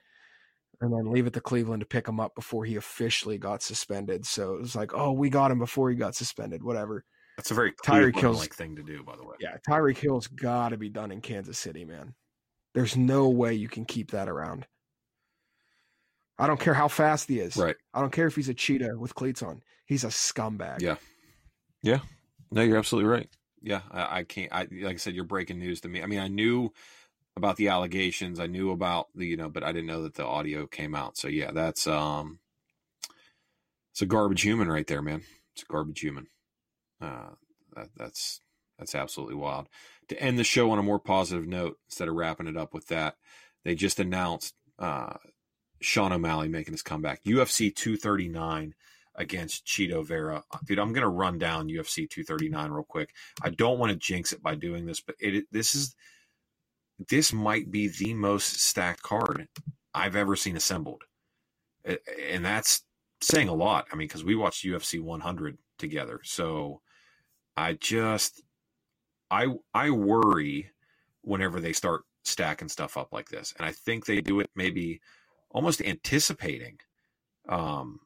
And 0.80 0.92
then 0.92 1.12
leave 1.12 1.26
it 1.26 1.32
to 1.32 1.40
Cleveland 1.40 1.80
to 1.80 1.86
pick 1.86 2.06
him 2.06 2.20
up 2.20 2.36
before 2.36 2.64
he 2.64 2.76
officially 2.76 3.38
got 3.38 3.60
suspended. 3.60 4.24
So 4.24 4.54
it 4.54 4.60
was 4.60 4.76
like, 4.76 4.94
oh, 4.94 5.10
we 5.10 5.30
got 5.30 5.50
him 5.50 5.58
before 5.58 5.90
he 5.90 5.96
got 5.96 6.14
suspended. 6.14 6.62
Whatever. 6.62 7.04
That's 7.38 7.52
a 7.52 7.54
very 7.54 7.70
Tyreek 7.70 7.76
Cleveland 7.84 8.16
Hill's- 8.16 8.40
like 8.40 8.54
thing 8.54 8.74
to 8.74 8.82
do, 8.82 9.04
by 9.04 9.14
the 9.14 9.22
way. 9.24 9.36
Yeah, 9.38 9.56
Tyreek 9.66 9.96
Hill's 9.96 10.26
got 10.26 10.70
to 10.70 10.76
be 10.76 10.88
done 10.88 11.12
in 11.12 11.20
Kansas 11.20 11.56
City, 11.56 11.84
man. 11.84 12.16
There's 12.74 12.96
no 12.96 13.28
way 13.28 13.54
you 13.54 13.68
can 13.68 13.84
keep 13.84 14.10
that 14.10 14.28
around. 14.28 14.66
I 16.36 16.48
don't 16.48 16.58
care 16.58 16.74
how 16.74 16.88
fast 16.88 17.28
he 17.28 17.38
is. 17.38 17.56
Right. 17.56 17.76
I 17.94 18.00
don't 18.00 18.10
care 18.10 18.26
if 18.26 18.34
he's 18.34 18.48
a 18.48 18.54
cheetah 18.54 18.98
with 18.98 19.14
cleats 19.14 19.40
on. 19.40 19.62
He's 19.86 20.02
a 20.02 20.08
scumbag. 20.08 20.82
Yeah. 20.82 20.96
Yeah. 21.80 22.00
No, 22.50 22.62
you're 22.62 22.76
absolutely 22.76 23.08
right. 23.08 23.28
Yeah, 23.62 23.82
I, 23.90 24.18
I 24.18 24.22
can't. 24.24 24.52
I 24.52 24.66
like 24.82 24.94
I 24.94 24.96
said, 24.96 25.14
you're 25.14 25.24
breaking 25.24 25.60
news 25.60 25.80
to 25.82 25.88
me. 25.88 26.02
I 26.02 26.06
mean, 26.06 26.20
I 26.20 26.28
knew 26.28 26.72
about 27.36 27.56
the 27.56 27.68
allegations. 27.68 28.40
I 28.40 28.46
knew 28.48 28.72
about 28.72 29.06
the 29.14 29.26
you 29.26 29.36
know, 29.36 29.48
but 29.48 29.62
I 29.62 29.70
didn't 29.70 29.86
know 29.86 30.02
that 30.02 30.14
the 30.14 30.26
audio 30.26 30.66
came 30.66 30.96
out. 30.96 31.16
So 31.16 31.28
yeah, 31.28 31.52
that's 31.52 31.86
um, 31.86 32.40
it's 33.92 34.02
a 34.02 34.06
garbage 34.06 34.42
human 34.42 34.68
right 34.68 34.86
there, 34.86 35.02
man. 35.02 35.22
It's 35.54 35.62
a 35.62 35.66
garbage 35.66 36.00
human. 36.00 36.26
Uh, 37.00 37.30
that, 37.74 37.88
that's 37.96 38.40
that's 38.78 38.94
absolutely 38.94 39.34
wild. 39.36 39.68
To 40.08 40.20
end 40.20 40.38
the 40.38 40.44
show 40.44 40.70
on 40.70 40.78
a 40.78 40.82
more 40.82 41.00
positive 41.00 41.46
note, 41.46 41.78
instead 41.88 42.08
of 42.08 42.14
wrapping 42.14 42.46
it 42.46 42.56
up 42.56 42.72
with 42.72 42.88
that, 42.88 43.16
they 43.64 43.74
just 43.74 44.00
announced 44.00 44.54
uh, 44.78 45.14
Sean 45.80 46.12
O'Malley 46.12 46.48
making 46.48 46.74
his 46.74 46.82
comeback. 46.82 47.24
UFC 47.24 47.74
239 47.74 48.74
against 49.16 49.66
Chito 49.66 50.04
Vera. 50.06 50.44
Dude, 50.64 50.78
I'm 50.78 50.92
going 50.92 51.02
to 51.02 51.08
run 51.08 51.38
down 51.38 51.68
UFC 51.68 52.08
239 52.08 52.70
real 52.70 52.84
quick. 52.84 53.14
I 53.42 53.50
don't 53.50 53.78
want 53.78 53.90
to 53.90 53.98
jinx 53.98 54.32
it 54.32 54.42
by 54.42 54.54
doing 54.54 54.86
this, 54.86 55.00
but 55.00 55.16
it 55.18 55.46
this 55.50 55.74
is 55.74 55.94
this 57.08 57.32
might 57.32 57.70
be 57.70 57.88
the 57.88 58.14
most 58.14 58.60
stacked 58.60 59.02
card 59.02 59.48
I've 59.92 60.16
ever 60.16 60.36
seen 60.36 60.56
assembled. 60.56 61.02
And 61.84 62.44
that's 62.44 62.82
saying 63.20 63.48
a 63.48 63.54
lot. 63.54 63.86
I 63.92 63.96
mean, 63.96 64.08
cuz 64.08 64.24
we 64.24 64.36
watched 64.36 64.64
UFC 64.64 65.00
100 65.00 65.58
together. 65.78 66.20
So 66.24 66.80
I 67.58 67.72
just 67.72 68.42
I 69.32 69.48
I 69.74 69.90
worry 69.90 70.70
whenever 71.22 71.60
they 71.60 71.72
start 71.72 72.04
stacking 72.24 72.68
stuff 72.68 72.96
up 72.96 73.12
like 73.12 73.28
this. 73.28 73.52
And 73.58 73.66
I 73.66 73.72
think 73.72 74.06
they 74.06 74.20
do 74.20 74.38
it 74.38 74.48
maybe 74.54 75.00
almost 75.50 75.82
anticipating 75.82 76.78
um 77.48 78.00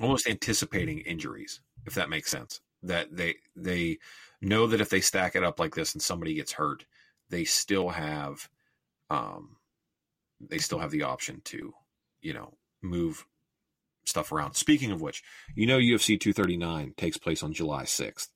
almost 0.00 0.26
anticipating 0.26 1.00
injuries, 1.00 1.60
if 1.84 1.94
that 1.94 2.08
makes 2.08 2.30
sense. 2.30 2.60
That 2.82 3.14
they 3.14 3.36
they 3.54 3.98
know 4.40 4.66
that 4.68 4.80
if 4.80 4.88
they 4.88 5.02
stack 5.02 5.36
it 5.36 5.44
up 5.44 5.60
like 5.60 5.74
this 5.74 5.92
and 5.92 6.02
somebody 6.02 6.32
gets 6.34 6.52
hurt, 6.52 6.86
they 7.28 7.44
still 7.44 7.90
have 7.90 8.48
um 9.10 9.56
they 10.40 10.58
still 10.58 10.78
have 10.78 10.90
the 10.92 11.02
option 11.02 11.42
to, 11.44 11.74
you 12.22 12.32
know, 12.32 12.54
move 12.82 13.26
stuff 14.06 14.32
around. 14.32 14.54
Speaking 14.54 14.90
of 14.92 15.00
which, 15.02 15.22
you 15.54 15.66
know 15.66 15.78
UFC 15.78 16.18
239 16.18 16.94
takes 16.96 17.16
place 17.18 17.42
on 17.42 17.52
July 17.52 17.84
6th. 17.84 18.28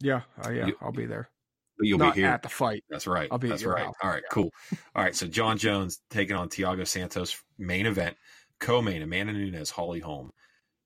Yeah. 0.00 0.22
Oh, 0.44 0.50
yeah. 0.50 0.66
You- 0.66 0.76
I'll 0.80 0.92
be 0.92 1.06
there. 1.06 1.30
But 1.76 1.86
you'll 1.86 1.98
Not 1.98 2.14
be 2.14 2.22
here. 2.22 2.30
at 2.30 2.42
the 2.42 2.48
fight. 2.48 2.84
That's 2.90 3.06
right. 3.06 3.28
I'll 3.30 3.38
be 3.38 3.48
That's 3.48 3.64
right. 3.64 3.84
house. 3.84 3.94
All 4.02 4.10
right, 4.10 4.22
Yeah. 4.24 4.28
cool. 4.32 4.50
All 4.96 5.02
right, 5.04 5.14
so 5.14 5.28
Jon 5.28 5.58
Jones 5.58 6.00
taking 6.10 6.34
on 6.34 6.48
Thiago 6.48 6.86
Santos 6.86 7.40
main 7.56 7.86
event, 7.86 8.16
co-main 8.58 9.00
Amanda 9.02 9.32
Nunes, 9.32 9.70
Holly 9.70 10.00
Holm. 10.00 10.32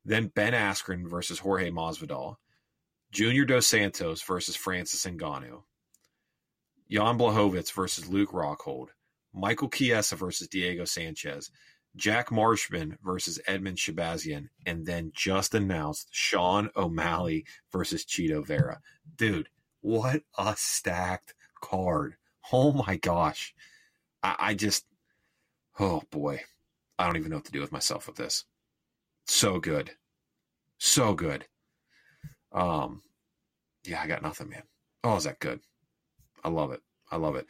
Then 0.05 0.27
Ben 0.27 0.53
Askren 0.53 1.09
versus 1.09 1.39
Jorge 1.39 1.71
Masvidal. 1.71 2.37
Junior 3.11 3.45
Dos 3.47 3.67
Santos 3.67 4.23
versus 4.23 4.55
Francis 4.57 5.05
Ngannou. 5.07 5.63
Jan 6.91 7.17
Blachowicz 7.19 7.73
versus 7.73 8.09
Luke 8.09 8.31
Rockhold. 8.33 8.89
Michael 9.33 9.71
Chiesa 9.71 10.17
versus 10.17 10.49
Diego 10.49 10.85
Sanchez. 10.85 11.51
Jack 11.97 12.31
Marshman 12.31 12.99
versus 13.05 13.39
Edmen 13.47 13.77
Shahbazyan. 13.77 14.49
And 14.67 14.87
then 14.87 15.13
just 15.15 15.55
announced 15.55 16.09
Sean 16.11 16.71
O'Malley 16.77 17.45
versus 17.71 18.05
Chito 18.05 18.45
Vera. 18.45 18.81
Dude, 19.17 19.49
what 19.81 20.23
a 20.39 20.55
stacked 20.57 21.35
card. 21.61 22.17
Oh 22.53 22.73
my 22.73 22.97
gosh. 22.97 23.55
I, 24.23 24.37
I 24.39 24.55
just, 24.55 24.87
oh 25.79 26.03
boy. 26.11 26.41
I 26.99 27.07
don't 27.07 27.17
even 27.17 27.31
know 27.31 27.37
what 27.37 27.47
to 27.47 27.53
do 27.53 27.61
with 27.61 27.73
myself 27.73 28.07
with 28.07 28.17
this. 28.17 28.45
So 29.27 29.59
good. 29.59 29.91
So 30.79 31.15
good. 31.15 31.47
Um, 32.53 33.03
yeah, 33.85 34.01
I 34.01 34.07
got 34.07 34.23
nothing, 34.23 34.51
man. 34.51 34.63
Oh, 35.05 35.17
is 35.17 35.25
that 35.25 35.41
good? 35.41 35.61
I 36.45 36.49
love 36.49 36.73
it. 36.73 36.81
I 37.11 37.17
love 37.17 37.37
it. 37.37 37.47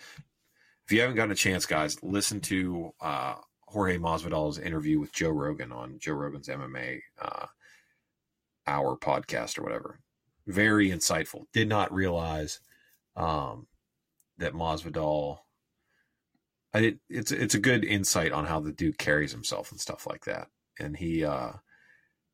If 0.84 0.93
you 0.93 1.01
haven't 1.01 1.16
gotten 1.16 1.32
a 1.32 1.36
chance, 1.36 1.66
guys, 1.66 2.03
listen 2.03 2.40
to 2.43 2.93
uh, 3.01 3.34
Jorge 3.73 3.99
Masvidal's 3.99 4.59
interview 4.59 5.01
with 5.01 5.12
Joe 5.12 5.31
Rogan 5.31 5.73
on 5.73 5.99
Joe 5.99 6.12
Rogan's 6.12 6.49
MMA 6.49 7.01
uh, 7.20 7.47
Hour 8.66 8.97
podcast 8.97 9.59
or 9.59 9.62
whatever. 9.62 9.99
Very 10.47 10.91
insightful. 10.91 11.47
Did 11.53 11.68
not 11.68 11.93
realize 11.93 12.61
um, 13.16 13.66
that 14.39 14.53
Masvidal. 14.53 15.39
I 16.75 16.81
did, 16.81 17.01
it's 17.09 17.33
it's 17.33 17.55
a 17.55 17.61
good 17.61 17.85
insight 17.85 18.33
on 18.33 18.47
how 18.47 18.61
the 18.61 18.73
dude 18.73 18.99
carries 18.99 19.33
himself 19.33 19.70
and 19.70 19.81
stuff 19.81 20.07
like 20.07 20.25
that. 20.27 20.49
And 20.79 20.97
he 20.97 21.25
uh, 21.25 21.53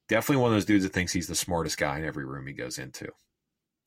definitely 0.09 0.43
one 0.43 0.51
of 0.51 0.57
those 0.57 0.65
dudes 0.65 0.85
that 0.85 0.93
thinks 0.93 1.13
he's 1.13 1.29
the 1.29 1.35
smartest 1.35 1.79
guy 1.79 1.99
in 1.99 2.05
every 2.05 2.25
room 2.25 2.47
he 2.47 2.53
goes 2.53 2.79
into. 2.79 3.09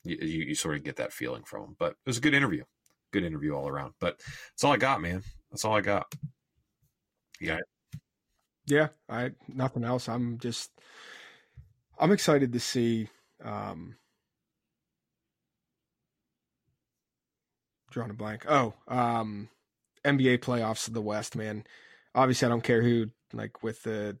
You, 0.04 0.16
you, 0.20 0.44
you 0.46 0.54
sort 0.54 0.76
of 0.76 0.84
get 0.84 0.96
that 0.96 1.12
feeling 1.12 1.42
from 1.44 1.62
him. 1.64 1.76
But 1.78 1.92
it 1.92 2.06
was 2.06 2.18
a 2.18 2.22
good 2.22 2.34
interview. 2.34 2.64
Good 3.12 3.24
interview 3.24 3.54
all 3.54 3.68
around. 3.68 3.94
But 4.00 4.18
that's 4.18 4.64
all 4.64 4.72
I 4.72 4.78
got, 4.78 5.00
man. 5.00 5.22
That's 5.50 5.64
all 5.64 5.76
I 5.76 5.80
got. 5.80 6.12
Yeah, 7.42 7.58
Yeah. 8.66 8.88
I 9.08 9.32
nothing 9.48 9.84
else. 9.84 10.08
I'm 10.08 10.38
just 10.38 10.70
I'm 11.98 12.12
excited 12.12 12.52
to 12.52 12.60
see 12.60 13.08
um 13.44 13.96
drawing 17.90 18.10
a 18.10 18.14
blank. 18.14 18.44
Oh, 18.48 18.74
um, 18.88 19.48
NBA 20.04 20.38
playoffs 20.38 20.88
of 20.88 20.94
the 20.94 21.02
West, 21.02 21.36
man. 21.36 21.64
Obviously, 22.14 22.46
I 22.46 22.48
don't 22.48 22.64
care 22.64 22.82
who. 22.82 23.06
Like 23.34 23.62
with 23.62 23.82
the 23.84 24.18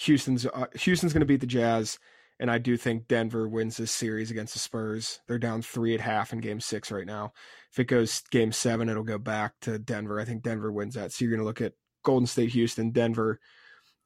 Houston's 0.00 0.44
uh, 0.46 0.66
Houston's 0.74 1.12
going 1.12 1.20
to 1.20 1.26
beat 1.26 1.40
the 1.40 1.46
Jazz, 1.46 1.98
and 2.40 2.50
I 2.50 2.58
do 2.58 2.76
think 2.76 3.06
Denver 3.06 3.48
wins 3.48 3.76
this 3.76 3.92
series 3.92 4.30
against 4.30 4.54
the 4.54 4.58
Spurs. 4.58 5.20
They're 5.28 5.38
down 5.38 5.62
three 5.62 5.94
at 5.94 6.00
half 6.00 6.32
in 6.32 6.40
Game 6.40 6.60
Six 6.60 6.90
right 6.90 7.06
now. 7.06 7.32
If 7.72 7.78
it 7.78 7.84
goes 7.84 8.22
Game 8.30 8.50
Seven, 8.50 8.88
it'll 8.88 9.04
go 9.04 9.18
back 9.18 9.54
to 9.62 9.78
Denver. 9.78 10.18
I 10.20 10.24
think 10.24 10.42
Denver 10.42 10.72
wins 10.72 10.94
that. 10.94 11.12
So 11.12 11.24
you're 11.24 11.30
going 11.30 11.42
to 11.42 11.46
look 11.46 11.60
at 11.60 11.74
Golden 12.08 12.26
State, 12.26 12.48
Houston, 12.52 12.90
Denver, 12.90 13.38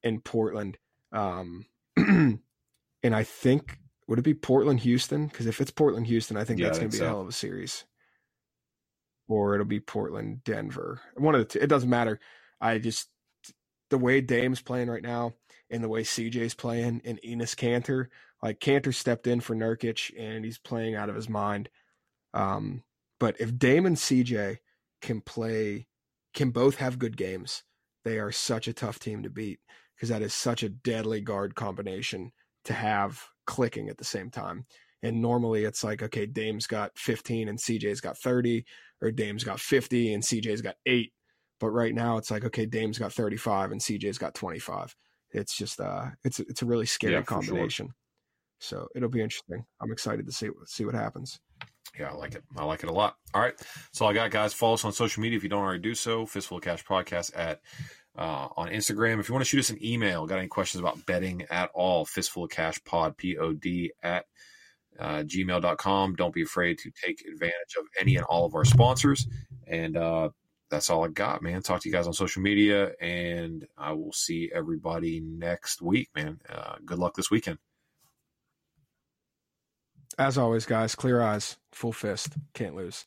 and 0.02 0.24
Portland. 0.24 0.76
Um, 1.12 1.66
and 1.96 2.40
I 3.04 3.22
think 3.22 3.78
would 4.08 4.18
it 4.18 4.22
be 4.22 4.34
Portland, 4.34 4.80
Houston? 4.80 5.28
Because 5.28 5.46
if 5.46 5.60
it's 5.60 5.70
Portland, 5.70 6.08
Houston, 6.08 6.36
I 6.36 6.42
think 6.42 6.58
Yeah, 6.58 6.66
that's 6.66 6.80
going 6.80 6.90
to 6.90 6.98
be 6.98 7.04
a 7.04 7.06
hell 7.06 7.20
of 7.20 7.28
a 7.28 7.32
series. 7.32 7.84
Or 9.28 9.54
it'll 9.54 9.66
be 9.66 9.78
Portland, 9.78 10.42
Denver. 10.42 11.00
One 11.16 11.36
of 11.36 11.42
the 11.42 11.44
two. 11.44 11.60
It 11.60 11.68
doesn't 11.68 11.88
matter. 11.88 12.18
I 12.60 12.78
just 12.78 13.08
the 13.90 13.98
way 13.98 14.20
Dame's 14.20 14.60
playing 14.60 14.90
right 14.90 15.02
now, 15.02 15.34
and 15.70 15.84
the 15.84 15.88
way 15.88 16.02
CJ's 16.02 16.54
playing, 16.54 17.02
and 17.04 17.20
Enes 17.22 17.54
Kanter. 17.54 18.08
Like 18.42 18.58
Cantor 18.58 18.90
stepped 18.90 19.28
in 19.28 19.38
for 19.40 19.54
Nurkic, 19.54 20.10
and 20.18 20.44
he's 20.44 20.58
playing 20.58 20.96
out 20.96 21.08
of 21.08 21.14
his 21.14 21.28
mind. 21.28 21.68
Um, 22.34 22.82
but 23.20 23.40
if 23.40 23.56
Dame 23.56 23.86
and 23.86 23.96
CJ 23.96 24.58
can 25.00 25.20
play, 25.20 25.86
can 26.34 26.50
both 26.50 26.78
have 26.78 26.98
good 26.98 27.16
games, 27.16 27.62
they 28.04 28.18
are 28.18 28.32
such 28.32 28.68
a 28.68 28.72
tough 28.72 28.98
team 28.98 29.22
to 29.22 29.30
beat 29.30 29.60
because 29.94 30.08
that 30.08 30.22
is 30.22 30.34
such 30.34 30.62
a 30.62 30.68
deadly 30.68 31.20
guard 31.20 31.54
combination 31.54 32.32
to 32.64 32.72
have 32.72 33.22
clicking 33.46 33.88
at 33.88 33.98
the 33.98 34.04
same 34.04 34.30
time. 34.30 34.66
And 35.02 35.20
normally 35.20 35.64
it's 35.64 35.82
like, 35.82 36.02
okay, 36.02 36.26
Dame's 36.26 36.66
got 36.66 36.96
15 36.96 37.48
and 37.48 37.58
CJ's 37.58 38.00
got 38.00 38.18
30, 38.18 38.64
or 39.00 39.10
Dame's 39.10 39.44
got 39.44 39.60
50 39.60 40.14
and 40.14 40.22
CJ's 40.22 40.62
got 40.62 40.76
eight. 40.86 41.12
But 41.58 41.70
right 41.70 41.94
now 41.94 42.18
it's 42.18 42.30
like, 42.30 42.44
okay, 42.44 42.66
Dame's 42.66 42.98
got 42.98 43.12
35 43.12 43.72
and 43.72 43.80
CJ's 43.80 44.18
got 44.18 44.34
25. 44.34 44.94
It's 45.30 45.56
just, 45.56 45.80
uh, 45.80 46.06
it's 46.24 46.40
it's 46.40 46.62
a 46.62 46.66
really 46.66 46.86
scary 46.86 47.14
Yeah, 47.14 47.22
for 47.22 47.40
sure. 47.42 47.56
combination. 47.56 47.88
So 48.60 48.86
it'll 48.94 49.08
be 49.08 49.22
interesting. 49.22 49.64
I'm 49.80 49.92
excited 49.92 50.26
to 50.26 50.32
see 50.32 50.50
see 50.66 50.84
what 50.84 50.94
happens. 50.94 51.40
Yeah, 51.98 52.10
I 52.10 52.14
like 52.14 52.34
it. 52.34 52.42
I 52.56 52.64
like 52.64 52.82
it 52.82 52.88
a 52.88 52.92
lot. 52.92 53.16
All 53.34 53.40
right. 53.40 53.54
So 53.92 54.06
I 54.06 54.12
got 54.12 54.30
guys. 54.30 54.54
Follow 54.54 54.74
us 54.74 54.84
on 54.84 54.92
social 54.92 55.22
media 55.22 55.36
if 55.36 55.42
you 55.42 55.48
don't 55.50 55.62
already 55.62 55.82
do 55.82 55.94
so. 55.94 56.24
Fistful 56.26 56.58
of 56.58 56.64
Cash 56.64 56.84
Podcast 56.84 57.32
at 57.36 57.60
uh, 58.16 58.48
on 58.56 58.68
Instagram. 58.68 59.20
If 59.20 59.28
you 59.28 59.34
want 59.34 59.44
to 59.44 59.48
shoot 59.48 59.60
us 59.60 59.70
an 59.70 59.84
email, 59.84 60.26
got 60.26 60.38
any 60.38 60.48
questions 60.48 60.80
about 60.80 61.04
betting 61.06 61.42
at 61.50 61.70
all, 61.74 62.04
fistful 62.04 62.44
of 62.44 62.50
cash 62.50 62.82
pod 62.84 63.16
P 63.16 63.36
O 63.38 63.52
D 63.52 63.92
at 64.02 64.26
uh, 64.98 65.22
gmail.com. 65.22 66.14
Don't 66.14 66.34
be 66.34 66.42
afraid 66.42 66.78
to 66.78 66.90
take 67.04 67.22
advantage 67.26 67.76
of 67.78 67.86
any 68.00 68.16
and 68.16 68.24
all 68.24 68.44
of 68.44 68.54
our 68.54 68.64
sponsors. 68.64 69.26
And 69.66 69.96
uh, 69.96 70.30
that's 70.70 70.90
all 70.90 71.04
I 71.04 71.08
got, 71.08 71.42
man. 71.42 71.62
Talk 71.62 71.82
to 71.82 71.88
you 71.88 71.94
guys 71.94 72.06
on 72.06 72.12
social 72.12 72.42
media, 72.42 72.92
and 73.00 73.66
I 73.76 73.92
will 73.92 74.12
see 74.12 74.50
everybody 74.54 75.20
next 75.20 75.82
week, 75.82 76.08
man. 76.14 76.40
Uh, 76.48 76.76
good 76.84 76.98
luck 76.98 77.14
this 77.14 77.30
weekend. 77.30 77.58
As 80.18 80.36
always, 80.38 80.66
guys, 80.66 80.94
clear 80.94 81.20
eyes, 81.20 81.56
full 81.72 81.92
fist, 81.92 82.34
can't 82.54 82.76
lose. 82.76 83.06